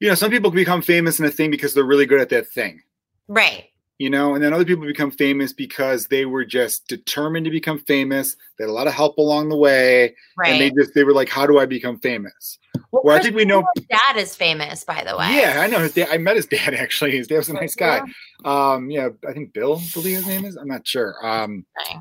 [0.00, 2.48] You know, some people become famous in a thing because they're really good at that
[2.48, 2.82] thing.
[3.28, 3.66] right.
[3.98, 7.78] You know and then other people become famous because they were just determined to become
[7.78, 11.04] famous they had a lot of help along the way right and they just they
[11.04, 12.58] were like how do i become famous?
[12.90, 15.28] Well, well, I think we know- dad is famous by the way.
[15.36, 17.76] Yeah i know his dad i met his dad actually his dad was a nice
[17.76, 18.00] guy.
[18.44, 20.56] Um yeah i think bill believe his name is?
[20.56, 21.14] I'm not sure.
[21.24, 22.00] Um Okay.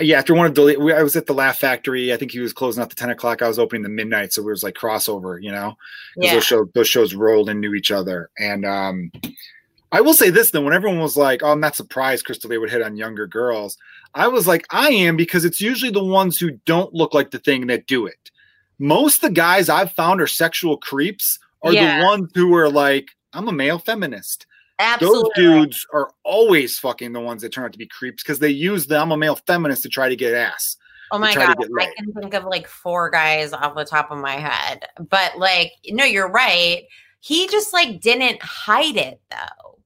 [0.00, 2.40] Yeah after one of the we- i was at the laugh factory i think he
[2.40, 4.74] was closing out the 10 o'clock i was opening the midnight so it was like
[4.74, 5.76] crossover you know,
[6.16, 8.30] yeah those shows those shows rolled into each other.
[8.38, 9.12] And um
[9.94, 12.58] I will say this though, when everyone was like, "Oh, I'm not surprised Chris D'Elia
[12.60, 13.76] would hit on younger girls,"
[14.14, 17.38] I was like, "I am," because it's usually the ones who don't look like the
[17.38, 18.30] thing that do it.
[18.78, 21.98] Most of the guys I've found are sexual creeps, are Yeah.
[21.98, 24.46] the ones who are like, "I'm a male feminist."
[24.82, 28.38] Absolutely Those dudes are always fucking the ones that turn out to be creeps because
[28.38, 30.76] they use the "I'm a male feminist" to try to get ass.
[31.10, 34.36] Oh my god, I can think of like four guys off the top of my
[34.36, 34.86] head.
[35.10, 36.84] But like, no, you're right.
[37.20, 39.78] He just like didn't hide it though.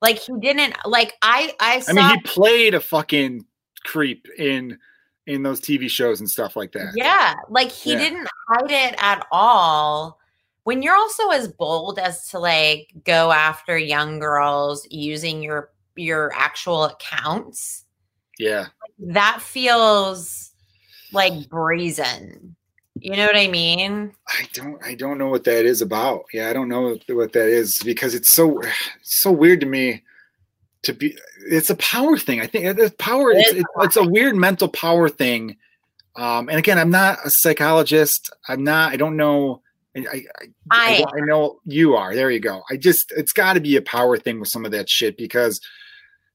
[0.00, 3.46] Like he didn't like I I saw I mean, he played a fucking
[3.84, 4.78] creep in
[5.26, 6.92] in those TV shows and stuff like that.
[6.96, 7.98] Yeah, like he Yeah.
[7.98, 10.18] didn't hide it at all.
[10.64, 16.32] When you're also as bold as to like go after young girls using your your
[16.34, 17.84] actual accounts,
[18.38, 18.66] Yeah.
[18.98, 20.52] that feels
[21.12, 22.56] like brazen.
[22.94, 24.12] You know what I mean?
[24.28, 26.24] I don't I don't know what that is about.
[26.32, 30.02] Yeah, I don't know what that is because it's so it's so weird to me
[30.82, 31.16] to be
[31.48, 34.66] it's a power thing i think it's power It it's, it's, it's a weird mental
[34.66, 35.56] power thing
[36.16, 39.62] um and again i'm not a psychologist i'm not i don't know
[39.96, 40.24] i i,
[40.70, 43.82] I, I know you are there you go i just it's got to be a
[43.82, 45.60] power thing with some of that shit because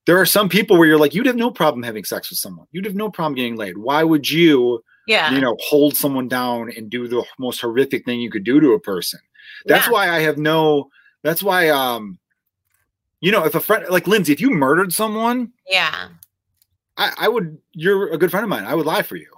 [0.06, 2.68] there are some people where you're like you'd have no problem having sex with someone
[2.72, 5.32] you'd have no problem getting laid why would you yeah.
[5.32, 8.74] you know hold someone down and do the most horrific thing you could do to
[8.74, 9.20] a person
[9.66, 9.94] that's yeah.
[9.94, 10.90] why i have no
[11.24, 12.20] that's why um
[13.22, 16.10] you know if a friend like lindsay if you murdered someone yeah.
[16.98, 17.58] I, I would.
[17.74, 18.66] You're a good friend of mine.
[18.66, 19.32] I would lie for you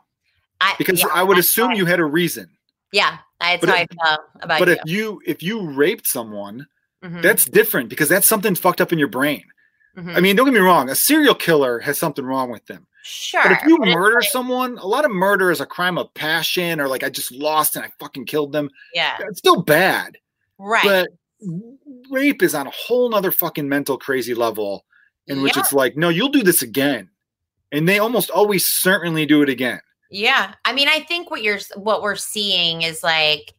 [0.61, 2.49] I, because yeah, I would assume why- you had a reason.
[2.91, 4.73] Yeah, that's But how if- I felt about But you.
[4.75, 6.67] if you if you raped someone,
[7.03, 9.43] Mhm, that's different because that's something fucked up in your brain.
[9.97, 10.15] mhm.
[10.15, 10.89] I mean, don't get me wrong.
[10.89, 12.85] A serial killer has something wrong with them.
[13.01, 13.41] sure.
[13.41, 16.13] But if you but murder like- someone, a lot of murder is a crime of
[16.13, 18.69] passion or like I just lost and I fucking killed them.
[18.93, 20.17] yeah, It's still bad.
[20.59, 20.83] right.
[20.83, 21.07] But
[22.11, 24.85] rape is on a whole nother fucking mental crazy level
[25.27, 25.61] in which Yeah.
[25.61, 27.09] it's like, no, you'll do this again.
[27.71, 29.79] And they almost always certainly do it again.
[30.09, 30.53] Yeah.
[30.65, 33.53] I mean, I think what you're what we're seeing is like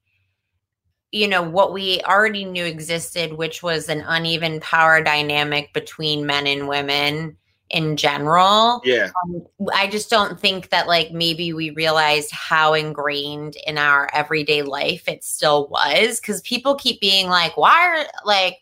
[1.12, 6.46] you know what we already knew existed which was an uneven power dynamic between men
[6.46, 7.36] and women
[7.68, 8.80] in general.
[8.84, 9.10] Yeah.
[9.24, 14.62] Um, I just don't think that like maybe we realized how ingrained in our everyday
[14.62, 18.58] life it still was cuz people keep being like why are like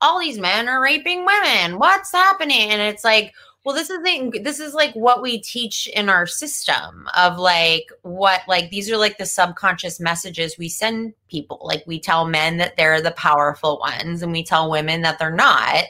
[0.00, 1.78] all these men are raping women.
[1.78, 2.70] What's happening?
[2.70, 3.32] And it's like
[3.64, 7.90] well this is the, this is like what we teach in our system of like
[8.02, 11.60] what like these are like the subconscious messages we send people.
[11.62, 15.30] Like we tell men that they're the powerful ones and we tell women that they're
[15.30, 15.84] not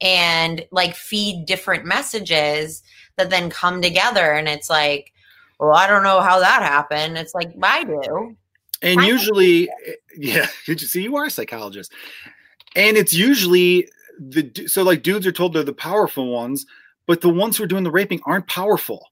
[0.00, 2.82] and like feed different messages
[3.16, 5.12] that then come together and it's like
[5.58, 7.18] well i don't know how that happened.
[7.18, 8.36] It's like i do.
[8.82, 11.92] And I usually, eh, yeah, Did you see, you are a psychologist,
[12.76, 16.66] and it's usually the so like dudes are told they're the powerful ones,
[17.08, 19.08] but the ones who are doing the raping aren't powerful.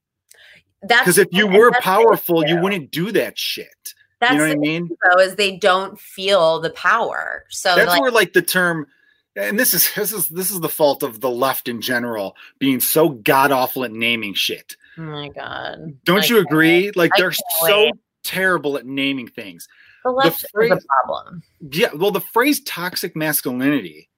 [0.83, 3.93] that's Because if you were powerful, you wouldn't do that shit.
[4.21, 4.89] that's you know what I the mean?
[5.03, 8.87] though is they don't feel the power so That's like where like the term,
[9.35, 12.79] and this is this is this is the fault of the left in general being
[12.79, 14.75] so god awful at naming shit.
[14.97, 16.91] oh my god Don't Like, you agree?
[16.95, 17.93] Like I they're so wait.
[18.23, 19.67] terrible at naming things.
[20.03, 24.09] the left is phrase- a problem Yeah, well, the phrase toxic masculinity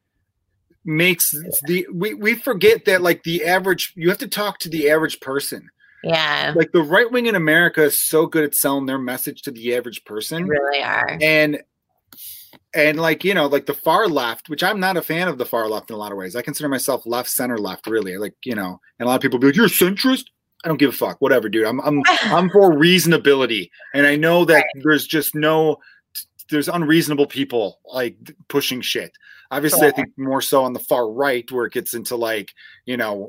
[0.89, 1.31] makes
[1.67, 5.19] the we, we forget that like the average you have to talk to the average
[5.19, 5.69] person.
[6.03, 9.51] yeah Like the right wing in America is so good at selling their message to
[9.51, 10.47] the average they person.
[10.47, 11.61] really are And
[12.73, 15.45] and like you know, like the far left, which I'm not a fan of the
[15.45, 16.35] far left in a lot of ways.
[16.35, 18.17] I consider myself left center left, really.
[18.17, 20.25] Like, you know, and a lot of people be like, You're a centrist?
[20.63, 21.17] I don't give a fuck.
[21.19, 21.65] Whatever, dude.
[21.65, 23.69] I'm I'm I'm for reasonability.
[23.93, 25.77] And I know that there's just no
[26.49, 28.17] there's unreasonable people like
[28.47, 29.11] pushing shit.
[29.51, 32.53] Obviously, I think more so on the far right where it gets into like,
[32.85, 33.27] you know,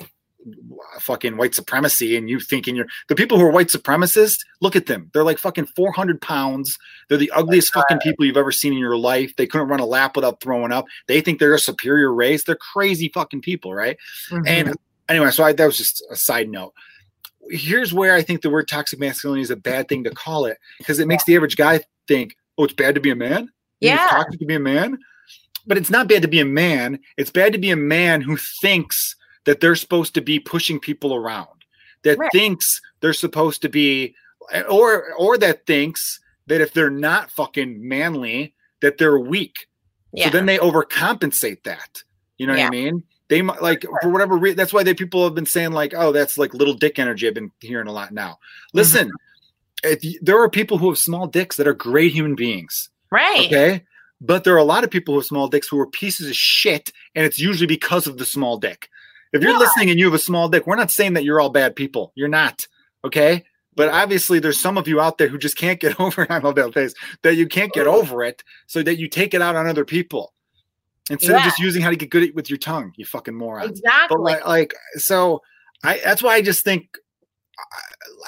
[0.99, 4.87] fucking white supremacy and you thinking you're the people who are white supremacists, look at
[4.87, 5.11] them.
[5.13, 6.79] They're like fucking 400 pounds.
[7.09, 9.35] They're the ugliest fucking people you've ever seen in your life.
[9.37, 10.87] They couldn't run a lap without throwing up.
[11.09, 12.45] They think they're a superior race.
[12.45, 13.97] They're crazy fucking people, right?
[14.31, 14.43] Mhm.
[14.47, 14.75] And
[15.09, 16.73] anyway, so I, that was just a side note.
[17.51, 20.59] Here's where I think the word toxic masculinity is a bad thing to call it
[20.79, 23.51] because it makes the average guy think, oh, it's bad to be a man?
[23.81, 24.07] Yeah.
[24.09, 24.99] toxic to be a man?
[25.67, 26.99] But it's not bad to be a man.
[27.17, 29.15] It's bad to be a man who thinks
[29.45, 31.65] that they're supposed to be pushing people around,
[32.03, 32.31] that Right.
[32.33, 34.15] thinks they're supposed to be,
[34.69, 39.67] or or that thinks that if they're not fucking manly, that they're weak.
[40.13, 42.03] yeah So then they overcompensate that.
[42.39, 43.03] You know what I mean?
[43.29, 44.57] They might like for whatever reason.
[44.57, 47.35] That's why they people have been saying like, "Oh, that's like little dick energy." I've
[47.35, 48.31] been hearing a lot now.
[48.33, 48.79] Mm-hmm.
[48.79, 49.11] Listen,
[49.85, 52.91] if you, there are people who have small dicks that are great human beings.
[53.13, 53.85] right Okay,
[54.21, 56.37] but there are a lot of people who have small dicks who are pieces of
[56.37, 58.89] shit, and it's usually because of the small dick.
[59.33, 59.59] If you're Yeah.
[59.59, 62.13] listening and you have a small dick, we're not saying that you're all bad people.
[62.17, 62.67] You're not.
[63.05, 63.45] Okay.
[63.77, 66.31] But obviously, there's some of you out there who just can't get over it.
[66.31, 66.93] I love that face
[67.23, 70.35] that you can't get over it, so that you take it out on other people
[71.09, 72.93] instead of just using how to get good with your tongue.
[72.97, 73.69] You fucking moron.
[73.71, 75.41] exactly But like, like, so,
[75.85, 76.89] I that's why I just think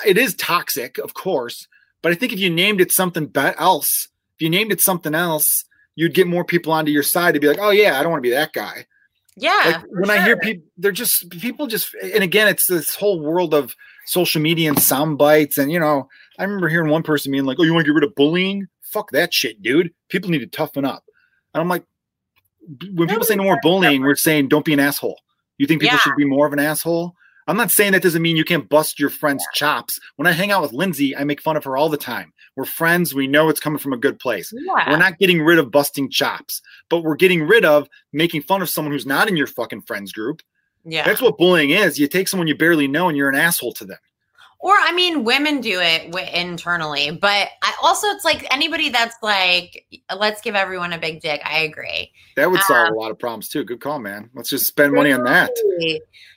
[0.07, 1.67] it is toxic, of course.
[2.03, 5.65] But I think if you named it something else, if you named it something else,
[5.95, 8.23] you'd get more people onto your side to be like, oh yeah, I don't want
[8.23, 8.87] to be that guy.
[9.37, 13.21] yeah Like when I hear people, they're just people just, and again, it's this whole
[13.21, 13.75] world of
[14.07, 16.09] social media and sound bites, and you know,
[16.39, 18.67] I remember hearing one person being like, "Oh, you want to get rid of bullying?
[18.83, 19.93] Fuck that shit, dude.
[20.09, 21.05] People need to toughen up."
[21.55, 21.85] And I'm like,
[22.95, 25.21] when people say no more bullying, we're saying don't be an asshole.
[25.59, 26.01] You think people Yeah.
[26.01, 27.15] should be more of an asshole?
[27.49, 29.99] I'm not saying that doesn't mean you can't bust your friend's chops.
[30.17, 32.33] When I hang out with Lindsay, I make fun of her all the time.
[32.57, 33.15] We're friends.
[33.15, 34.53] We know it's coming from a good place.
[34.55, 38.63] yeah We're not getting rid of busting chops, but we're getting rid of making fun
[38.63, 40.43] of someone who's not in your fucking friends group
[40.85, 41.05] Yeah.
[41.05, 41.99] That's what bullying is.
[41.99, 43.99] You take someone you barely know and you're an asshole to them.
[44.61, 49.17] Or I mean, women do it w- internally, but I also it's like anybody that's
[49.21, 49.85] like,
[50.17, 51.41] let's give everyone a big dick.
[51.45, 52.13] I agree.
[52.37, 53.65] That would solve Um, a lot of problems too.
[53.65, 54.31] Good call, man.
[54.35, 55.51] Let's just spend money on that.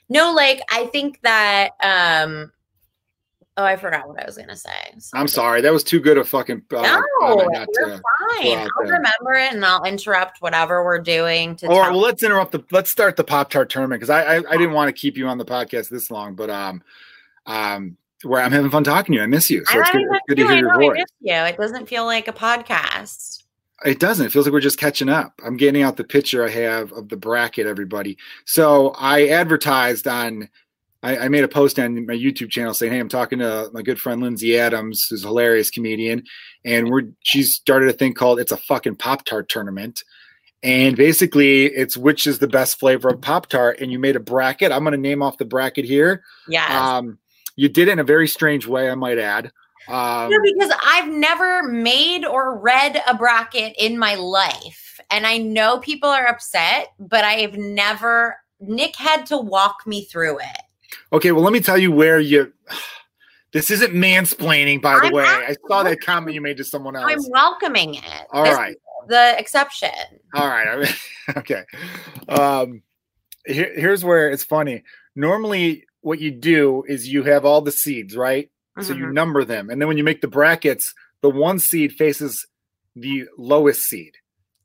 [0.08, 1.70] No, like I think that.
[1.82, 2.52] um
[3.58, 4.70] Oh, I forgot what I was gonna say.
[5.14, 5.62] I'm sorry.
[5.62, 6.62] That was too good a fucking.
[6.74, 8.58] Uh, No, you're to- fine.
[8.58, 8.92] I'll there.
[8.92, 12.62] remember it and I'll interrupt whatever we're doing to All right, well, let's interrupt the.
[12.70, 15.26] Let's start the Pop Tart tournament because I, I I didn't want to keep you
[15.26, 16.82] on the podcast this long, but um
[17.46, 19.22] um where I'm having fun talking to you.
[19.22, 20.92] I miss you, so I it's good, it's good to hear your voice.
[20.98, 21.32] miss you.
[21.34, 23.42] It doesn't feel like a podcast.
[23.84, 24.26] It doesn't.
[24.26, 25.38] It feels like we're just catching up.
[25.44, 28.16] I'm getting out the picture I have of the bracket, everybody.
[28.44, 30.48] So I advertised on.
[31.02, 33.82] I, I made a post on my YouTube channel saying, "Hey, I'm talking to my
[33.82, 36.24] good friend Lindsay Adams, who's a hilarious comedian,
[36.64, 40.02] and we're she's started a thing called it's a fucking Pop Tart tournament."
[40.62, 43.78] And basically, it's which is the best flavor of Pop Tart.
[43.80, 44.72] And you made a bracket.
[44.72, 46.22] I'm going to name off the bracket here.
[46.48, 46.96] Yeah.
[46.96, 47.18] Um,
[47.56, 49.52] you did it in a very strange way, I might add.
[49.88, 55.00] Um, No, because I've never made or read a bracket in my life.
[55.10, 60.38] And I know people are upset, but I've never, Nick had to walk me through
[60.38, 60.62] it.
[61.12, 62.52] Okay, well, let me tell you where you.
[63.52, 65.24] This isn't mansplaining, by the I'm way.
[65.24, 67.10] I saw that comment you made to someone else.
[67.10, 68.26] I'm welcoming it.
[68.30, 68.76] All This right,
[69.08, 69.88] the exception.
[70.34, 70.68] all right.
[70.68, 70.88] I mean,
[71.38, 71.64] okay.
[72.28, 72.82] Um,
[73.46, 74.82] here, here's where it's funny.
[75.14, 78.50] Normally, what you do is you have all the seeds, right?
[78.82, 79.12] So you Mhm.
[79.14, 80.92] number them, and then when you make the brackets,
[81.22, 82.46] the one seed faces
[82.94, 84.12] the lowest seed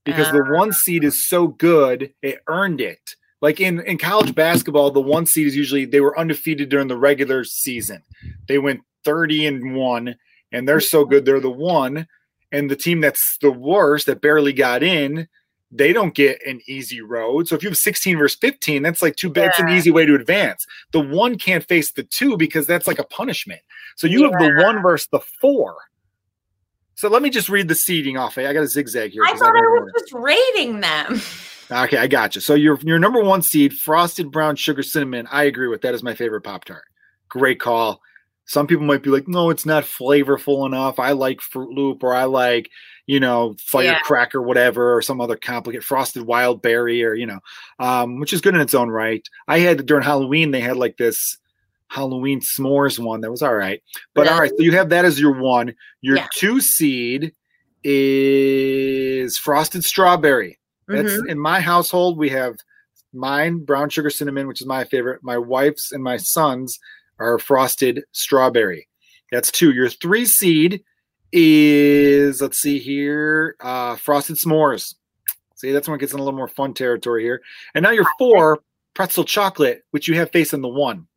[0.03, 0.51] because the Ah.
[0.57, 3.01] one seed is so good it earned it.
[3.41, 6.97] Like in in college basketball, the one seed is usually they were undefeated during the
[6.97, 8.03] regular season.
[8.47, 10.15] They went thirty and one,
[10.51, 12.07] and they're so good they're the one.
[12.51, 15.27] And the team that's the worst that barely got in,
[15.71, 17.47] they don't get an easy road.
[17.47, 19.49] So if you have 16 versus 15, that's like too bad.
[19.49, 20.65] It's an easy way to advance.
[20.91, 23.61] The one can't face the two because that's like a punishment.
[23.95, 25.77] So you have the one versus the four.
[26.95, 28.37] So let me just read the seeding off.
[28.37, 29.23] I got a zigzag here.
[29.25, 31.21] I thought got I was just rating them.
[31.71, 32.41] Okay, I got you.
[32.41, 35.25] So your your number one seed, frosted brown sugar cinnamon.
[35.31, 35.93] I agree with that.
[35.93, 36.83] Is my favorite pop tart.
[37.29, 38.01] Great call.
[38.51, 40.99] Some people might be like, no, it's not flavorful enough.
[40.99, 42.69] I like Fruit Loop, or I like,
[43.05, 47.39] you know, Firecracker, whatever, or some other complicated frosted wild berry, or you know,
[47.79, 49.25] um, which is good in its own right.
[49.47, 51.37] I had during Halloween, they had like this
[51.87, 53.81] Halloween s'mores one that was all right.
[54.15, 55.73] But all right, so you have that as your one.
[56.01, 56.27] Your Yeah.
[56.35, 57.31] two seed
[57.85, 60.59] is frosted strawberry.
[60.89, 61.29] That's Mhm.
[61.29, 62.17] in my household.
[62.17, 62.55] We have
[63.13, 65.21] mine, brown sugar cinnamon, which is my favorite.
[65.23, 66.77] My wife's and my son's
[67.21, 68.87] are frosted strawberry.
[69.31, 69.71] That's two.
[69.71, 70.83] Your three seed
[71.31, 74.95] is let's see here, uh, frosted s'mores.
[75.55, 77.41] See, that's when it gets in a little more fun territory here.
[77.75, 78.61] And now your four,
[78.93, 81.07] pretzel chocolate, which you have facing the one.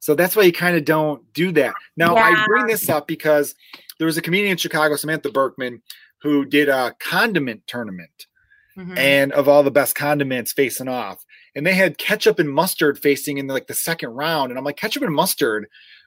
[0.00, 1.74] So that's why you kind of don't do that.
[1.96, 3.54] Now I bring this up because
[3.98, 5.82] there was a comedian in Chicago, Samantha Berkman,
[6.18, 8.26] who did a condiment tournament
[8.76, 8.98] Mhm.
[8.98, 11.24] and of all the best condiments facing off.
[11.56, 14.50] And they had ketchup and mustard facing in like the second round.
[14.50, 15.66] And I'm like, ketchup and mustard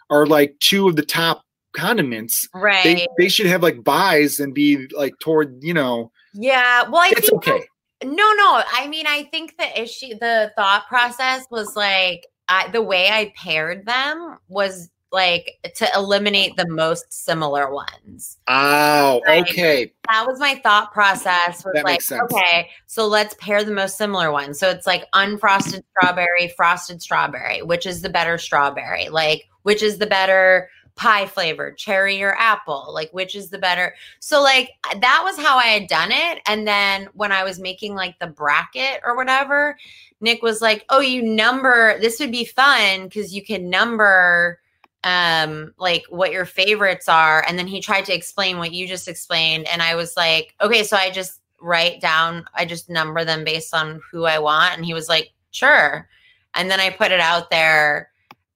[0.09, 1.43] are like two of the top
[1.73, 2.47] condiments.
[2.53, 2.83] right.
[2.83, 6.83] They they should have like buys and be like toward, you know, yeah.
[6.83, 7.65] Well, I it's think okay.
[8.03, 8.63] No, no.
[8.73, 13.33] I mean, I think the issue, the thought process was like I, the way I
[13.35, 18.37] paired them was like to eliminate the most similar ones.
[18.47, 19.41] Oh, Right.
[19.49, 19.91] okay.
[20.11, 21.63] That was my thought process.
[21.65, 22.21] Was That like, makes sense.
[22.31, 24.59] okay, so let's pair the most similar ones.
[24.59, 27.61] So it's like unfrosted strawberry, frosted strawberry.
[27.61, 29.09] Which is the better strawberry?
[29.09, 32.91] Like, which is the better pie flavor, cherry or apple?
[32.93, 33.95] Like, which is the better?
[34.19, 36.41] So like that was how I had done it.
[36.45, 39.77] And then when I was making like the bracket or whatever,
[40.21, 41.97] Nick was like, "Oh, you number.
[42.01, 44.59] This would be fun because you can number."
[45.05, 49.07] Um like what your favorites are and then he tried to explain what you just
[49.07, 53.45] explained and i was like okay so i just write down i just number them
[53.45, 56.07] based on who i want and he was like sure
[56.55, 58.11] and then i put it out there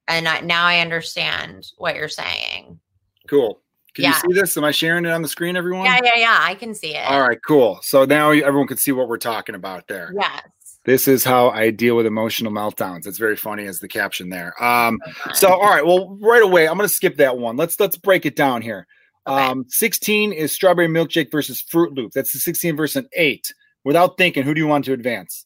[0.09, 2.79] and I, now i understand what you're saying
[3.29, 3.61] Cool.
[3.93, 4.09] Can Yeah.
[4.25, 4.57] you see this?
[4.57, 5.85] Am I sharing it on the screen, everyone?
[5.85, 7.79] yeah yeah yeah i can see it All right, cool.
[7.81, 10.11] So now everyone can see what we're talking about there.
[10.13, 10.41] yes
[10.85, 13.07] This is how I deal with emotional meltdowns.
[13.07, 14.53] It's very funny as the caption there.
[14.61, 14.99] Um,
[15.33, 17.55] So all right, well, right away, I'm gonna skip that one.
[17.55, 18.85] Let's let's break it down here.
[19.25, 19.41] Okay.
[19.41, 22.11] Um, 16 is strawberry milkshake versus Fruit Loop.
[22.11, 23.53] That's the 16 versus an eight.
[23.85, 25.45] Without thinking, who do you want to advance?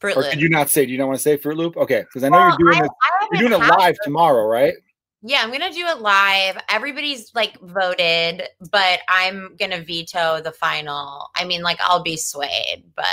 [0.00, 0.30] Fruit Or Loop.
[0.32, 0.84] could you not say?
[0.84, 1.76] Do you not want to say Fruit Loop?
[1.78, 2.90] Okay, because I know Well, you're doing I- it.
[3.02, 4.74] I You're doing it live tomorrow, right?
[5.22, 6.58] Yeah, I'm gonna do it live.
[6.68, 11.30] Everybody's like voted, but I'm gonna veto the final.
[11.34, 13.06] I mean, like I'll be swayed, but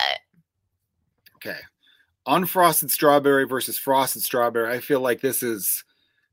[1.46, 1.60] Okay.
[2.28, 4.72] unfrosted strawberry versus frosted strawberry.
[4.72, 5.84] I feel like this is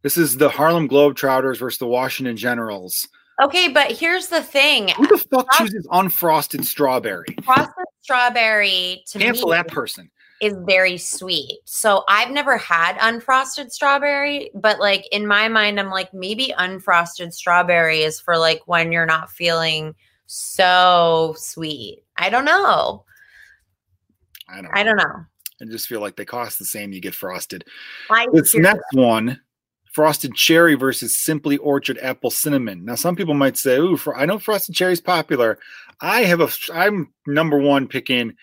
[0.02, 3.09] this is the Harlem Globetrotters versus the Washington Generals.
[3.40, 4.89] Okay, but here's the thing.
[4.97, 7.36] Who the fuck chooses unfrosted strawberry?
[7.44, 10.10] Frosted strawberry to Cancel me that person.
[10.40, 11.59] is very sweet.
[11.64, 17.32] So I've never had unfrosted strawberry, but like in my mind, I'm like, maybe unfrosted
[17.32, 19.94] strawberry is for like when you're not feeling
[20.26, 22.02] so sweet.
[22.16, 23.05] I don't know.
[24.49, 24.70] I don't.
[24.77, 25.25] I don't know.
[25.61, 26.93] I just feel like they cost the same.
[26.93, 27.65] You get frosted.
[28.11, 29.41] I This next one,
[29.93, 32.85] frosted cherry versus simply orchard apple cinnamon.
[32.85, 35.59] Now, some people might say, "Ooh, fr- I know frosted cherry is popular."
[36.01, 36.49] I have a.
[36.73, 38.35] I'm number one picking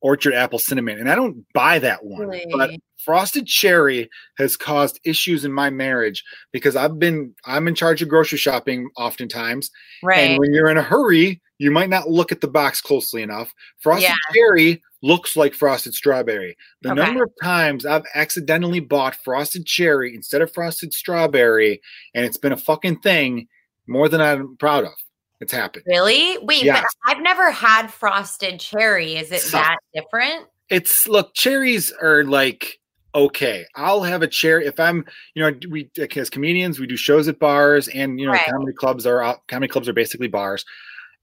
[0.00, 2.40] orchard apple cinnamon, and I don't buy that one.
[2.50, 2.70] But
[3.04, 4.08] frosted cherry
[4.38, 8.88] has caused issues in my marriage because I've been I'm in charge of grocery shopping
[8.96, 9.70] oftentimes,
[10.02, 10.30] right.
[10.30, 13.52] and when you're in a hurry, you might not look at the box closely enough.
[13.80, 14.14] Frosted Yeah.
[14.34, 16.56] cherry looks like frosted strawberry.
[16.82, 17.00] The Okay.
[17.02, 21.80] number of times I've accidentally bought frosted cherry instead of frosted strawberry,
[22.14, 23.48] and it's been a fucking thing
[23.88, 24.92] more than I'm proud of.
[25.40, 25.84] It's happened.
[25.88, 26.38] Really?
[26.38, 26.84] Wait, Yes.
[27.04, 29.16] but I've never had frosted cherry.
[29.16, 30.46] Is it So- that different?
[30.70, 32.78] It's look, cherries are like
[33.14, 33.66] okay.
[33.76, 35.04] I'll have a cherry if I'm,
[35.34, 38.46] you know, we as comedians we do shows at bars, and you know, Right.
[38.48, 40.64] comedy clubs are uh, comedy clubs are basically bars.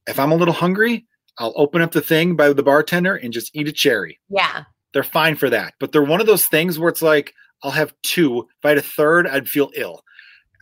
[0.06, 1.08] If I'm a little hungry,
[1.38, 4.20] I'll open up the thing by the bartender and just eat a cherry.
[4.30, 4.64] Yeah.
[4.94, 5.74] they're fine for that.
[5.80, 7.34] But they're one of those things where it's like,
[7.64, 8.40] I'll have two.
[8.58, 10.02] If I had a third, I'd feel ill.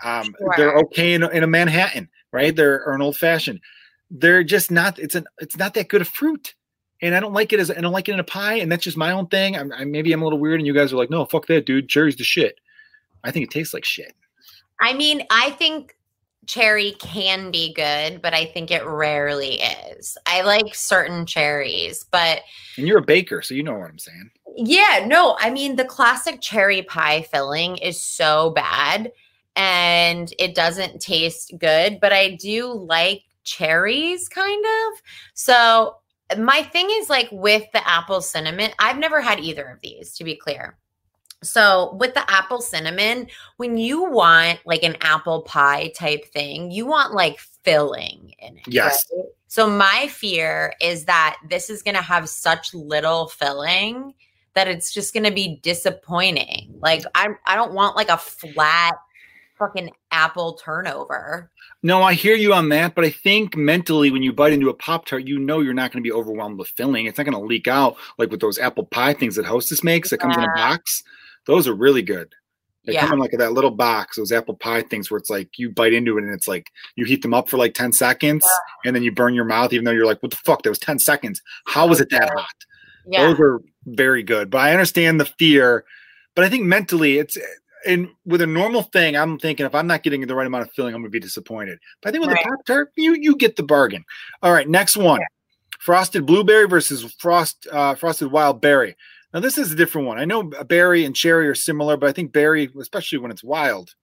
[0.03, 2.56] Um, They're okay in, a- in a Manhattan, right?
[2.56, 3.60] They're an old fashioned.
[4.11, 4.99] They're just not.
[4.99, 5.26] It's an.
[5.39, 6.53] It's not that good of fruit,
[7.02, 7.69] and I don't like it as.
[7.69, 9.57] I don't like it in a pie, and that's just my own thing.
[9.57, 11.65] I'm, I, maybe I'm a little weird, and you guys are like, no, fuck that,
[11.65, 11.89] dude.
[11.89, 12.60] Cherry's the shit.
[13.23, 14.14] I think it tastes like shit.
[14.80, 15.95] I mean, I think
[16.48, 20.18] cherry can be good, but I think it rarely is.
[20.26, 22.41] I like certain cherries, but
[22.78, 24.32] And you're a baker, so you know what I'm saying.
[24.56, 29.11] yeah, no, I mean, the classic cherry pie filling is so bad
[29.56, 35.02] and it doesn't taste good, but I do like cherries kind of.
[35.34, 35.98] So,
[36.38, 40.24] my thing is like with the apple cinnamon, I've never had either of these to
[40.26, 40.78] be clear.
[41.43, 43.27] So, with the apple cinnamon,
[43.57, 48.64] when you want like an apple pie type thing, you want like filling in it.
[48.68, 49.05] Yes.
[49.15, 49.26] right?
[49.47, 54.15] So, my fear is that this is going to have such little filling
[54.55, 56.73] that it's just going to be disappointing.
[56.80, 58.95] Like, I, I don't want like a flat
[59.57, 61.51] fucking apple turnover.
[61.84, 64.73] No, I hear you on that, but I think mentally when you bite into a
[64.73, 67.05] Pop Tart, you know you're not going to be overwhelmed with filling.
[67.05, 70.09] It's not going to leak out like with those apple pie things that Hostess makes
[70.09, 71.03] that comes in a box.
[71.48, 72.34] Those are really good.
[72.86, 73.02] They Yeah.
[73.07, 75.91] come in like that little box, those apple pie things where it's like you bite
[75.94, 78.48] into it and it's like you heat them up for like 10 seconds
[78.86, 80.64] and then you burn your mouth, even though you're like, what the fuck?
[80.64, 81.41] That was 10 seconds.
[81.65, 82.56] How was it that hot?
[83.06, 83.28] Yeah.
[83.28, 84.49] Those are very good.
[84.49, 85.84] But I understand the fear.
[86.36, 87.38] But I think mentally it's
[87.86, 90.72] and with a normal thing, I'm thinking if I'm not getting the right amount of
[90.74, 91.80] filling, I'm gonna be disappointed.
[92.02, 92.44] But I think with Right.
[92.44, 94.03] the Pop Tart, you you get the bargain.
[94.44, 95.22] All right, next one.
[95.80, 98.95] Frosted blueberry versus frost uh, frosted wild berry.
[99.38, 100.18] Now this is a different one.
[100.18, 103.93] I know berry and cherry are similar, but I think berry, especially when it's wild,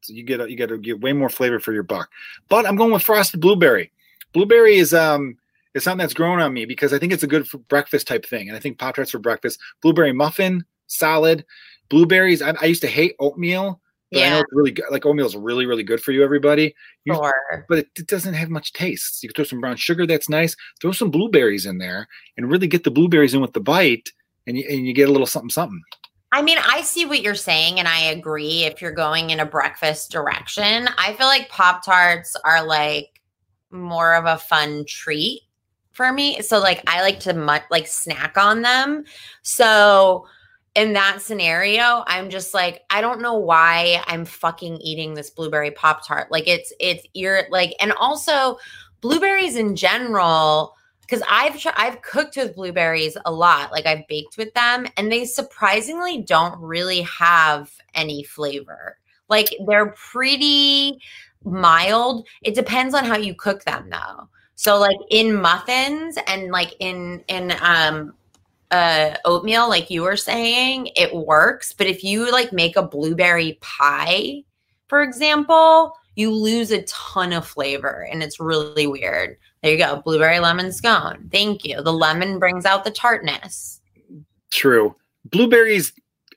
[0.00, 2.10] so you get a, you get to get way more flavor for your buck.
[2.48, 3.92] But I'm going with frosted blueberry.
[4.32, 5.36] Blueberry is um
[5.74, 8.26] is something that's grown on me because I think it's a good for breakfast type
[8.26, 9.60] thing, and I think Pop Tarts for breakfast.
[9.80, 11.44] Blueberry muffin, solid.
[11.88, 12.42] Blueberries.
[12.42, 14.86] I, I used to hate oatmeal, but I know it's really good.
[14.90, 16.74] Like oatmeal is really really good for you, everybody.
[17.04, 17.64] You- Sure.
[17.68, 19.22] But it, it doesn't have much taste.
[19.22, 20.04] You can throw some brown sugar.
[20.04, 20.56] That's nice.
[20.80, 24.10] Throw some blueberries in there, and really get the blueberries in with the bite,
[24.46, 25.80] and you, and you get a little something something.
[26.32, 29.46] I mean, I see what you're saying, and I agree if you're going in a
[29.46, 30.88] breakfast direction.
[30.96, 33.20] I feel like Pop Tarts are like
[33.70, 35.42] more of a fun treat
[35.92, 36.40] for me.
[36.40, 39.04] So, like, I like to mu- like snack on them.
[39.42, 40.26] So,
[40.74, 45.70] in that scenario, I'm just like, I don't know why I'm fucking eating this blueberry
[45.70, 46.32] Pop Tart.
[46.32, 48.56] Like, it's, it's, you're like, and also
[49.02, 50.74] blueberries in general
[51.12, 53.70] because I've tr- I've cooked with blueberries a lot.
[53.70, 58.96] Like I've baked with them, and they surprisingly don't really have any flavor.
[59.28, 60.98] Like they're pretty
[61.44, 62.26] mild.
[62.40, 64.30] It depends on how you cook them, though.
[64.54, 68.14] So like in muffins and like in in um
[68.70, 71.74] uh oatmeal, like you were saying, it works.
[71.74, 74.44] But if you like make a blueberry pie,
[74.88, 79.36] for example, you lose a ton of flavor, and it's really weird.
[79.62, 80.02] There you go.
[80.02, 81.28] Blueberry lemon scone.
[81.30, 81.82] Thank you.
[81.82, 83.80] The lemon brings out the tartness.
[84.50, 84.96] True.
[85.24, 85.92] Blueberries,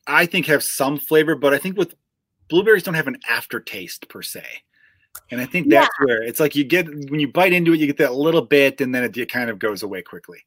[0.06, 1.96] I think, have some flavor, but I think with
[2.50, 4.44] blueberries don't have an aftertaste per se.
[5.32, 7.88] And I think that's where it's like you get when you bite into it, you
[7.88, 10.40] get that little bit, and then it, it kind of goes away quickly.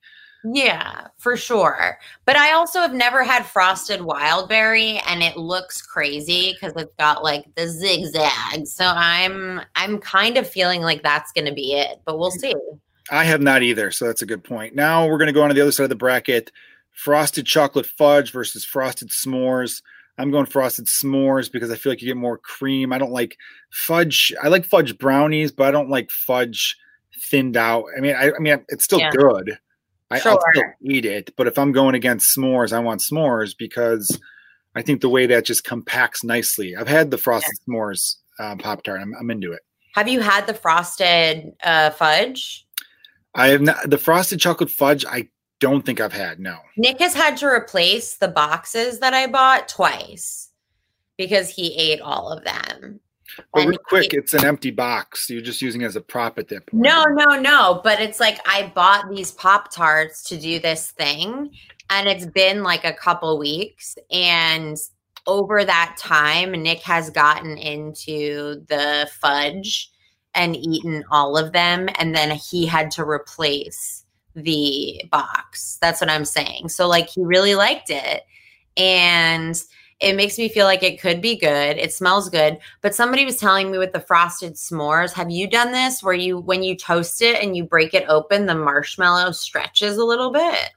[0.45, 1.99] Yeah, for sure.
[2.25, 7.25] But I also have never had frosted wildberry and it looks crazy because it's got
[7.25, 8.67] like the zigzag.
[8.67, 12.55] So I'm I'm kind of feeling like that's gonna be it, but we'll see.
[13.11, 14.75] I have not either, so that's a good point.
[14.75, 16.53] Now we're gonna go on to the other side of the bracket.
[16.93, 19.83] Frosted chocolate fudge versus frosted s'mores.
[20.19, 22.93] I'm going frosted s'mores because I feel like you get more cream.
[22.93, 23.37] I don't like
[23.71, 24.33] fudge.
[24.43, 26.77] I like fudge brownies, but I don't like fudge
[27.21, 27.85] thinned out.
[27.97, 29.13] I mean, I, I mean, it's still Yeah.
[29.13, 29.59] good.
[30.11, 30.33] I, Sure.
[30.33, 34.19] I'll still eat it, but if I'm going against s'mores, I want s'mores because
[34.75, 36.77] I think the way that just compacts nicely.
[36.77, 39.01] I've had the frosted s'mores uh, pop tart.
[39.01, 39.61] I'm, I'm into it.
[39.95, 42.67] Have you had the frosted uh, fudge?
[43.35, 45.05] I have not the frosted chocolate fudge.
[45.05, 45.29] I
[45.61, 46.39] don't think I've had.
[46.39, 46.59] No.
[46.77, 50.51] Nick has had to replace the boxes that I bought twice
[51.17, 53.01] because he ate all of them.
[53.53, 55.29] But real quick, it's an empty box.
[55.31, 56.83] You're just using it as a prop at that point.
[56.83, 57.81] No, no, no.
[57.85, 61.51] But it's like I bought these Pop Tarts to do this thing,
[61.91, 63.97] and it's been like a couple weeks.
[64.11, 64.77] And
[65.27, 69.91] over that time, Nick has gotten into the fudge
[70.35, 71.89] and eaten all of them.
[71.99, 75.79] And then he had to replace the box.
[75.81, 76.69] That's what I'm saying.
[76.69, 78.25] So, like, he really liked it.
[78.77, 79.61] And
[80.01, 81.77] it makes me feel like it could be good.
[81.77, 82.59] It smells good.
[82.83, 86.39] But somebody was telling me with the frosted s'mores, have you done this where you,
[86.39, 90.71] when you toast it and you break it open, the marshmallow stretches a little bit?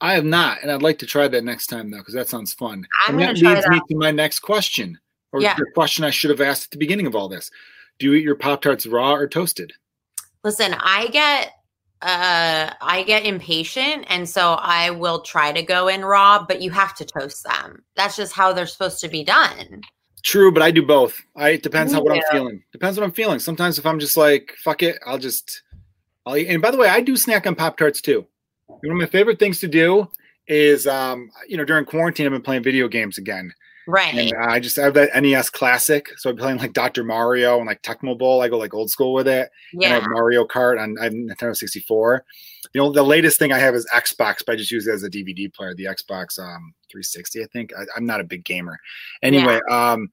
[0.00, 2.54] I have not, and I'd like to try that next time though, because that sounds
[2.54, 2.86] fun.
[3.06, 3.70] I'm and that leads that.
[3.70, 4.98] me to my next question,
[5.32, 5.54] or Yeah.
[5.56, 7.50] the question I should have asked at the beginning of all this:
[7.98, 9.74] Do you eat your pop tarts raw or toasted?
[10.42, 11.52] Listen, I get
[12.02, 16.70] uh I get impatient and so I will try to go in raw, but you
[16.70, 17.82] have to toast them.
[17.96, 19.82] That's just how they're supposed to be done.
[20.22, 21.20] True, but I do both.
[21.36, 22.62] I it depends how what I'm feeling.
[22.72, 23.38] Depends what I'm feeling.
[23.38, 25.62] Sometimes if I'm just like fuck it, I'll just
[26.26, 26.48] I'll eat.
[26.48, 28.26] And by the way, I do snack on pop tarts too.
[28.66, 30.08] One of my favorite things to do
[30.46, 33.52] is um you know during quarantine I've been playing video games again.
[33.90, 34.14] Right.
[34.14, 37.02] And I just I have that NES classic, so I'm playing like Dr.
[37.02, 38.40] Mario and like Tecmo Bowl.
[38.40, 39.50] I go like old school with it.
[39.72, 39.94] And I yeah.
[39.94, 42.24] have Mario Kart on have Nintendo 64.
[42.72, 45.02] You know, the latest thing I have is Xbox, but I just use it as
[45.02, 47.72] a DVD player, the Xbox um 360, I think.
[47.76, 48.78] I, I'm not a big gamer.
[49.22, 50.10] Anyway, um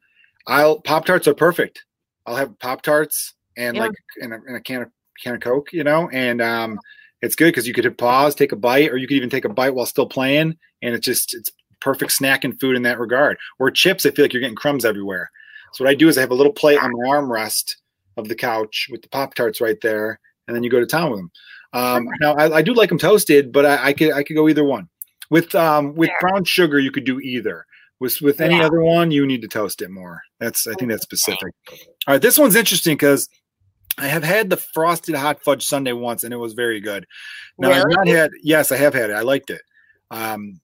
[0.47, 1.85] I'll Pop Tarts are perfect.
[2.25, 3.83] I'll have Pop Tarts and Yeah.
[3.83, 3.91] like
[4.21, 4.89] in a, a can of
[5.23, 6.79] can of Coke, you know, and um
[7.21, 9.45] it's good because you could hit pause, take a bite, or you could even take
[9.45, 12.99] a bite while still playing, and it's just it's perfect snack and food in that
[12.99, 13.37] regard.
[13.59, 15.29] Or chips, I feel like you're getting crumbs everywhere.
[15.73, 17.75] So what I do is I have a little plate on my armrest
[18.15, 21.11] of the couch with the Pop Tarts right there, and then you go to town
[21.11, 21.31] with them.
[21.73, 24.47] Um, now I, I do like them toasted, but I, I could I could go
[24.49, 24.89] either one.
[25.29, 27.65] With um with brown sugar, you could do either.
[27.99, 28.65] With with any Yeah.
[28.65, 30.21] other one, you need to toast it more.
[30.39, 31.53] That's I think that's specific.
[32.07, 33.27] All right, this one's interesting because
[33.97, 37.05] I have had the frosted hot fudge sundae once, and it was very good.
[37.57, 38.31] Now I've not had.
[38.41, 39.13] Yes, I have had it.
[39.13, 39.61] I liked it.
[40.11, 40.61] Um,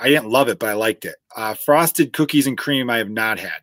[0.00, 1.16] I didn't love it, but I liked it.
[1.36, 3.60] Uh, frosted cookies and cream, I have not had.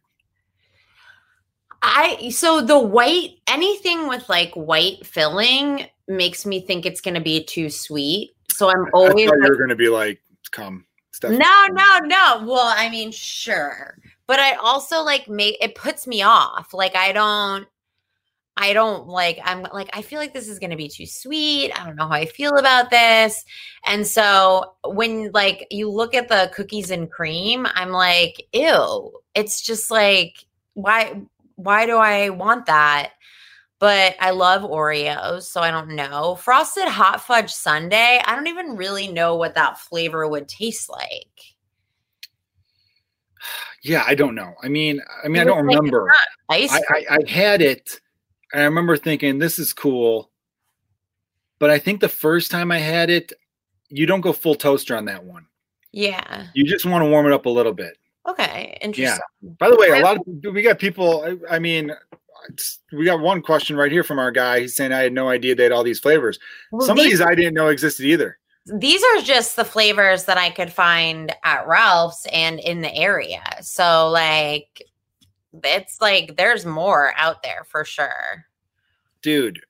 [1.81, 7.21] I so the white anything with like white filling makes me think it's going to
[7.21, 8.31] be too sweet.
[8.49, 12.43] So I'm always you're going to be like, "Come, Steph." no, no, no.
[12.45, 16.73] Well, I mean, sure, but I also like make it puts me off.
[16.73, 17.67] Like I don't,
[18.57, 19.39] I don't like.
[19.43, 21.71] I'm like I feel like this is going to be too sweet.
[21.71, 23.45] I don't know how I feel about this.
[23.85, 29.11] And so when like you look at the cookies and cream, I'm like, ew.
[29.35, 30.43] It's just like
[30.73, 31.21] why
[31.55, 33.13] why do I want that?
[33.79, 36.35] But I love Oreos, so I don't know.
[36.35, 41.27] Frosted hot fudge sundae, I don't even really know what that flavor would taste like.
[43.83, 44.53] Yeah, I don't know.
[44.61, 46.11] I mean, I mean, I don't like remember.
[46.49, 46.67] I.
[46.89, 48.01] I, I had it,
[48.53, 50.29] and I remember thinking, "This is cool,"
[51.59, 53.33] but I think the first time I had it,
[53.89, 55.45] you don't go full toaster on that one.
[55.91, 56.47] yeah.
[56.53, 57.97] You just want to warm it up a little bit.
[58.27, 58.77] Okay.
[58.81, 59.19] Interesting.
[59.41, 59.49] Yeah.
[59.59, 61.23] By the way, a lot of we got people.
[61.49, 61.91] I, I mean,
[62.91, 64.59] we got one question right here from our guy.
[64.61, 66.37] He's saying I had no idea they had all these flavors.
[66.71, 68.37] Well, Some of these, these I didn't know existed either.
[68.65, 73.43] these are just the flavors that I could find at Ralph's and in the area.
[73.61, 74.83] So like
[75.63, 78.45] it's like there's more out there for sure.
[79.21, 79.61] Dude,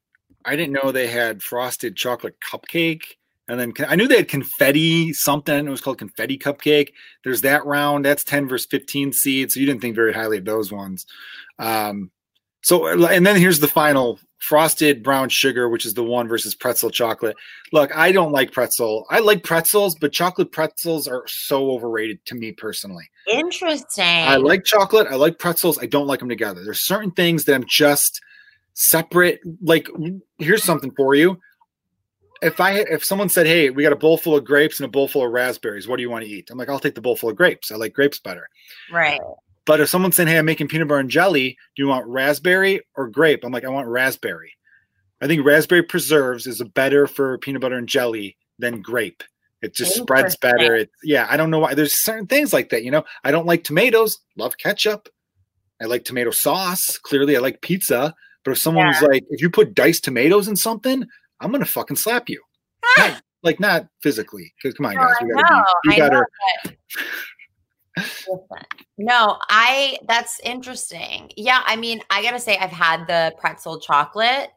[0.46, 3.04] I didn't know they had frosted chocolate cupcake.
[3.50, 5.68] And then I knew they had confetti something.
[5.68, 6.90] It was called confetti cupcake.
[7.24, 8.04] There's that round.
[8.04, 9.54] That's 10 versus 15 seeds.
[9.54, 11.06] So you didn't think very highly of those ones.
[11.58, 12.12] Um,
[12.62, 16.90] so, and then here's the final frosted brown sugar, which is the one versus pretzel
[16.90, 17.36] chocolate.
[17.74, 19.06] Look, I don't like pretzel.
[19.10, 23.10] I like pretzels, but chocolate pretzels are so overrated to me personally.
[23.32, 24.04] Interesting.
[24.06, 25.08] I like chocolate.
[25.10, 25.80] I like pretzels.
[25.80, 26.64] I don't like them together.
[26.64, 28.22] There's certain things that I'm just
[28.74, 29.40] separate.
[29.62, 29.90] Like,
[30.38, 31.40] here's something for you.
[32.42, 34.92] if I if someone said, "Hey, we got a bowl full of grapes and a
[34.92, 35.88] bowl full of raspberries.
[35.88, 37.72] What do you want to eat?" I'm like, "I'll take the bowl full of grapes.
[37.72, 38.48] I like grapes better."
[38.92, 39.20] Right.
[39.68, 41.58] But if someone's saying, "Hey, I'm making peanut butter and jelly.
[41.76, 44.54] Do you want raspberry or grape?" I'm like, "I want raspberry."
[45.22, 49.24] I think raspberry preserves is better for peanut butter and jelly than grape.
[49.62, 50.76] It just spreads better.
[50.76, 51.74] It, yeah, I don't know why.
[51.74, 52.84] There's certain things like that.
[52.84, 54.20] You know, I don't like tomatoes.
[54.38, 55.10] Love ketchup.
[55.82, 56.98] I like tomato sauce.
[56.98, 58.16] Clearly, I like pizza.
[58.46, 59.08] But if someone's yeah.
[59.10, 61.06] like, if you put diced tomatoes in something,
[61.42, 62.42] I'm gonna fucking slap you.
[62.98, 66.24] not, like not physically, because come on, guys, gotta, be, you gotta
[68.98, 71.32] no, I that's interesting.
[71.36, 74.50] Yeah, I mean, I gotta say, I've had the pretzel chocolate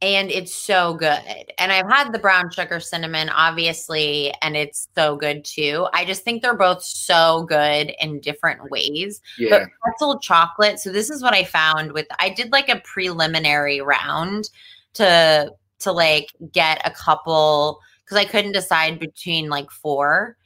[0.00, 1.52] and it's so good.
[1.58, 5.88] And I've had the brown sugar cinnamon, obviously, and it's so good too.
[5.92, 9.20] I just think they're both so good in different ways.
[9.38, 9.50] Yeah.
[9.50, 10.78] But pretzel chocolate.
[10.78, 12.06] So this is what I found with.
[12.18, 14.50] I did like a preliminary round
[14.94, 20.36] to to like get a couple because I couldn't decide between like four.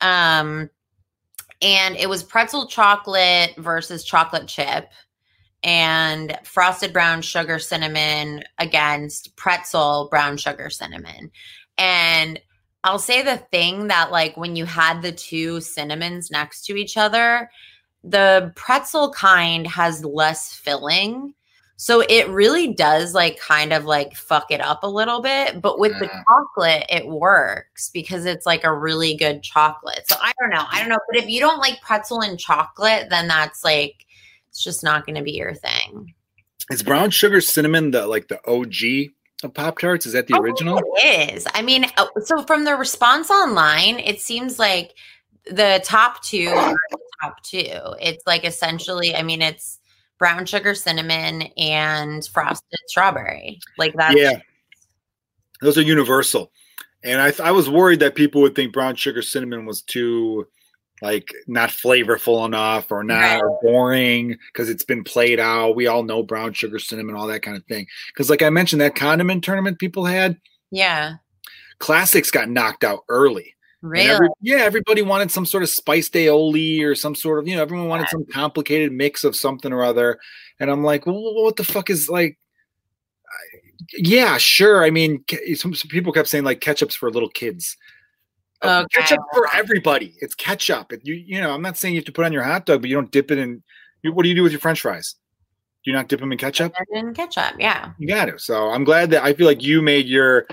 [0.00, 0.70] Um,
[1.62, 4.88] and it was pretzel chocolate versus chocolate chip
[5.62, 11.30] and frosted brown sugar cinnamon against pretzel brown sugar cinnamon.
[11.76, 12.40] And
[12.82, 16.96] I'll say the thing that, like, when you had the two cinnamons next to each
[16.96, 17.50] other,
[18.02, 21.34] the pretzel kind has less filling.
[21.80, 25.62] So it really does like kind of like fuck it up a little bit.
[25.62, 30.06] But with the chocolate, it works because it's like a really good chocolate.
[30.06, 30.62] So I don't know.
[30.70, 30.98] I don't know.
[31.10, 34.04] But if you don't like pretzel and chocolate, then that's like
[34.50, 36.12] it's just not going to be your thing.
[36.70, 40.04] Is brown sugar cinnamon the like the OG of Pop Tarts?
[40.04, 40.82] Is that the oh, original?
[40.96, 41.46] It is.
[41.54, 44.92] I mean, uh, so from the response online, it seems like
[45.46, 47.80] the top two are the top two.
[48.02, 49.79] It's like essentially, I mean, it's
[50.20, 53.58] brown sugar cinnamon and frosted strawberry.
[53.76, 54.16] Like that.
[54.16, 54.40] Yeah.
[55.60, 56.52] Those are universal.
[57.02, 60.46] And I, I was worried that people would think brown sugar cinnamon was too
[61.02, 63.42] like not flavorful enough or not right.
[63.42, 65.74] or boring because it's been played out.
[65.74, 67.86] We all know brown sugar, cinnamon, all that kind of thing.
[68.12, 70.38] Because like I mentioned, that condiment tournament people had,
[70.70, 71.14] yeah,
[71.78, 73.54] classics got knocked out early.
[73.82, 74.10] Really?
[74.10, 77.62] Every, yeah, everybody wanted some sort of spiced aioli or some sort of, you know,
[77.62, 80.18] everyone wanted some complicated mix of something or other.
[80.58, 82.38] And I'm like, well, what the fuck is like?
[83.94, 84.84] Yeah, sure.
[84.84, 85.24] I mean,
[85.54, 87.76] some, some people kept saying like ketchup's for little kids.
[88.62, 89.00] Uh, okay.
[89.00, 90.14] Ketchup for everybody.
[90.18, 90.92] It's ketchup.
[91.02, 92.90] you you know, I'm not saying you have to put on your hot dog, but
[92.90, 93.62] you don't dip it in.
[94.02, 95.14] You, what do you do with your French fries?
[95.82, 96.74] Do you not dip them in ketchup?
[96.92, 97.92] In ketchup, yeah.
[97.98, 98.38] You got to.
[98.38, 100.46] So I'm glad that I feel like you made your.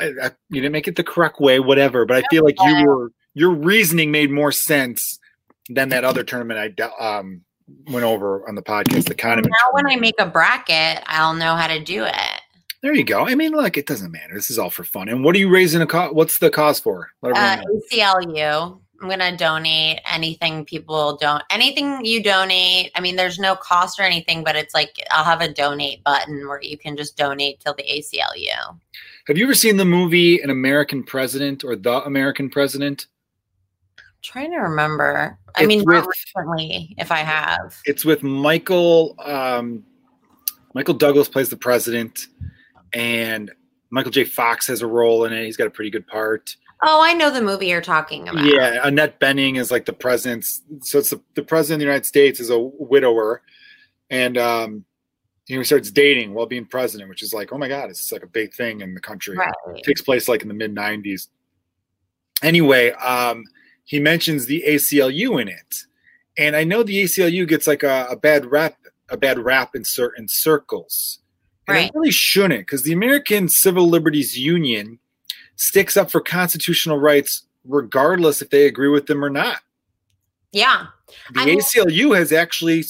[0.00, 2.04] I, I, you didn't make it the correct way, whatever.
[2.04, 5.18] But I feel like you were your reasoning made more sense
[5.68, 7.42] than that other tournament I um
[7.88, 9.06] went over on the podcast.
[9.06, 12.40] The kind of now when I make a bracket, I'll know how to do it.
[12.82, 13.26] There you go.
[13.26, 14.34] I mean, look, it doesn't matter.
[14.34, 15.08] This is all for fun.
[15.08, 16.12] And what are you raising a cause?
[16.12, 17.10] What's the cause for?
[17.22, 17.56] Uh,
[17.92, 18.80] ACLU.
[19.02, 22.90] I'm gonna donate anything people don't anything you donate.
[22.94, 26.46] I mean, there's no cost or anything, but it's like I'll have a donate button
[26.48, 28.78] where you can just donate till the ACLU.
[29.26, 33.06] Have you ever seen the movie An American President or The American President?
[33.98, 35.38] I'm trying to remember.
[35.56, 37.74] I it's mean, with, recently, if I have.
[37.86, 39.14] It's with Michael.
[39.24, 39.82] Um,
[40.74, 42.26] Michael Douglas plays the president
[42.92, 43.50] and
[43.88, 44.24] Michael J.
[44.24, 45.44] Fox has a role in it.
[45.46, 46.54] He's got a pretty good part.
[46.82, 48.44] Oh, I know the movie you're talking about.
[48.44, 50.60] Yeah, Annette Bening is like the president's.
[50.82, 53.40] So it's the, the president of the United States is a widower,
[54.10, 54.84] and um,
[55.46, 58.28] he starts dating while being president, which is like, oh my god, it's like a
[58.28, 59.36] big thing in the country.
[59.36, 59.52] Right.
[59.74, 61.28] It takes place like in the mid '90s.
[62.42, 63.44] Anyway, um,
[63.84, 65.74] he mentions the ACLU in it,
[66.38, 68.76] and I know the ACLU gets like a, a bad rap,
[69.08, 71.20] a bad rap in certain circles
[71.66, 71.86] and right.
[71.88, 74.98] it really shouldn't, because the American Civil Liberties Union
[75.56, 79.60] sticks up for constitutional rights regardless if they agree with them or not.
[80.52, 80.86] Yeah.
[81.32, 82.84] The I mean, ACLU has actually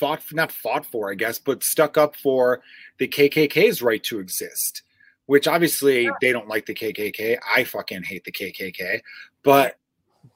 [0.00, 2.62] fought, not fought for, I guess, but stuck up for
[2.98, 4.82] the KKK's right to exist,
[5.26, 6.10] which obviously yeah.
[6.20, 7.38] they don't like the KKK.
[7.54, 9.02] I fucking hate the KKK.
[9.44, 9.76] But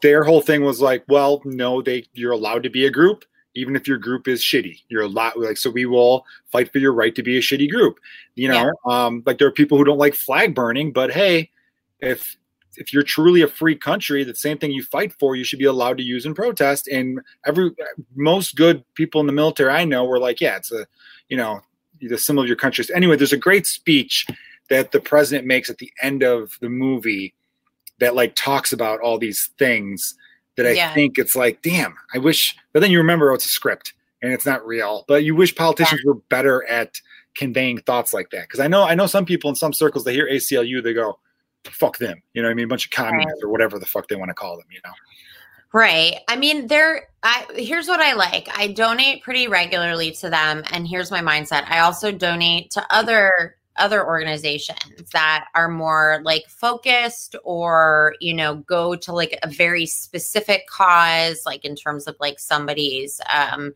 [0.03, 3.25] their whole thing was like, well, no, they you're allowed to be a group
[3.55, 4.81] even if your group is shitty.
[4.89, 7.71] You're a lot like so we will fight for your right to be a shitty
[7.71, 7.99] group.
[8.35, 9.07] You know, yeah.
[9.07, 11.51] um, like there are people who don't like flag burning, but hey,
[12.01, 12.37] if
[12.77, 15.65] if you're truly a free country, the same thing you fight for, you should be
[15.65, 16.89] allowed to use in protest.
[16.89, 17.71] And every
[18.15, 20.87] most good people in the military I know were like, yeah, it's a
[21.29, 21.61] you know
[22.01, 22.85] the symbol of your country.
[22.95, 24.27] Anyway, there's a great speech
[24.71, 27.35] that the president makes at the end of the movie
[28.01, 30.15] that like talks about all these things
[30.57, 30.95] that I yeah.
[30.95, 32.57] think it's like, damn, I wish.
[32.73, 35.05] But then you remember oh, it's a script and it's not real.
[35.09, 36.13] But you wish politicians yeah.
[36.13, 36.95] were better at
[37.35, 38.43] conveying thoughts like that.
[38.43, 41.19] Because I know I know some people in some circles they hear ACLU, they go,
[41.65, 42.49] "Fuck them," you know.
[42.49, 44.57] what I mean, a bunch of communists or whatever the fuck they want to call
[44.57, 44.93] them, you know.
[45.73, 46.21] Right.
[46.29, 47.09] I mean, there.
[47.25, 48.49] I here's what I like.
[48.57, 51.69] I donate pretty regularly to them, and here's my mindset.
[51.69, 58.57] I also donate to other other organizations that are more like focused or you know
[58.57, 63.73] go to like a very specific cause like in terms of like somebody's um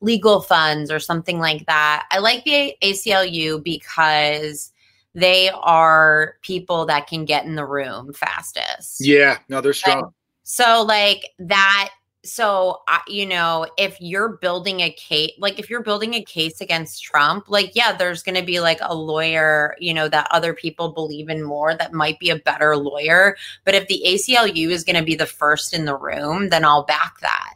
[0.00, 4.72] legal funds or something like that i like the aclu because
[5.14, 10.12] they are people that can get in the room fastest Yeah, no, they're strong.
[10.42, 11.90] so like that
[12.24, 16.60] so uh, you know if you're building a case like if you're building a case
[16.60, 20.54] against Trump like yeah there's going to be like a lawyer you know that other
[20.54, 24.84] people believe in more that might be a better lawyer but if the ACLU is
[24.84, 27.54] going to be the first in the room then I'll back that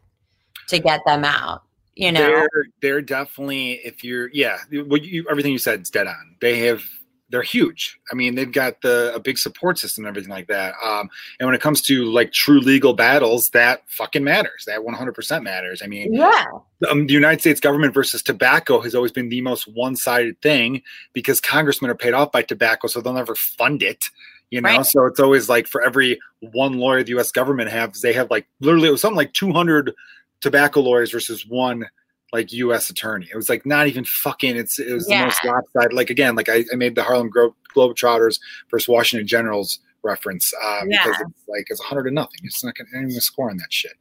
[0.67, 1.63] to get them out
[1.95, 2.49] you know They're
[2.83, 6.37] they're definitely if you're yeah, what you everything you said is dead on.
[6.41, 6.83] They have
[7.31, 7.99] they're huge.
[8.13, 10.75] I mean, they've got the a big support system and everything like that.
[10.83, 11.09] Um,
[11.41, 14.65] and when it comes to like true legal battles, that fucking matters.
[14.67, 15.83] That 100% matters.
[15.83, 16.45] I mean, yeah
[16.89, 20.83] um, the United States government versus tobacco has always been the most one-sided thing
[21.15, 24.05] because congressmen are paid off by tobacco, so they'll never fund it.
[24.51, 24.87] You know, Right.
[24.87, 26.21] so it's always like for every
[26.53, 27.33] one lawyer the U.S.
[27.33, 29.93] government has, they have like literally it was something like 200
[30.41, 31.87] tobacco lawyers versus one
[32.37, 32.91] like U.S.
[32.91, 33.29] attorney.
[33.33, 34.57] It was like not even fucking.
[34.57, 35.21] It's it was Yeah.
[35.21, 35.93] the most lopsided.
[35.93, 38.39] Like again, like I, I made the Harlem Glo- Globetrotters
[38.71, 41.27] versus Washington Generals reference uh, because Yeah.
[41.29, 42.41] it's like it's 100 to nothing.
[42.45, 43.93] It's not going to anyone score on that shit.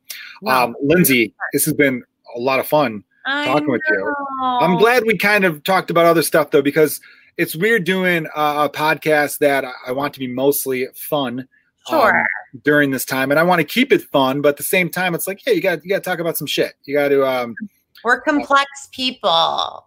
[0.41, 0.51] No.
[0.51, 2.03] Um, Lindsay, this has been
[2.35, 3.03] a lot of fun.
[3.25, 4.13] I talking with you.
[4.43, 7.01] I'm glad we kind of talked about other stuff though, because
[7.37, 11.47] it's weird doing a, a podcast that I- want to be mostly fun
[11.89, 12.25] sure um,
[12.63, 15.13] during this time, and I want to keep it fun, but at the same time,
[15.15, 16.73] it's like, yeah, you got you got to talk about some shit.
[16.85, 17.55] You got to, um,
[18.05, 19.29] we're complex people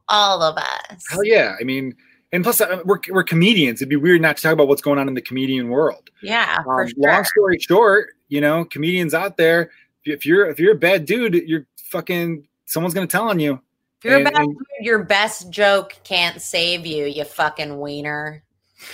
[0.08, 1.54] all of us hell yeah.
[1.58, 1.94] I mean,
[2.32, 3.80] and plus, uh, we're we're comedians.
[3.80, 6.10] It'd be weird not to talk about what's going on in the comedian world.
[6.22, 9.70] yeah for Um, sure Long story short, you know, comedians out there,
[10.04, 13.54] if you're if you're a bad dude, you're fucking someone's gonna tell on you.
[13.98, 18.44] If you're And- a bad dude, your best joke can't save you, you fucking wiener.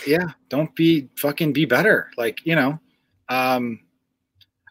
[0.06, 2.78] yeah don't be fucking be better like you know
[3.28, 3.80] um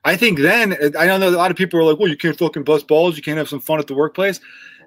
[0.05, 2.37] i think then i don't know a lot of people are like well you can't
[2.37, 4.39] fucking bust balls you can't have some fun at the workplace.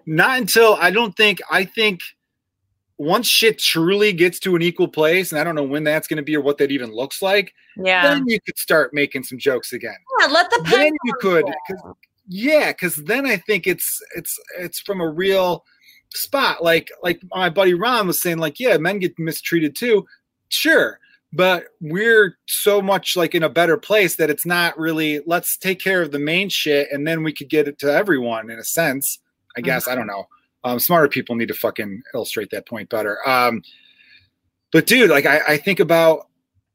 [0.06, 2.00] Not until i don't think i think
[2.98, 6.16] once shit truly gets to an equal place and i don't know when that's going
[6.16, 8.02] to be or what that even looks like Yeah.
[8.14, 9.96] then you could start making some jokes again.
[10.20, 11.94] Yeah let the then you could 'cause-
[12.28, 15.64] yeah because then i think it's it's it's from a real
[16.14, 16.62] spot.
[16.62, 20.06] Like like my buddy ron was saying like yeah men get mistreated too.
[20.48, 20.98] Sure
[21.32, 25.80] but we're so much like in a better place that it's not really let's take
[25.80, 28.64] care of the main shit and then we could get it to everyone in a
[28.64, 29.18] sense
[29.56, 30.26] i guess i don't know
[30.64, 33.62] um, smarter people need to fucking illustrate that point better um
[34.72, 36.28] but dude like i, I think about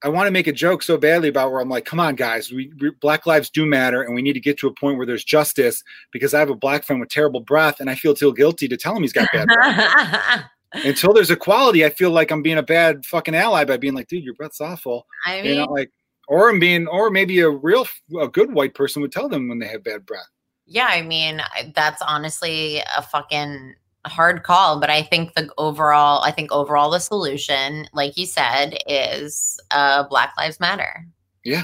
[0.03, 2.51] I want to make a joke so badly about where I'm like, come on, guys,
[2.51, 5.05] we, we Black lives do matter, and we need to get to a point where
[5.05, 5.83] there's justice.
[6.11, 8.77] Because I have a black friend with terrible breath, and I feel too guilty to
[8.77, 10.45] tell him he's got bad breath.
[10.73, 14.07] Until there's equality, I feel like I'm being a bad fucking ally by being like,
[14.07, 15.05] dude, your breath's awful.
[15.25, 15.91] I You mean, know, like,
[16.27, 17.85] or I'm being, or maybe a real,
[18.19, 20.29] a good white person would tell them when they have bad breath.
[20.65, 21.41] yeah, I mean,
[21.75, 23.75] that's honestly a fucking
[24.05, 28.77] hard call, but I think the overall, I think overall the solution, like you said,
[28.87, 31.05] is uh, Black Lives Matter.
[31.43, 31.63] Yeah,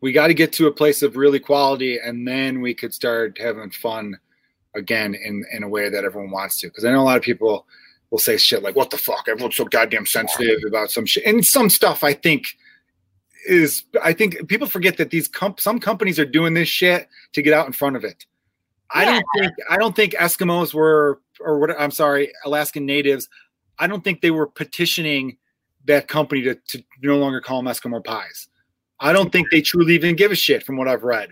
[0.00, 3.38] we got to get to a place of real equality, and then we could start
[3.40, 4.18] having fun
[4.74, 6.68] again in in a way that everyone wants to.
[6.68, 7.66] Because I know a lot of people
[8.10, 11.44] will say shit like, "What the fuck?" Everyone's so goddamn sensitive about some shit, and
[11.44, 12.56] some stuff I think
[13.46, 17.42] is I think people forget that these comp- some companies are doing this shit to
[17.42, 18.26] get out in front of it.
[18.92, 23.28] I don't think I don't think Eskimos were or what I'm sorry, Alaskan natives.
[23.78, 25.36] I don't think they were petitioning
[25.86, 28.48] that company to, to no longer call them Eskimo pies.
[28.98, 31.30] I don't think they truly even give a shit from what I've read.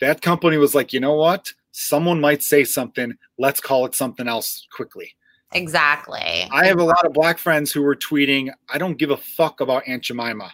[0.00, 1.52] That company was like, you know what?
[1.72, 3.14] Someone might say something.
[3.38, 5.14] Let's call it something else quickly.
[5.56, 6.48] Exactly.
[6.52, 9.60] I have a lot of black friends who were tweeting, I don't give a fuck
[9.60, 10.52] about Aunt Jemima.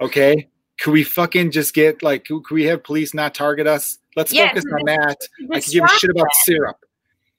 [0.00, 0.48] Okay.
[0.80, 3.98] Could we fucking just get like, could could we have police not target us?
[4.16, 5.16] Let's Yeah, focus on that.
[5.52, 6.76] I could give a shit about syrup.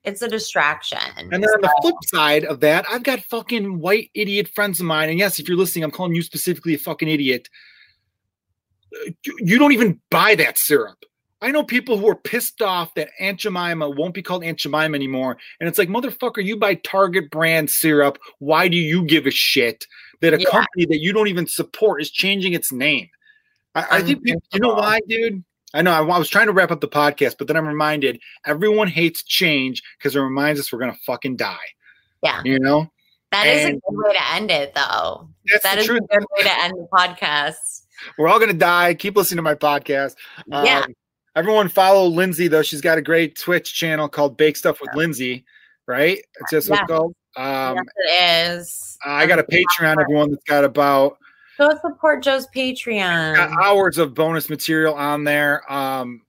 [0.04, 1.00] It's a distraction.
[1.18, 4.86] And then on the flip side of that, I've got fucking white idiot friends of
[4.86, 5.10] mine.
[5.10, 7.48] And yes, if you're listening, I'm calling you specifically a fucking idiot.
[9.26, 11.06] You, you don't even buy that syrup.
[11.44, 14.96] I know people who are pissed off that Aunt Jemima won't be called Aunt Jemima
[14.96, 15.38] anymore.
[15.60, 18.18] And it's like, motherfucker, you buy Target brand syrup.
[18.40, 19.86] Why do you give a shit
[20.22, 20.50] that a Yeah.
[20.50, 23.10] company that you don't even support is changing its name?
[23.76, 25.44] I, I think, people, you know why, dude?
[25.74, 28.20] I know I, I was trying to wrap up the podcast, but then I'm reminded
[28.46, 31.58] everyone hates change because it reminds us we're gonna fucking die.
[32.22, 32.42] Yeah.
[32.46, 32.90] You know?
[33.32, 35.28] That is And- a good way to end it, though.
[35.52, 36.02] That's That the is truth.
[36.12, 37.82] a good way to end the podcast.
[38.18, 38.94] We're all gonna die.
[38.94, 40.16] Keep listening to my podcast.
[40.48, 40.82] Yeah.
[40.82, 40.94] Um,
[41.36, 42.62] everyone follow Lindsay though.
[42.64, 45.46] She's got a great Twitch channel called Bake Stuff with Lindsay.
[45.88, 46.20] Right?
[46.40, 46.96] It's just what it's Yeah.
[46.96, 47.16] called.
[47.36, 48.98] Um, yes, it is.
[49.06, 50.00] I got a Patreon.
[50.02, 51.18] Everyone that's got about
[51.58, 53.36] Go support Joe's Patreon.
[53.36, 55.70] got hours of bonus material on there.
[55.72, 56.22] Um,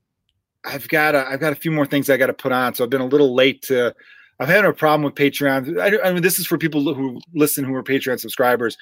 [0.65, 2.83] I've got a, I've got a few more things I got to put on, so
[2.83, 3.93] I've been a little late to.
[4.39, 5.79] I've had a problem with Patreon.
[5.79, 8.75] I, I mean, this is for people who listen who are Patreon subscribers.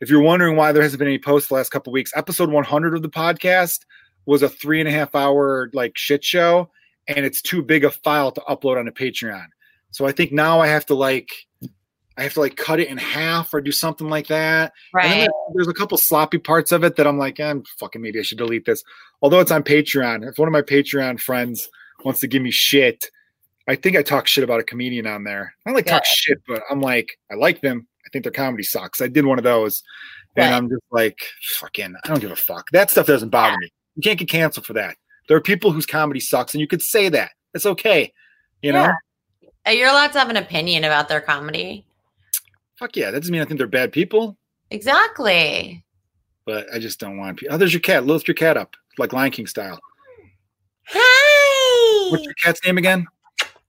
[0.00, 2.94] If you're wondering why there hasn't been any posts the last couple weeks, episode 100
[2.94, 3.80] of the podcast
[4.26, 6.70] was a three and a half hour like shit show,
[7.08, 9.46] and it's too big a file to upload on a Patreon.
[9.92, 11.30] So I think now I have to like,
[12.18, 14.72] I have to like cut it in half or do something like that.
[14.94, 15.30] And then right.
[15.54, 18.38] there's a couple sloppy parts of it that I'm like, I'm fucking maybe I should
[18.38, 18.82] delete this.
[19.22, 20.28] Although it's on Patreon.
[20.28, 21.68] If one of my Patreon friends
[22.04, 23.06] wants to give me shit,
[23.68, 25.54] I think I talk shit about a comedian on there.
[25.64, 27.86] I don't like talk shit, but I'm like, I like them.
[28.04, 29.00] I think their comedy sucks.
[29.00, 29.82] I did one of those.
[30.36, 30.56] And Right.
[30.56, 32.68] I'm just like, fucking, I don't give a fuck.
[32.72, 33.72] That stuff doesn't bother me.
[33.96, 34.96] You can't get canceled for that.
[35.28, 37.32] There are people whose comedy sucks, and you could say that.
[37.54, 38.12] It's okay.
[38.62, 38.92] You know?
[39.42, 39.48] Yeah.
[39.66, 41.84] Uh, You're allowed to have an opinion about their comedy.
[42.78, 43.10] Fuck yeah.
[43.10, 44.36] That doesn't mean I think they're bad people,
[44.70, 45.82] Exactly.
[46.44, 47.54] but I just don't want people.
[47.54, 48.06] Oh, there's your cat.
[48.06, 49.80] Lift your cat up, like Lion King style.
[50.88, 52.10] Hi.
[52.10, 53.06] What's your cat's name again?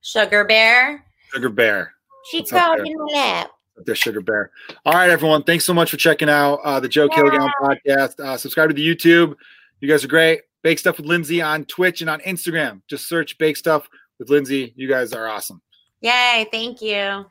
[0.02, 1.04] Sugar Bear.
[1.34, 1.94] Sugar Bear.
[2.30, 3.50] She What's crawled in my lap.
[3.86, 4.52] The Sugar Bear.
[4.86, 5.44] All right, everyone.
[5.44, 8.20] Thanks so much for checking out uh, the Joe Kilgallon podcast.
[8.20, 9.36] Uh, subscribe to the YouTube.
[9.80, 10.42] You guys are great.
[10.64, 12.82] Bake Stuff with Lindsay on Twitch and on Instagram.
[12.90, 13.88] Just search Bake Stuff
[14.20, 14.74] with Lindsay.
[14.76, 15.62] You guys are awesome.
[16.02, 16.48] Yay.
[16.52, 17.26] Thank you.